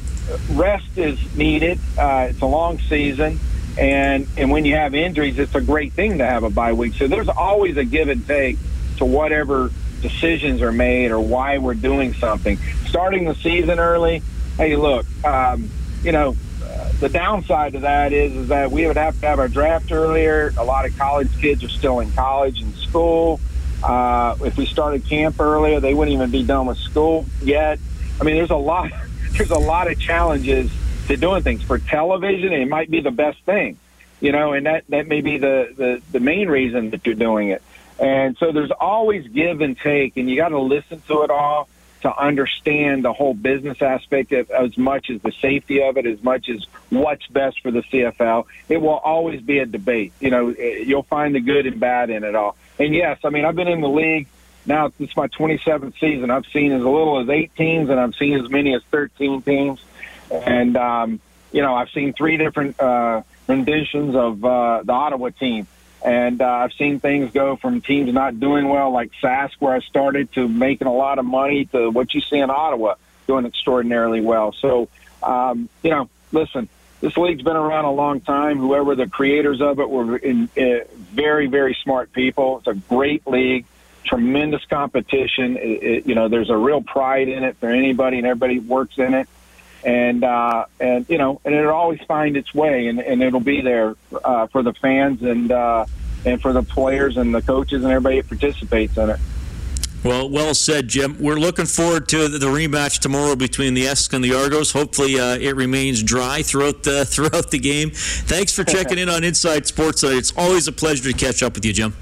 rest 0.51 0.97
is 0.97 1.19
needed. 1.36 1.79
Uh, 1.97 2.27
it's 2.29 2.41
a 2.41 2.45
long 2.45 2.79
season 2.79 3.39
and 3.77 4.27
and 4.38 4.51
when 4.51 4.65
you 4.65 4.75
have 4.75 4.95
injuries, 4.95 5.38
it's 5.39 5.55
a 5.55 5.62
great 5.62 5.93
thing 5.93 6.17
to 6.17 6.25
have 6.25 6.43
a 6.43 6.49
bye 6.49 6.73
week. 6.73 6.95
So 6.95 7.08
there's 7.08 7.29
always 7.29 7.77
a 7.77 7.84
give 7.84 8.10
and 8.10 8.25
take 8.25 8.58
to 8.97 9.05
whatever 9.05 9.71
decisions 10.01 10.62
are 10.62 10.71
made 10.71 11.12
or 11.12 11.19
why 11.19 11.58
we're 11.58 11.73
doing 11.73 12.13
something. 12.13 12.58
Starting 12.88 13.25
the 13.25 13.36
season 13.36 13.79
early, 13.79 14.21
hey, 14.58 14.75
look, 14.75 15.05
um, 15.25 15.69
you 16.03 16.12
know, 16.12 16.36
uh, 16.63 16.91
the 16.99 17.10
downside 17.10 17.73
to 17.73 17.79
that 17.79 18.13
is 18.13 18.36
is 18.36 18.47
that 18.49 18.71
we 18.71 18.88
would 18.88 18.97
have 18.97 19.19
to 19.21 19.27
have 19.27 19.39
our 19.39 19.47
draft 19.47 19.91
earlier. 19.91 20.53
A 20.58 20.63
lot 20.63 20.86
of 20.86 20.97
college 20.97 21.29
kids 21.39 21.63
are 21.63 21.69
still 21.69 21.99
in 21.99 22.12
college 22.12 22.62
and 22.62 22.73
school. 22.75 23.39
Uh, 23.84 24.36
if 24.41 24.58
we 24.58 24.65
started 24.65 25.05
camp 25.05 25.39
earlier, 25.39 25.79
they 25.79 25.93
wouldn't 25.93 26.13
even 26.13 26.32
be 26.32 26.43
done 26.43 26.65
with 26.65 26.77
school 26.77 27.25
yet. 27.41 27.79
I 28.19 28.23
mean, 28.23 28.36
there's 28.36 28.49
a 28.49 28.55
lot. 28.55 28.91
There's 29.32 29.51
a 29.51 29.60
lot 29.60 29.89
of 29.89 29.97
challenges 29.99 30.71
to 31.10 31.17
doing 31.17 31.43
things 31.43 31.63
for 31.63 31.78
television. 31.78 32.54
It 32.54 32.67
might 32.67 32.89
be 32.89 33.02
the 33.02 33.12
best 33.12 33.43
thing, 33.43 33.78
you 34.22 34.32
know, 34.32 34.54
and 34.54 34.65
that 34.65 34.86
that 34.89 35.08
may 35.08 35.22
be 35.22 35.38
the 35.38 35.74
the, 35.76 36.02
the 36.12 36.19
main 36.19 36.48
reason 36.48 36.91
that 36.91 37.06
you're 37.06 37.15
doing 37.15 37.50
it. 37.50 37.62
And 38.00 38.38
so 38.38 38.54
there's 38.54 38.72
always 38.72 39.28
give 39.28 39.60
and 39.60 39.78
take, 39.78 40.15
and 40.15 40.30
you 40.30 40.38
got 40.38 40.50
to 40.50 40.60
listen 40.60 41.02
to 41.08 41.24
it 41.24 41.30
all 41.30 41.67
to 42.02 42.17
understand 42.17 43.04
the 43.04 43.12
whole 43.12 43.34
business 43.34 43.82
aspect 43.82 44.32
of, 44.32 44.50
as 44.52 44.78
much 44.78 45.10
as 45.10 45.22
the 45.22 45.34
safety 45.34 45.84
of 45.84 45.98
it, 45.98 46.06
as 46.06 46.24
much 46.24 46.48
as 46.48 46.65
what's 46.89 47.28
best 47.28 47.60
for 47.60 47.72
the 47.72 47.82
CFL. 47.82 48.45
It 48.69 48.78
will 48.78 48.98
always 48.98 49.41
be 49.41 49.60
a 49.60 49.65
debate. 49.65 50.13
You 50.22 50.30
know, 50.30 50.50
eh, 50.52 50.84
you'll 50.86 51.04
find 51.04 51.36
the 51.36 51.41
good 51.41 51.65
and 51.65 51.78
bad 51.78 52.10
in 52.10 52.24
it 52.24 52.36
all. 52.36 52.56
And 52.78 52.95
yes, 52.95 53.19
I 53.26 53.30
mean, 53.32 53.43
I've 53.43 53.56
been 53.56 53.67
in 53.67 53.82
the 53.82 53.89
league 53.89 54.28
now. 54.65 54.93
It's 54.98 55.17
my 55.17 55.28
27th 55.28 56.00
season. 56.00 56.32
I've 56.32 56.45
seen 56.45 56.72
as 56.72 56.82
little 56.82 57.19
as 57.19 57.28
eight 57.28 57.54
teams, 57.56 57.89
and 57.89 58.00
I've 58.00 58.15
seen 58.15 58.39
as 58.39 58.50
many 58.50 58.74
as 58.76 58.82
13 58.91 59.41
teams. 59.41 59.82
And 60.31 60.77
um, 60.77 61.19
you 61.51 61.61
know, 61.61 61.75
I've 61.75 61.89
seen 61.89 62.13
three 62.13 62.37
different 62.37 62.79
uh, 62.79 63.23
renditions 63.47 64.15
of 64.15 64.43
uh, 64.43 64.83
the 64.83 64.93
Ottawa 64.93 65.29
team. 65.29 65.67
And 66.03 66.41
uh, 66.41 66.45
I've 66.45 66.73
seen 66.73 66.99
things 66.99 67.31
go 67.33 67.57
from 67.57 67.81
teams 67.81 68.13
not 68.13 68.39
doing 68.39 68.69
well, 68.69 68.91
like 68.91 69.11
Sask, 69.21 69.51
where 69.59 69.73
I 69.73 69.79
started, 69.81 70.31
to 70.33 70.47
making 70.47 70.87
a 70.87 70.93
lot 70.93 71.19
of 71.19 71.25
money, 71.25 71.65
to 71.65 71.89
what 71.89 72.13
you 72.13 72.21
see 72.21 72.37
in 72.37 72.49
Ottawa 72.49 72.95
doing 73.27 73.45
extraordinarily 73.45 74.21
well. 74.21 74.53
So, 74.53 74.87
um, 75.21 75.67
you 75.83 75.89
know, 75.89 76.09
listen, 76.31 76.69
this 77.01 77.17
league's 77.17 77.43
been 77.43 77.57
around 77.57 77.85
a 77.85 77.91
long 77.91 78.21
time. 78.21 78.59
Whoever 78.59 78.95
the 78.95 79.07
creators 79.07 79.61
of 79.61 79.79
it 79.79 79.89
were 79.89 80.15
in, 80.15 80.49
uh, 80.57 80.85
very, 80.95 81.47
very 81.47 81.77
smart 81.83 82.13
people. 82.13 82.59
It's 82.59 82.67
a 82.67 82.75
great 82.75 83.27
league, 83.27 83.65
tremendous 84.05 84.63
competition. 84.65 85.57
It, 85.57 85.83
it, 85.83 86.07
you 86.07 86.15
know, 86.15 86.29
there's 86.29 86.49
a 86.49 86.57
real 86.57 86.81
pride 86.81 87.27
in 87.27 87.43
it 87.43 87.57
for 87.57 87.69
anybody, 87.69 88.19
and 88.19 88.25
everybody 88.25 88.59
works 88.59 88.97
in 88.97 89.13
it 89.13 89.27
and 89.83 90.23
uh, 90.23 90.65
and 90.79 91.05
you 91.09 91.17
know, 91.17 91.39
and 91.45 91.55
it'll 91.55 91.71
always 91.71 92.01
find 92.01 92.37
its 92.37 92.53
way, 92.53 92.87
and, 92.87 92.99
and 92.99 93.21
it'll 93.23 93.39
be 93.39 93.61
there 93.61 93.95
uh, 94.23 94.47
for 94.47 94.63
the 94.63 94.73
fans 94.73 95.21
and 95.21 95.51
uh, 95.51 95.85
and 96.25 96.41
for 96.41 96.53
the 96.53 96.63
players 96.63 97.17
and 97.17 97.33
the 97.33 97.41
coaches 97.41 97.83
and 97.83 97.91
everybody 97.91 98.21
that 98.21 98.27
participates 98.27 98.97
in 98.97 99.09
it. 99.11 99.19
Well, 100.03 100.29
well 100.29 100.53
said, 100.53 100.87
Jim. 100.87 101.17
We're 101.19 101.35
looking 101.35 101.65
forward 101.65 102.07
to 102.09 102.29
the 102.29 102.45
rematch 102.45 102.99
tomorrow 102.99 103.35
between 103.35 103.73
the 103.73 103.85
Esk 103.87 104.13
and 104.13 104.23
the 104.23 104.33
Argos. 104.33 104.71
Hopefully, 104.71 105.19
uh, 105.19 105.35
it 105.35 105.55
remains 105.55 106.01
dry 106.01 106.41
throughout 106.41 106.83
the 106.83 107.05
throughout 107.09 107.51
the 107.51 107.59
game. 107.59 107.91
Thanks 107.93 108.53
for 108.53 108.63
checking 108.63 108.97
in 108.97 109.09
on 109.09 109.23
Inside 109.23 109.65
Sports. 109.65 110.03
It's 110.03 110.33
always 110.37 110.67
a 110.67 110.71
pleasure 110.71 111.11
to 111.11 111.17
catch 111.17 111.43
up 111.43 111.55
with 111.55 111.65
you, 111.65 111.73
Jim. 111.73 111.95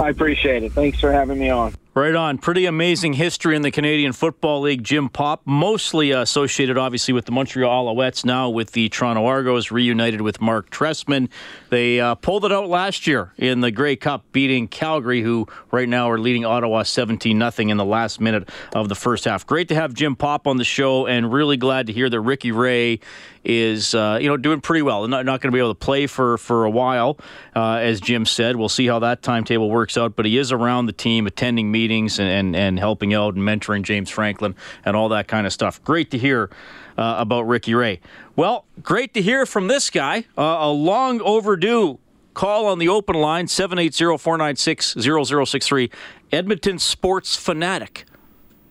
I 0.00 0.08
appreciate 0.08 0.62
it. 0.62 0.72
Thanks 0.72 1.00
for 1.00 1.12
having 1.12 1.38
me 1.38 1.50
on. 1.50 1.74
Right 1.94 2.14
on. 2.14 2.38
Pretty 2.38 2.64
amazing 2.64 3.12
history 3.12 3.54
in 3.54 3.60
the 3.60 3.70
Canadian 3.70 4.14
Football 4.14 4.62
League. 4.62 4.82
Jim 4.82 5.10
Popp, 5.10 5.42
mostly 5.44 6.10
associated 6.10 6.78
obviously 6.78 7.12
with 7.12 7.26
the 7.26 7.32
Montreal 7.32 7.94
Alouettes, 7.94 8.24
now 8.24 8.48
with 8.48 8.72
the 8.72 8.88
Toronto 8.88 9.26
Argos, 9.26 9.70
reunited 9.70 10.22
with 10.22 10.40
Marc 10.40 10.70
Trestman. 10.70 11.28
They 11.68 12.00
uh, 12.00 12.14
pulled 12.14 12.46
it 12.46 12.52
out 12.52 12.70
last 12.70 13.06
year 13.06 13.34
in 13.36 13.60
the 13.60 13.70
Grey 13.70 13.96
Cup, 13.96 14.24
beating 14.32 14.68
Calgary, 14.68 15.20
who 15.20 15.46
right 15.70 15.86
now 15.86 16.10
are 16.10 16.18
leading 16.18 16.46
Ottawa 16.46 16.82
17 16.82 17.38
0 17.38 17.68
in 17.68 17.76
the 17.76 17.84
last 17.84 18.22
minute 18.22 18.48
of 18.74 18.88
the 18.88 18.94
first 18.94 19.26
half. 19.26 19.46
Great 19.46 19.68
to 19.68 19.74
have 19.74 19.92
Jim 19.92 20.16
Popp 20.16 20.46
on 20.46 20.56
the 20.56 20.64
show, 20.64 21.06
and 21.06 21.30
really 21.30 21.58
glad 21.58 21.88
to 21.88 21.92
hear 21.92 22.08
that 22.08 22.20
Ricky 22.20 22.52
Ray 22.52 23.00
is 23.44 23.94
uh, 23.94 24.18
you 24.20 24.28
know 24.28 24.36
doing 24.36 24.60
pretty 24.60 24.82
well. 24.82 25.06
Not, 25.08 25.24
not 25.24 25.40
going 25.40 25.50
to 25.50 25.54
be 25.54 25.58
able 25.58 25.74
to 25.74 25.78
play 25.78 26.06
for 26.06 26.38
for 26.38 26.64
a 26.64 26.70
while, 26.70 27.18
uh, 27.54 27.74
as 27.74 28.00
Jim 28.00 28.24
said. 28.24 28.56
We'll 28.56 28.68
see 28.68 28.86
how 28.86 29.00
that 29.00 29.22
timetable 29.22 29.70
works 29.70 29.96
out. 29.96 30.16
But 30.16 30.26
he 30.26 30.38
is 30.38 30.52
around 30.52 30.86
the 30.86 30.92
team, 30.92 31.26
attending 31.26 31.70
meetings 31.70 32.18
and, 32.18 32.28
and, 32.28 32.56
and 32.56 32.78
helping 32.78 33.14
out 33.14 33.34
and 33.34 33.42
mentoring 33.42 33.82
James 33.82 34.10
Franklin 34.10 34.54
and 34.84 34.96
all 34.96 35.08
that 35.10 35.28
kind 35.28 35.46
of 35.46 35.52
stuff. 35.52 35.82
Great 35.84 36.10
to 36.12 36.18
hear 36.18 36.50
uh, 36.96 37.16
about 37.18 37.42
Ricky 37.42 37.74
Ray. 37.74 38.00
Well, 38.36 38.64
great 38.82 39.14
to 39.14 39.22
hear 39.22 39.46
from 39.46 39.68
this 39.68 39.90
guy. 39.90 40.26
Uh, 40.36 40.58
a 40.60 40.70
long 40.70 41.20
overdue 41.20 41.98
call 42.34 42.66
on 42.66 42.78
the 42.78 42.88
open 42.88 43.16
line 43.16 43.46
780-496-0063 43.46 45.90
edmonton 46.32 46.78
sports 46.78 47.36
fanatic 47.36 48.06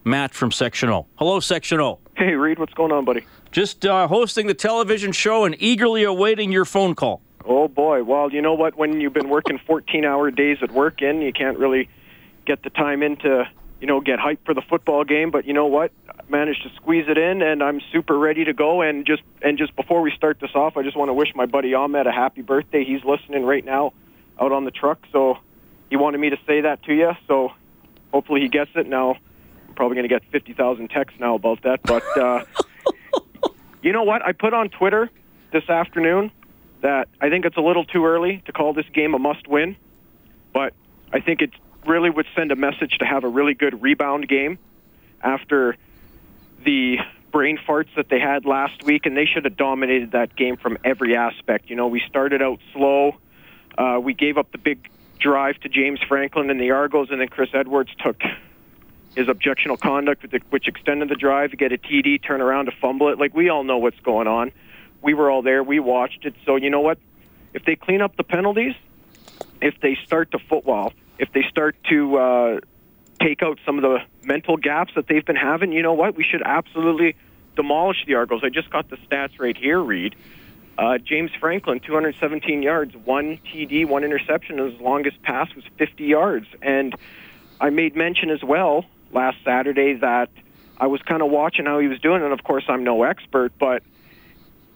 matt 0.04 0.34
from 0.34 0.52
section 0.52 0.90
o 0.90 1.06
hello 1.18 1.40
section 1.40 1.80
o 1.80 2.00
hey 2.26 2.36
reed 2.36 2.60
what's 2.60 2.74
going 2.74 2.92
on 2.92 3.06
buddy 3.06 3.26
just 3.52 3.86
uh, 3.86 4.08
hosting 4.08 4.48
the 4.48 4.54
television 4.54 5.12
show 5.12 5.44
and 5.44 5.56
eagerly 5.60 6.04
awaiting 6.04 6.52
your 6.52 6.66
phone 6.66 6.96
call. 6.96 7.22
Oh 7.44 7.68
boy! 7.68 8.04
Well, 8.04 8.32
you 8.32 8.42
know 8.42 8.54
what? 8.54 8.78
When 8.78 9.02
you've 9.02 9.14
been 9.14 9.30
working 9.30 9.60
14-hour 9.68 10.32
days 10.32 10.60
at 10.62 10.72
work, 10.72 11.02
in 11.02 11.22
you 11.22 11.34
can't 11.34 11.58
really 11.58 11.90
get 12.46 12.64
the 12.64 12.70
time 12.70 13.04
in 13.04 13.18
to 13.18 13.50
you 13.80 13.88
know 13.88 14.00
get 14.00 14.20
hyped 14.20 14.46
for 14.46 14.54
the 14.54 14.62
football 14.62 15.04
game. 15.04 15.32
But 15.32 15.46
you 15.46 15.54
know 15.54 15.66
what? 15.66 15.92
I 16.10 16.22
managed 16.30 16.64
to 16.64 16.70
squeeze 16.76 17.06
it 17.08 17.18
in, 17.18 17.42
and 17.42 17.62
I'm 17.62 17.82
super 17.92 18.18
ready 18.18 18.46
to 18.46 18.54
go. 18.54 18.82
And 18.82 19.06
just 19.06 19.24
and 19.42 19.58
just 19.58 19.76
before 19.76 20.02
we 20.02 20.12
start 20.12 20.40
this 20.40 20.52
off, 20.56 20.78
I 20.78 20.84
just 20.84 20.96
want 20.96 21.10
to 21.10 21.14
wish 21.14 21.30
my 21.36 21.46
buddy 21.46 21.74
Ahmed 21.74 22.08
a 22.08 22.12
happy 22.12 22.42
birthday. 22.42 22.86
He's 22.86 23.04
listening 23.04 23.44
right 23.44 23.66
now 23.66 23.94
out 24.40 24.52
on 24.52 24.66
the 24.66 24.72
truck, 24.72 25.00
so 25.12 25.38
he 25.90 25.98
wanted 25.98 26.20
me 26.20 26.30
to 26.30 26.38
say 26.48 26.62
that 26.62 26.84
to 26.84 26.94
you. 26.94 27.12
So 27.28 27.52
hopefully 28.14 28.42
he 28.42 28.48
gets 28.48 28.72
it. 28.76 28.88
Now 28.88 29.18
I'm 29.72 29.76
probably 29.76 29.96
going 29.96 30.08
to 30.08 30.14
get 30.14 30.24
50,000 30.32 30.90
texts 30.90 31.20
now 31.20 31.36
about 31.36 31.64
that, 31.64 31.82
but. 31.84 32.04
Uh, 32.18 32.44
You 33.82 33.94
know 33.94 34.04
what? 34.04 34.24
I 34.24 34.32
put 34.32 34.54
on 34.54 34.70
Twitter 34.70 35.10
this 35.52 35.68
afternoon 35.68 36.32
that 36.82 37.08
I 37.20 37.30
think 37.30 37.46
it's 37.46 37.58
a 37.58 37.62
little 37.62 37.84
too 37.84 38.06
early 38.06 38.44
to 38.46 38.52
call 38.52 38.74
this 38.74 38.86
game 38.94 39.14
a 39.14 39.20
must 39.20 39.48
win, 39.48 39.76
but 40.54 40.74
I 41.12 41.20
think 41.20 41.42
it 41.42 41.52
really 41.86 42.10
would 42.10 42.28
send 42.36 42.52
a 42.52 42.56
message 42.56 42.98
to 43.00 43.06
have 43.06 43.24
a 43.24 43.28
really 43.28 43.56
good 43.56 43.82
rebound 43.82 44.28
game 44.28 44.60
after 45.22 45.76
the 46.64 46.98
brain 47.32 47.58
farts 47.58 47.90
that 47.96 48.10
they 48.10 48.20
had 48.20 48.46
last 48.46 48.84
week, 48.84 49.06
and 49.06 49.18
they 49.18 49.26
should 49.26 49.46
have 49.46 49.58
dominated 49.58 50.12
that 50.12 50.36
game 50.36 50.58
from 50.58 50.78
every 50.84 51.16
aspect. 51.16 51.70
You 51.70 51.76
know, 51.76 51.88
we 51.88 52.02
started 52.08 52.42
out 52.42 52.60
slow. 52.74 53.16
Uh, 53.78 54.00
we 54.02 54.14
gave 54.14 54.38
up 54.38 54.52
the 54.52 54.58
big 54.60 54.90
drive 55.20 55.60
to 55.62 55.70
James 55.70 56.00
Franklin 56.08 56.52
and 56.52 56.60
the 56.60 56.72
Argos, 56.72 57.10
and 57.10 57.20
then 57.20 57.30
Chris 57.30 57.50
Edwards 57.54 57.92
took 58.04 58.22
his 59.16 59.28
objectionable 59.28 59.78
conduct, 59.78 60.26
which 60.50 60.68
extended 60.68 61.10
the 61.10 61.16
drive, 61.16 61.52
to 61.52 61.58
get 61.58 61.72
a 61.72 61.78
TD, 61.78 62.24
turn 62.24 62.42
around 62.42 62.66
to 62.66 62.72
fumble 62.72 63.10
it. 63.10 63.20
Like 63.20 63.36
we 63.36 63.50
all 63.50 63.64
know 63.64 63.78
what's 63.78 64.00
going 64.00 64.28
on. 64.28 64.52
We 65.02 65.14
were 65.14 65.30
all 65.30 65.42
there. 65.42 65.64
We 65.64 65.80
watched 65.80 66.26
it. 66.26 66.36
So 66.46 66.56
you 66.56 66.70
know 66.70 66.82
what? 66.82 66.98
If 67.54 67.66
they 67.66 67.76
clean 67.76 68.02
up 68.02 68.16
the 68.16 68.24
penalties, 68.24 68.76
if 69.62 69.80
they 69.82 69.98
start 70.06 70.32
to 70.32 70.40
football, 70.40 70.94
if 71.20 71.32
they 71.34 71.44
start 71.50 71.76
to 71.90 72.18
uh, 72.18 72.60
take 73.22 73.44
out 73.44 73.60
some 73.66 73.78
of 73.78 73.84
the 73.84 74.00
mental 74.24 74.58
gaps 74.58 74.94
that 74.96 75.08
they've 75.08 75.26
been 75.26 75.36
having, 75.36 75.72
you 75.72 75.82
know 75.82 75.94
what? 75.94 76.16
We 76.16 76.24
should 76.24 76.42
absolutely 76.44 77.16
demolish 77.56 78.06
the 78.08 78.16
Argos. 78.16 78.42
I 78.44 78.50
just 78.50 78.70
got 78.70 78.90
the 78.90 78.98
stats 78.98 79.40
right 79.40 79.58
here, 79.58 79.80
Reed. 79.80 80.16
Uh, 80.78 80.98
James 80.98 81.32
Franklin, 81.40 81.80
217 81.82 82.64
yards, 82.64 82.96
one 82.96 83.40
TD, 83.54 83.86
one 83.88 84.04
interception. 84.04 84.58
His 84.58 84.80
longest 84.80 85.22
pass 85.22 85.54
was 85.54 85.66
50 85.78 86.06
yards. 86.06 86.48
And 86.62 86.96
I 87.60 87.70
made 87.70 87.96
mention 87.96 88.30
as 88.30 88.42
well 88.42 88.86
last 89.14 89.38
Saturday 89.44 89.96
that 89.96 90.30
I 90.78 90.88
was 90.88 91.02
kind 91.04 91.22
of 91.22 91.30
watching 91.30 91.66
how 91.66 91.80
he 91.80 91.88
was 91.88 92.00
doing, 92.00 92.24
and 92.24 92.34
of 92.34 92.44
course 92.44 92.64
I'm 92.68 92.84
no 92.84 93.04
expert, 93.04 93.54
but 93.60 93.84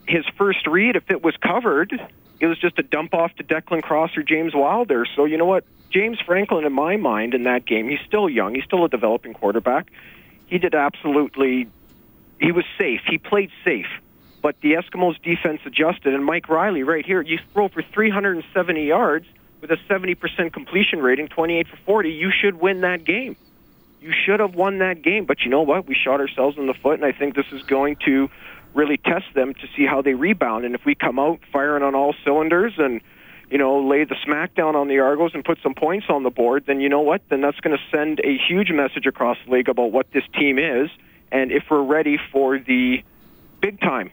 his 0.07 0.23
first 0.37 0.67
read, 0.67 0.95
if 0.95 1.09
it 1.09 1.23
was 1.23 1.35
covered, 1.37 1.91
it 2.39 2.45
was 2.45 2.59
just 2.59 2.77
a 2.77 2.83
dump 2.83 3.13
off 3.13 3.33
to 3.35 3.43
Declan 3.43 3.81
Cross 3.81 4.15
or 4.15 4.23
James 4.23 4.53
Wilder. 4.53 5.05
So 5.15 5.25
you 5.25 5.37
know 5.37 5.45
what, 5.45 5.65
James 5.91 6.19
Franklin, 6.23 6.65
in 6.65 6.73
my 6.73 6.97
mind, 6.97 7.33
in 7.33 7.43
that 7.43 7.65
game, 7.65 7.89
he's 7.89 7.99
still 8.05 8.29
young, 8.29 8.53
he's 8.53 8.65
still 8.65 8.85
a 8.85 8.89
developing 8.89 9.33
quarterback. 9.33 9.89
He 10.47 10.59
did 10.59 10.75
absolutely, 10.75 11.67
he 12.39 12.51
was 12.51 12.65
safe, 12.77 13.01
he 13.09 13.17
played 13.17 13.49
safe. 13.63 13.87
But 14.43 14.61
the 14.61 14.73
Eskimos 14.73 15.19
defense 15.23 15.61
adjusted, 15.65 16.13
and 16.13 16.23
Mike 16.23 16.49
Reilly 16.49 16.83
right 16.83 17.03
here, 17.03 17.21
you 17.21 17.39
throw 17.51 17.67
for 17.67 17.81
370 17.81 18.85
yards 18.85 19.25
with 19.59 19.71
a 19.71 19.77
70% 19.89 20.53
completion 20.53 20.99
rating, 20.99 21.29
28 21.29 21.67
for 21.67 21.77
40, 21.77 22.11
you 22.11 22.31
should 22.31 22.59
win 22.59 22.81
that 22.81 23.03
game 23.05 23.35
you 24.05 24.13
should 24.25 24.39
have 24.39 24.53
won 24.53 24.77
that 24.79 25.01
game. 25.01 25.25
But 25.25 25.41
you 25.41 25.49
know 25.49 25.63
what? 25.63 25.87
We 25.87 25.95
shot 25.95 26.19
ourselves 26.19 26.57
in 26.57 26.67
the 26.67 26.75
foot, 26.75 26.93
and 26.93 27.05
I 27.05 27.11
think 27.11 27.35
this 27.35 27.47
is 27.51 27.63
going 27.63 27.97
to 28.05 28.29
really 28.75 28.97
test 28.97 29.25
them 29.33 29.53
to 29.55 29.67
see 29.75 29.85
how 29.85 30.01
they 30.03 30.13
rebound. 30.13 30.63
And 30.63 30.75
if 30.75 30.85
we 30.85 30.93
come 30.93 31.17
out 31.17 31.39
firing 31.51 31.81
on 31.81 31.95
all 31.95 32.13
cylinders 32.23 32.73
and 32.77 33.01
you 33.49 33.57
know 33.57 33.79
lay 33.79 34.03
the 34.03 34.15
smackdown 34.27 34.75
on 34.75 34.89
the 34.89 34.99
Argos 34.99 35.31
and 35.33 35.43
put 35.43 35.57
some 35.63 35.73
points 35.73 36.05
on 36.09 36.21
the 36.21 36.29
board, 36.29 36.65
then 36.67 36.81
you 36.81 36.89
know 36.89 37.01
what? 37.01 37.21
Then 37.29 37.41
that's 37.41 37.59
going 37.61 37.75
to 37.75 37.83
send 37.97 38.19
a 38.19 38.37
huge 38.37 38.69
message 38.71 39.07
across 39.07 39.37
the 39.45 39.51
league 39.51 39.69
about 39.69 39.91
what 39.91 40.11
this 40.11 40.23
team 40.37 40.59
is, 40.59 40.89
and 41.31 41.51
if 41.51 41.63
we're 41.71 41.81
ready 41.81 42.19
for 42.31 42.59
the 42.59 43.03
big 43.59 43.79
time 43.79 44.11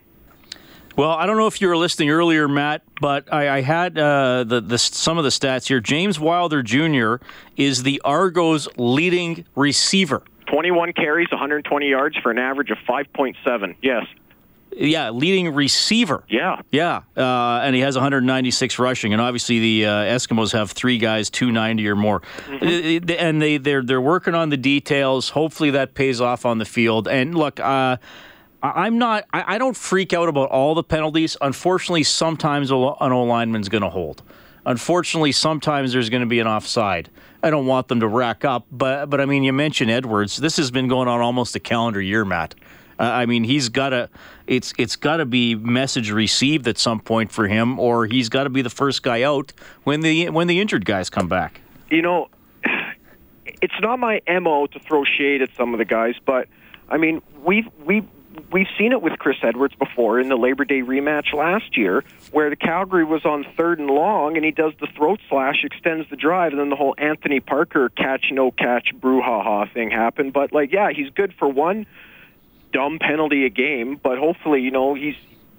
well, 0.96 1.10
I 1.10 1.26
don't 1.26 1.36
know 1.36 1.46
if 1.46 1.60
you 1.60 1.68
were 1.68 1.76
listening 1.76 2.10
earlier, 2.10 2.48
Matt, 2.48 2.82
but 3.00 3.32
I, 3.32 3.58
I 3.58 3.60
had 3.62 3.98
uh, 3.98 4.44
the, 4.44 4.60
the, 4.60 4.78
some 4.78 5.18
of 5.18 5.24
the 5.24 5.30
stats 5.30 5.68
here. 5.68 5.80
James 5.80 6.20
Wilder 6.20 6.62
Jr. 6.62 7.16
is 7.56 7.82
the 7.82 8.00
Argos' 8.04 8.68
leading 8.76 9.44
receiver. 9.54 10.22
21 10.46 10.92
carries, 10.92 11.30
120 11.30 11.88
yards 11.88 12.16
for 12.18 12.30
an 12.30 12.38
average 12.38 12.70
of 12.70 12.78
5.7. 12.86 13.74
Yes. 13.80 14.04
Yeah, 14.74 15.10
leading 15.10 15.54
receiver. 15.54 16.24
Yeah. 16.28 16.62
Yeah, 16.70 17.02
uh, 17.16 17.60
and 17.62 17.74
he 17.74 17.82
has 17.82 17.94
196 17.94 18.78
rushing, 18.78 19.12
and 19.12 19.20
obviously 19.20 19.58
the 19.60 19.86
uh, 19.86 19.90
Eskimos 19.90 20.52
have 20.52 20.70
three 20.70 20.96
guys 20.96 21.28
290 21.28 21.88
or 21.88 21.96
more, 21.96 22.22
Mm-hmm. 22.46 23.10
Uh, 23.10 23.14
and 23.14 23.40
they 23.42 23.58
they're 23.58 23.82
they're 23.82 24.00
working 24.00 24.34
on 24.34 24.48
the 24.48 24.56
details. 24.56 25.28
Hopefully 25.30 25.70
that 25.70 25.94
pays 25.94 26.22
off 26.22 26.46
on 26.46 26.56
the 26.56 26.64
field. 26.64 27.06
And 27.06 27.34
look, 27.34 27.60
uh, 27.60 27.98
I'm 28.62 28.98
not. 28.98 29.24
I, 29.32 29.54
I 29.54 29.58
don't 29.58 29.76
freak 29.76 30.12
out 30.12 30.28
about 30.28 30.50
all 30.50 30.74
the 30.74 30.84
penalties. 30.84 31.36
Unfortunately, 31.40 32.04
sometimes 32.04 32.70
an 32.70 32.76
O 32.76 33.24
lineman's 33.24 33.68
going 33.68 33.82
to 33.82 33.90
hold. 33.90 34.22
Unfortunately, 34.64 35.32
sometimes 35.32 35.92
there's 35.92 36.08
going 36.08 36.20
to 36.20 36.28
be 36.28 36.38
an 36.38 36.46
offside. 36.46 37.10
I 37.42 37.50
don't 37.50 37.66
want 37.66 37.88
them 37.88 38.00
to 38.00 38.06
rack 38.06 38.44
up, 38.44 38.66
but 38.70 39.06
but 39.10 39.20
I 39.20 39.26
mean, 39.26 39.42
you 39.42 39.52
mentioned 39.52 39.90
Edwards. 39.90 40.36
This 40.36 40.56
has 40.58 40.70
been 40.70 40.86
going 40.86 41.08
on 41.08 41.20
almost 41.20 41.56
a 41.56 41.60
calendar 41.60 42.00
year, 42.00 42.24
Matt. 42.24 42.54
Uh, 43.00 43.02
I 43.02 43.26
mean, 43.26 43.42
he's 43.42 43.68
got 43.68 43.88
to. 43.88 44.08
It's 44.46 44.72
it's 44.78 44.94
got 44.94 45.16
to 45.16 45.26
be 45.26 45.56
message 45.56 46.12
received 46.12 46.68
at 46.68 46.78
some 46.78 47.00
point 47.00 47.32
for 47.32 47.48
him, 47.48 47.80
or 47.80 48.06
he's 48.06 48.28
got 48.28 48.44
to 48.44 48.50
be 48.50 48.62
the 48.62 48.70
first 48.70 49.02
guy 49.02 49.22
out 49.22 49.52
when 49.82 50.02
the 50.02 50.28
when 50.30 50.46
the 50.46 50.60
injured 50.60 50.84
guys 50.84 51.10
come 51.10 51.26
back. 51.26 51.60
you 51.90 52.02
know, 52.02 52.28
it's 53.60 53.74
not 53.80 53.98
my 53.98 54.20
mo 54.28 54.68
to 54.68 54.78
throw 54.78 55.04
shade 55.04 55.42
at 55.42 55.50
some 55.56 55.74
of 55.74 55.78
the 55.78 55.84
guys, 55.84 56.14
but 56.24 56.46
I 56.88 56.96
mean, 56.96 57.20
we've 57.42 57.68
we 57.84 58.06
we've 58.50 58.68
seen 58.78 58.92
it 58.92 59.02
with 59.02 59.18
Chris 59.18 59.36
Edwards 59.42 59.74
before 59.74 60.20
in 60.20 60.28
the 60.28 60.36
Labor 60.36 60.64
Day 60.64 60.82
rematch 60.82 61.32
last 61.32 61.76
year, 61.76 62.04
where 62.30 62.50
the 62.50 62.56
Calgary 62.56 63.04
was 63.04 63.24
on 63.24 63.44
third 63.56 63.78
and 63.78 63.88
long, 63.90 64.36
and 64.36 64.44
he 64.44 64.50
does 64.50 64.72
the 64.80 64.86
throat 64.86 65.20
slash, 65.28 65.64
extends 65.64 66.08
the 66.10 66.16
drive, 66.16 66.52
and 66.52 66.60
then 66.60 66.70
the 66.70 66.76
whole 66.76 66.94
Anthony 66.98 67.40
Parker 67.40 67.88
catch 67.90 68.26
no 68.30 68.50
catch 68.50 68.92
brouhaha 68.94 69.72
thing 69.72 69.90
happened. 69.90 70.32
But 70.32 70.52
like, 70.52 70.72
yeah, 70.72 70.90
he's 70.94 71.10
good 71.10 71.34
for 71.38 71.48
one 71.48 71.86
dumb 72.72 72.98
penalty 72.98 73.44
a 73.44 73.50
game, 73.50 74.00
but 74.02 74.18
hopefully, 74.18 74.62
you 74.62 74.70
know, 74.70 74.94
he's 74.94 75.16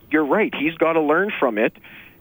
you're 0.10 0.26
right. 0.26 0.54
He's 0.54 0.76
got 0.76 0.94
to 0.94 1.02
learn 1.02 1.32
from 1.40 1.58
it, 1.58 1.74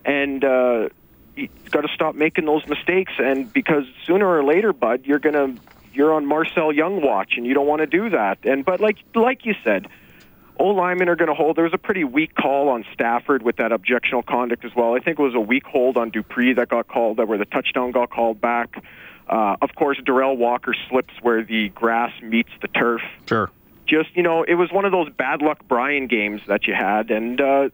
and. 0.05 0.45
uh 0.45 0.89
you 1.35 1.49
got 1.71 1.81
to 1.81 1.89
stop 1.95 2.15
making 2.15 2.45
those 2.45 2.67
mistakes 2.67 3.13
and 3.19 3.51
because 3.53 3.85
sooner 4.07 4.29
or 4.29 4.45
later 4.45 4.75
bud 4.75 5.07
you're 5.07 5.19
to 5.19 5.55
you're 5.95 6.13
on 6.13 6.27
Marcel 6.27 6.73
Young 6.73 7.01
watch 7.03 7.35
and 7.37 7.47
you 7.47 7.55
don't 7.55 7.67
want 7.67 7.81
to 7.81 7.87
do 7.87 8.11
that 8.11 8.39
and 8.45 8.65
but 8.65 8.81
like 8.81 8.99
like 9.15 9.47
you 9.47 9.55
said 9.65 9.89
O 10.59 10.67
linemen 10.67 11.09
are 11.09 11.17
going 11.17 11.29
to 11.29 11.35
hold. 11.35 11.57
There 11.57 11.65
was 11.65 11.73
a 11.73 11.79
pretty 11.79 12.05
weak 12.05 12.35
call 12.35 12.69
on 12.69 12.85
Stafford 12.93 13.43
with 13.43 13.57
that 13.57 13.71
objectional 13.71 14.25
conduct 14.25 14.65
as 14.65 14.75
well. 14.77 14.95
I 14.95 15.01
think 15.01 15.19
it 15.19 15.23
was 15.23 15.35
a 15.35 15.41
weak 15.41 15.65
hold 15.65 15.97
on 15.97 16.11
Dupree 16.11 16.53
that 16.55 16.69
got 16.69 16.89
called, 16.89 17.17
that 17.17 17.27
where 17.27 17.39
the 17.39 17.47
touchdown 17.47 17.91
got 17.91 18.11
called 18.11 18.41
back. 18.41 18.83
Uh, 19.29 19.57
of 19.63 19.75
course, 19.75 19.99
Derel 19.99 20.37
Walker 20.37 20.75
slips 20.89 21.15
where 21.23 21.43
the 21.43 21.71
grass 21.71 22.13
meets 22.23 22.51
the 22.61 22.69
turf. 22.69 23.01
Sure. 23.29 23.51
Just 23.87 24.15
you 24.15 24.23
know, 24.23 24.43
it 24.43 24.55
was 24.55 24.71
one 24.71 24.85
of 24.85 24.93
those 24.93 25.09
bad 25.11 25.43
luck 25.43 25.61
Brian 25.69 26.07
games 26.07 26.43
that 26.47 26.67
you 26.67 26.75
had, 26.75 27.11
and 27.11 27.41
uh, 27.41 27.69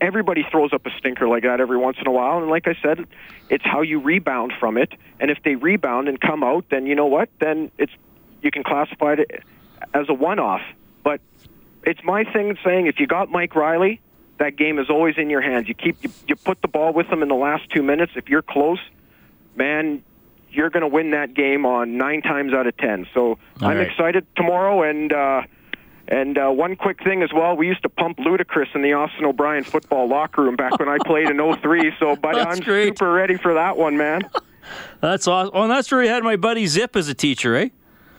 everybody 0.00 0.44
throws 0.50 0.72
up 0.72 0.86
a 0.86 0.90
stinker 0.98 1.28
like 1.28 1.42
that 1.44 1.60
every 1.60 1.76
once 1.76 1.98
in 2.00 2.06
a 2.06 2.10
while. 2.10 2.38
And 2.38 2.48
like 2.48 2.66
I 2.66 2.76
said, 2.82 3.06
it's 3.48 3.64
how 3.64 3.82
you 3.82 4.00
rebound 4.00 4.52
from 4.58 4.76
it. 4.76 4.92
And 5.20 5.30
if 5.30 5.38
they 5.44 5.54
rebound 5.54 6.08
and 6.08 6.20
come 6.20 6.42
out, 6.42 6.66
then 6.70 6.86
you 6.86 6.94
know 6.94 7.06
what? 7.06 7.28
Then 7.40 7.70
it's 7.78 7.92
you 8.42 8.50
can 8.50 8.62
classify 8.62 9.14
it 9.14 9.42
as 9.92 10.06
a 10.08 10.14
one-off. 10.14 10.60
It's 11.86 12.02
my 12.02 12.24
thing 12.24 12.56
saying 12.64 12.86
if 12.86 12.98
you 12.98 13.06
got 13.06 13.30
Mike 13.30 13.54
Reilly, 13.54 14.00
that 14.38 14.56
game 14.56 14.78
is 14.78 14.90
always 14.90 15.16
in 15.18 15.30
your 15.30 15.40
hands. 15.40 15.68
You 15.68 15.74
keep 15.74 16.02
you, 16.02 16.10
you 16.26 16.36
put 16.36 16.60
the 16.62 16.68
ball 16.68 16.92
with 16.92 17.06
him 17.06 17.22
in 17.22 17.28
the 17.28 17.34
last 17.34 17.68
two 17.70 17.82
minutes. 17.82 18.12
If 18.16 18.28
you're 18.28 18.42
close, 18.42 18.80
man, 19.54 20.02
you're 20.50 20.70
going 20.70 20.82
to 20.82 20.88
win 20.88 21.10
that 21.12 21.34
game 21.34 21.66
on 21.66 21.96
nine 21.98 22.22
times 22.22 22.52
out 22.52 22.66
of 22.66 22.76
ten. 22.76 23.06
So 23.14 23.38
All 23.60 23.68
I'm 23.68 23.76
right. 23.78 23.88
excited 23.90 24.26
tomorrow. 24.36 24.82
And 24.82 25.12
uh, 25.12 25.42
and 26.08 26.36
uh, 26.38 26.48
one 26.50 26.76
quick 26.76 27.02
thing 27.02 27.22
as 27.22 27.32
well, 27.32 27.56
we 27.56 27.66
used 27.66 27.82
to 27.82 27.88
pump 27.88 28.18
Ludacris 28.18 28.74
in 28.74 28.82
the 28.82 28.92
Austin 28.94 29.24
O'Brien 29.24 29.64
football 29.64 30.08
locker 30.08 30.42
room 30.42 30.56
back 30.56 30.78
when 30.78 30.88
I 30.88 30.98
played 31.04 31.28
in 31.30 31.38
03. 31.62 31.92
So, 31.98 32.16
but 32.16 32.36
I'm 32.38 32.60
great. 32.60 32.88
super 32.88 33.12
ready 33.12 33.36
for 33.38 33.54
that 33.54 33.76
one, 33.76 33.96
man. 33.96 34.22
That's 35.00 35.28
awesome. 35.28 35.50
Oh, 35.54 35.62
and 35.64 35.70
that's 35.70 35.92
where 35.92 36.00
he 36.00 36.08
had 36.08 36.22
my 36.22 36.36
buddy 36.36 36.66
Zip 36.66 36.96
as 36.96 37.06
a 37.08 37.14
teacher, 37.14 37.54
eh? 37.54 37.68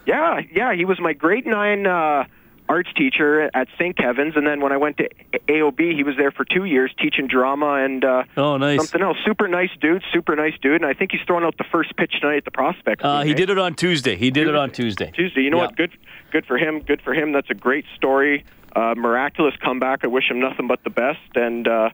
Yeah, 0.05 0.41
yeah, 0.51 0.75
he 0.75 0.85
was 0.85 0.99
my 0.99 1.13
grade 1.13 1.47
nine 1.47 1.87
uh, 1.87 2.25
arts 2.67 2.89
teacher 2.95 3.49
at 3.53 3.67
St. 3.77 3.95
Kevin's, 3.95 4.35
and 4.35 4.45
then 4.47 4.59
when 4.59 4.71
I 4.71 4.77
went 4.77 4.97
to 4.97 5.09
AOB, 5.47 5.95
he 5.95 6.03
was 6.03 6.15
there 6.17 6.31
for 6.31 6.43
two 6.45 6.65
years 6.65 6.91
teaching 6.99 7.27
drama 7.27 7.75
and 7.85 8.03
uh, 8.03 8.23
Oh, 8.37 8.57
nice. 8.57 8.77
something 8.79 9.01
else. 9.01 9.17
Super 9.25 9.47
nice 9.47 9.69
dude, 9.79 10.03
super 10.11 10.35
nice 10.35 10.53
dude, 10.61 10.81
and 10.81 10.85
I 10.85 10.93
think 10.93 11.11
he's 11.11 11.21
throwing 11.27 11.43
out 11.45 11.57
the 11.57 11.63
first 11.71 11.95
pitch 11.95 12.13
tonight 12.19 12.37
at 12.37 12.45
the 12.45 12.51
Prospect. 12.51 13.03
Uh, 13.03 13.21
he 13.21 13.31
eh? 13.31 13.35
did 13.35 13.49
it 13.49 13.57
on 13.59 13.75
Tuesday. 13.75 14.15
He 14.15 14.31
did 14.31 14.47
it 14.47 14.55
on 14.55 14.71
Tuesday. 14.71 15.11
Tuesday. 15.11 15.41
You 15.41 15.51
know 15.51 15.57
Yeah. 15.57 15.65
what? 15.65 15.75
Good, 15.77 15.91
good 16.31 16.45
for 16.47 16.57
him. 16.57 16.79
Good 16.79 17.01
for 17.01 17.13
him. 17.13 17.31
That's 17.33 17.49
a 17.51 17.55
great 17.55 17.85
story. 17.95 18.43
Uh, 18.75 18.93
miraculous 18.97 19.53
comeback. 19.63 19.99
I 20.03 20.07
wish 20.07 20.29
him 20.29 20.39
nothing 20.39 20.67
but 20.67 20.83
the 20.83 20.89
best, 20.89 21.19
and 21.35 21.67
uh, 21.67 21.89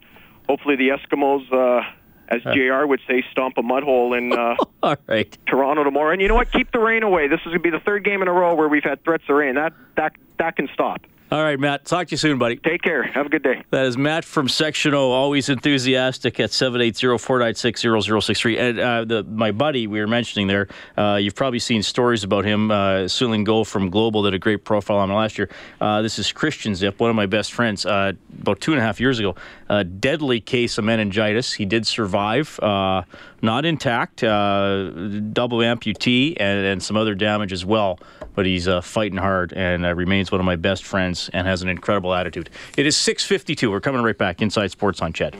hopefully 0.47 0.77
the 0.77 0.89
Eskimos, 0.89 1.51
uh, 1.53 1.83
as 2.29 2.41
Jr. 2.43 2.85
would 2.87 3.01
say, 3.07 3.23
stomp 3.31 3.57
a 3.57 3.61
mud 3.61 3.83
hole 3.83 4.13
in 4.13 4.31
uh, 4.31 4.55
All 4.83 4.95
right. 5.05 5.37
Toronto 5.47 5.83
tomorrow. 5.83 6.11
And 6.13 6.21
you 6.21 6.29
know 6.29 6.35
what? 6.35 6.49
Keep 6.51 6.71
the 6.71 6.79
rain 6.79 7.03
away. 7.03 7.27
This 7.27 7.39
is 7.41 7.47
going 7.47 7.57
to 7.57 7.59
be 7.59 7.69
the 7.71 7.81
third 7.81 8.05
game 8.05 8.21
in 8.21 8.29
a 8.29 8.31
row 8.31 8.55
where 8.55 8.69
we've 8.69 8.85
had 8.85 9.03
threats 9.03 9.23
of 9.27 9.35
rain. 9.35 9.55
That 9.55 9.73
that 9.97 10.13
that 10.41 10.55
can 10.55 10.67
stop. 10.73 11.01
All 11.31 11.41
right, 11.41 11.57
Matt. 11.57 11.85
Talk 11.85 12.07
to 12.07 12.11
you 12.11 12.17
soon, 12.17 12.37
buddy. 12.39 12.57
Take 12.57 12.81
care. 12.81 13.03
Have 13.03 13.27
a 13.27 13.29
good 13.29 13.43
day. 13.43 13.63
That 13.69 13.85
is 13.85 13.97
Matt 13.97 14.25
from 14.25 14.49
Section 14.49 14.93
O, 14.93 15.11
always 15.11 15.47
enthusiastic 15.47 16.41
at 16.41 16.49
780-496-0063. 16.49 18.59
And 18.59 18.77
uh, 18.77 19.05
the, 19.05 19.23
my 19.23 19.53
buddy 19.53 19.87
we 19.87 20.01
were 20.01 20.07
mentioning 20.07 20.47
there, 20.47 20.67
uh, 20.97 21.17
you've 21.21 21.35
probably 21.35 21.59
seen 21.59 21.83
stories 21.83 22.25
about 22.25 22.43
him. 22.43 22.69
Uh, 22.69 23.07
Su-Ling 23.07 23.45
Goh 23.45 23.65
from 23.65 23.89
Global 23.89 24.23
did 24.23 24.33
a 24.33 24.39
great 24.39 24.65
profile 24.65 24.97
on 24.97 25.09
him 25.09 25.15
last 25.15 25.37
year. 25.37 25.49
Uh, 25.79 26.01
this 26.01 26.19
is 26.19 26.33
Christian 26.33 26.75
Zip, 26.75 26.99
one 26.99 27.09
of 27.09 27.15
my 27.15 27.27
best 27.27 27.53
friends, 27.53 27.85
uh, 27.85 28.11
about 28.41 28.59
two 28.59 28.73
and 28.73 28.81
a 28.81 28.83
half 28.83 28.99
years 28.99 29.17
ago. 29.17 29.33
A 29.69 29.85
deadly 29.85 30.41
case 30.41 30.77
of 30.77 30.83
meningitis. 30.83 31.53
He 31.53 31.63
did 31.63 31.87
survive, 31.87 32.59
uh, 32.61 33.03
not 33.41 33.65
intact, 33.65 34.23
uh, 34.23 34.89
double 35.33 35.59
amputee, 35.59 36.35
and, 36.39 36.65
and 36.65 36.83
some 36.83 36.97
other 36.97 37.15
damage 37.15 37.51
as 37.51 37.65
well. 37.65 37.99
But 38.33 38.45
he's 38.45 38.67
uh, 38.67 38.81
fighting 38.81 39.17
hard 39.17 39.53
and 39.53 39.85
uh, 39.85 39.93
remains 39.93 40.31
one 40.31 40.39
of 40.39 40.45
my 40.45 40.55
best 40.55 40.83
friends 40.83 41.29
and 41.33 41.47
has 41.47 41.61
an 41.61 41.69
incredible 41.69 42.13
attitude. 42.13 42.49
It 42.77 42.85
is 42.85 42.95
6:52. 42.95 43.69
We're 43.69 43.81
coming 43.81 44.01
right 44.01 44.17
back. 44.17 44.41
Inside 44.41 44.71
Sports 44.71 45.01
on 45.01 45.13
CHED. 45.13 45.35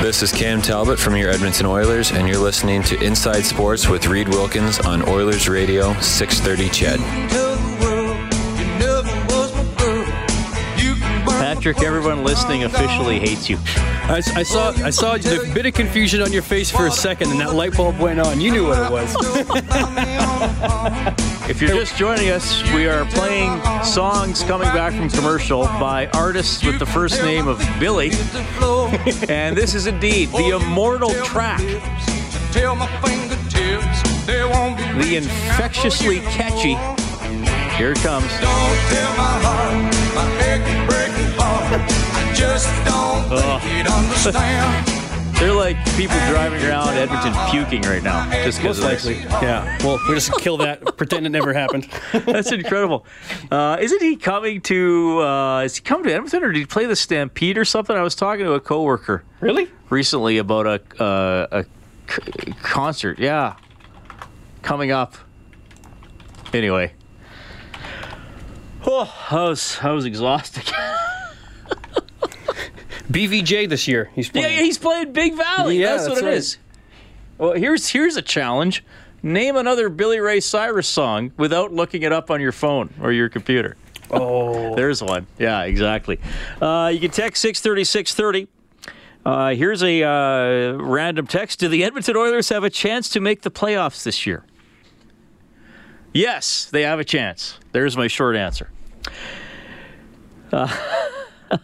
This 0.00 0.22
is 0.22 0.30
Cam 0.30 0.62
Talbot 0.62 0.98
from 0.98 1.16
your 1.16 1.28
Edmonton 1.30 1.66
Oilers, 1.66 2.12
and 2.12 2.28
you're 2.28 2.38
listening 2.38 2.84
to 2.84 3.02
Inside 3.02 3.42
Sports 3.44 3.88
with 3.88 4.06
Reed 4.06 4.28
Wilkins 4.28 4.78
on 4.78 5.02
Oilers 5.08 5.48
Radio 5.48 5.92
630 6.00 6.68
CHED. 6.68 7.47
Patrick, 11.68 11.86
everyone 11.86 12.24
listening 12.24 12.64
officially 12.64 13.18
hates 13.18 13.50
you. 13.50 13.58
I, 13.66 14.22
I 14.34 14.42
saw 14.42 14.70
I 14.82 14.88
saw 14.88 15.18
the 15.18 15.50
bit 15.52 15.66
of 15.66 15.74
confusion 15.74 16.22
on 16.22 16.32
your 16.32 16.40
face 16.40 16.70
for 16.70 16.86
a 16.86 16.90
second, 16.90 17.30
and 17.30 17.38
that 17.40 17.54
light 17.54 17.76
bulb 17.76 17.98
went 17.98 18.20
on. 18.20 18.40
You 18.40 18.52
knew 18.52 18.66
what 18.66 18.78
it 18.78 18.90
was. 18.90 19.14
If 21.48 21.62
you're 21.62 21.70
just 21.70 21.96
joining 21.96 22.28
us, 22.28 22.62
we 22.74 22.86
are 22.86 23.06
playing 23.06 23.62
songs 23.82 24.42
coming 24.42 24.68
back 24.68 24.92
from 24.92 25.08
commercial 25.08 25.64
by 25.64 26.06
artists 26.12 26.62
with 26.62 26.78
the 26.78 26.84
first 26.86 27.22
name 27.22 27.48
of 27.48 27.58
Billy. 27.80 28.10
and 29.28 29.56
this 29.56 29.74
is 29.74 29.86
indeed 29.86 30.30
the 30.30 30.58
immortal 30.60 31.10
track. 31.24 31.60
The 35.02 35.16
infectiously 35.16 36.20
catchy. 36.20 36.76
Here 37.76 37.92
it 37.92 37.98
comes. 37.98 38.30
Ugh. 43.30 43.62
They're 45.38 45.52
like 45.52 45.76
people 45.96 46.16
driving 46.28 46.64
around 46.64 46.96
Edmonton 46.96 47.32
puking 47.50 47.82
right 47.82 48.02
now. 48.02 48.28
Just 48.42 48.58
because 48.58 48.80
Most 48.80 49.04
likely. 49.06 49.20
Yeah. 49.46 49.76
Well, 49.84 49.98
we'll 50.06 50.14
just 50.14 50.32
kill 50.40 50.56
that. 50.58 50.96
Pretend 50.96 51.26
it 51.26 51.28
never 51.30 51.52
happened. 51.52 51.88
That's 52.12 52.50
incredible. 52.50 53.04
Uh, 53.50 53.76
isn't 53.80 54.00
he 54.02 54.16
coming 54.16 54.60
to? 54.62 55.20
Uh, 55.20 55.60
is 55.60 55.76
he 55.76 55.82
coming 55.82 56.04
to 56.06 56.14
Edmonton, 56.14 56.42
or 56.42 56.50
did 56.52 56.58
he 56.58 56.66
play 56.66 56.86
the 56.86 56.96
Stampede 56.96 57.56
or 57.58 57.64
something? 57.64 57.94
I 57.94 58.02
was 58.02 58.14
talking 58.16 58.46
to 58.46 58.52
a 58.54 58.60
coworker 58.60 59.22
Really? 59.40 59.68
recently 59.90 60.38
about 60.38 60.66
a 60.66 61.02
uh, 61.02 61.46
a 61.52 61.64
c- 62.10 62.52
concert. 62.62 63.18
Yeah, 63.18 63.56
coming 64.62 64.90
up. 64.90 65.14
Anyway, 66.52 66.94
oh, 68.86 69.14
I 69.30 69.44
was 69.44 69.78
I 69.82 69.92
was 69.92 70.04
exhausted. 70.06 70.72
BVJ 73.10 73.68
this 73.68 73.88
year. 73.88 74.10
He's 74.14 74.26
yeah, 74.28 74.42
playing. 74.42 74.64
he's 74.64 74.78
playing 74.78 75.12
Big 75.12 75.34
Valley. 75.34 75.78
Yeah, 75.78 75.96
that's, 75.96 76.08
what 76.08 76.14
that's 76.16 76.20
it 76.20 76.26
right. 76.26 76.34
is. 76.34 76.58
Well, 77.38 77.52
here's 77.52 77.88
here's 77.88 78.16
a 78.16 78.22
challenge. 78.22 78.84
Name 79.22 79.56
another 79.56 79.88
Billy 79.88 80.20
Ray 80.20 80.40
Cyrus 80.40 80.86
song 80.86 81.32
without 81.36 81.72
looking 81.72 82.02
it 82.02 82.12
up 82.12 82.30
on 82.30 82.40
your 82.40 82.52
phone 82.52 82.92
or 83.00 83.10
your 83.12 83.28
computer. 83.28 83.76
Oh. 84.10 84.74
There's 84.76 85.02
one. 85.02 85.26
Yeah, 85.38 85.62
exactly. 85.64 86.20
Uh, 86.62 86.90
you 86.92 87.00
can 87.00 87.10
text 87.10 87.42
630 87.42 87.84
630. 87.84 88.48
Uh, 89.26 89.54
here's 89.54 89.82
a 89.82 90.02
uh, 90.02 90.72
random 90.78 91.26
text. 91.26 91.58
Do 91.58 91.68
the 91.68 91.84
Edmonton 91.84 92.16
Oilers 92.16 92.48
have 92.48 92.64
a 92.64 92.70
chance 92.70 93.08
to 93.10 93.20
make 93.20 93.42
the 93.42 93.50
playoffs 93.50 94.04
this 94.04 94.26
year? 94.26 94.44
Yes, 96.14 96.66
they 96.66 96.82
have 96.82 96.98
a 96.98 97.04
chance. 97.04 97.58
There's 97.72 97.96
my 97.96 98.06
short 98.06 98.36
answer. 98.36 98.70
Uh, 100.50 100.74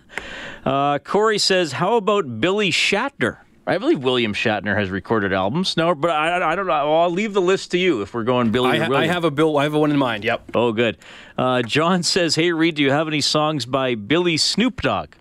Uh, 0.64 0.98
Corey 0.98 1.38
says, 1.38 1.72
"How 1.72 1.96
about 1.96 2.40
Billy 2.40 2.70
Shatner?" 2.70 3.38
I 3.66 3.78
believe 3.78 4.02
William 4.02 4.34
Shatner 4.34 4.76
has 4.76 4.90
recorded 4.90 5.32
albums. 5.32 5.76
No, 5.76 5.94
but 5.94 6.10
I, 6.10 6.52
I 6.52 6.54
don't 6.54 6.66
know. 6.66 6.72
I'll 6.72 7.10
leave 7.10 7.32
the 7.32 7.40
list 7.40 7.70
to 7.70 7.78
you 7.78 8.02
if 8.02 8.12
we're 8.12 8.24
going 8.24 8.50
Billy. 8.50 8.78
I, 8.78 8.86
or 8.86 8.92
ha- 8.92 8.94
I 8.94 9.06
have 9.06 9.24
a 9.24 9.30
bill. 9.30 9.56
I 9.56 9.62
have 9.64 9.72
a 9.74 9.78
one 9.78 9.90
in 9.90 9.96
mind. 9.96 10.22
Yep. 10.24 10.50
Oh, 10.54 10.72
good. 10.72 10.98
Uh, 11.38 11.62
John 11.62 12.02
says, 12.02 12.34
"Hey, 12.34 12.52
Reed, 12.52 12.74
do 12.74 12.82
you 12.82 12.90
have 12.90 13.08
any 13.08 13.20
songs 13.22 13.64
by 13.66 13.94
Billy 13.94 14.36
Snoop 14.36 14.82
Dogg?" 14.82 15.14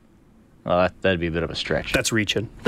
Well, 0.65 0.77
that, 0.79 1.01
that'd 1.01 1.19
be 1.19 1.27
a 1.27 1.31
bit 1.31 1.43
of 1.43 1.49
a 1.51 1.55
stretch. 1.55 1.91
That's 1.93 2.11
reaching. 2.11 2.49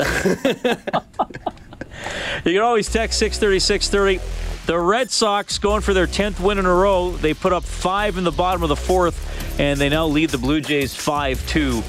You 2.45 2.53
can 2.53 2.61
always 2.61 2.91
text 2.91 3.19
630 3.19 3.59
630. 3.59 4.45
The 4.65 4.79
Red 4.79 5.11
Sox 5.11 5.59
going 5.59 5.81
for 5.81 5.93
their 5.93 6.07
10th 6.07 6.39
win 6.39 6.57
in 6.57 6.65
a 6.65 6.73
row. 6.73 7.11
They 7.11 7.35
put 7.35 7.53
up 7.53 7.63
five 7.63 8.17
in 8.17 8.23
the 8.23 8.31
bottom 8.31 8.63
of 8.63 8.69
the 8.69 8.75
fourth, 8.75 9.59
and 9.59 9.79
they 9.79 9.89
now 9.89 10.07
lead 10.07 10.31
the 10.31 10.39
Blue 10.39 10.59
Jays 10.59 10.95
5 10.95 11.47
2 11.47 11.83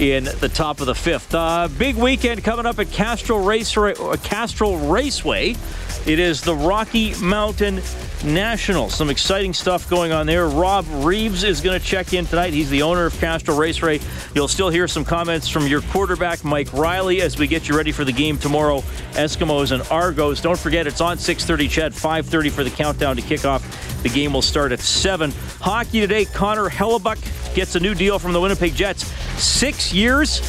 in 0.00 0.24
the 0.24 0.50
top 0.52 0.80
of 0.80 0.86
the 0.86 0.94
fifth. 0.94 1.34
Uh, 1.34 1.68
big 1.76 1.96
weekend 1.96 2.42
coming 2.42 2.64
up 2.64 2.78
at 2.78 2.90
Castrol, 2.90 3.40
Race, 3.40 3.76
uh, 3.76 4.16
Castrol 4.22 4.78
Raceway. 4.78 5.56
It 6.04 6.18
is 6.18 6.40
the 6.40 6.56
Rocky 6.56 7.14
Mountain 7.22 7.80
National. 8.24 8.90
Some 8.90 9.08
exciting 9.08 9.52
stuff 9.52 9.88
going 9.88 10.10
on 10.10 10.26
there. 10.26 10.48
Rob 10.48 10.84
Reeves 10.88 11.44
is 11.44 11.60
going 11.60 11.78
to 11.78 11.86
check 11.86 12.12
in 12.12 12.26
tonight. 12.26 12.52
He's 12.52 12.68
the 12.70 12.82
owner 12.82 13.06
of 13.06 13.16
Castrol 13.20 13.56
Raceway. 13.56 14.00
You'll 14.34 14.48
still 14.48 14.68
hear 14.68 14.88
some 14.88 15.04
comments 15.04 15.46
from 15.46 15.68
your 15.68 15.80
quarterback, 15.80 16.42
Mike 16.42 16.72
Reilly, 16.72 17.22
as 17.22 17.38
we 17.38 17.46
get 17.46 17.68
you 17.68 17.76
ready 17.76 17.92
for 17.92 18.04
the 18.04 18.12
game 18.12 18.36
tomorrow, 18.36 18.80
Eskimos 19.12 19.70
and 19.70 19.82
Argos. 19.92 20.40
Don't 20.40 20.58
forget, 20.58 20.88
it's 20.88 21.00
on 21.00 21.18
6.30, 21.18 21.70
CHED, 21.70 21.92
5.30 21.92 22.50
for 22.50 22.64
the 22.64 22.70
countdown 22.70 23.14
to 23.14 23.22
kick 23.22 23.44
off. 23.44 24.02
The 24.02 24.08
game 24.08 24.32
will 24.32 24.42
start 24.42 24.72
at 24.72 24.80
7. 24.80 25.30
Hockey 25.60 26.00
today, 26.00 26.24
Connor 26.24 26.68
Hellebuyck 26.68 27.54
gets 27.54 27.76
a 27.76 27.80
new 27.80 27.94
deal 27.94 28.18
from 28.18 28.32
the 28.32 28.40
Winnipeg 28.40 28.74
Jets. 28.74 29.06
Six 29.40 29.92
years, 29.92 30.40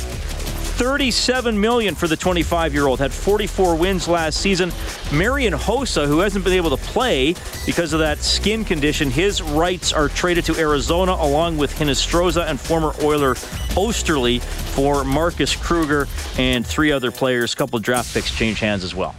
37 0.73 1.59
million 1.59 1.95
for 1.95 2.07
the 2.07 2.17
25-year-old. 2.17 2.99
Had 2.99 3.13
44 3.13 3.75
wins 3.75 4.07
last 4.07 4.41
season. 4.41 4.71
Marian 5.11 5.53
Hossa, 5.53 6.07
who 6.07 6.19
hasn't 6.19 6.43
been 6.43 6.53
able 6.53 6.75
to 6.75 6.83
play 6.83 7.35
because 7.65 7.93
of 7.93 7.99
that 7.99 8.19
skin 8.19 8.65
condition, 8.65 9.09
his 9.09 9.41
rights 9.41 9.93
are 9.93 10.09
traded 10.09 10.45
to 10.45 10.55
Arizona 10.57 11.13
along 11.13 11.57
with 11.57 11.73
Hinostroza 11.73 12.47
and 12.47 12.59
former 12.59 12.93
Oiler 13.03 13.35
Oesterle 13.75 14.41
for 14.41 15.03
Marcus 15.03 15.55
Kruger 15.55 16.07
and 16.37 16.65
three 16.65 16.91
other 16.91 17.11
players. 17.11 17.53
A 17.53 17.55
couple 17.55 17.79
draft 17.79 18.13
picks 18.13 18.33
change 18.33 18.59
hands 18.59 18.83
as 18.83 18.95
well. 18.95 19.15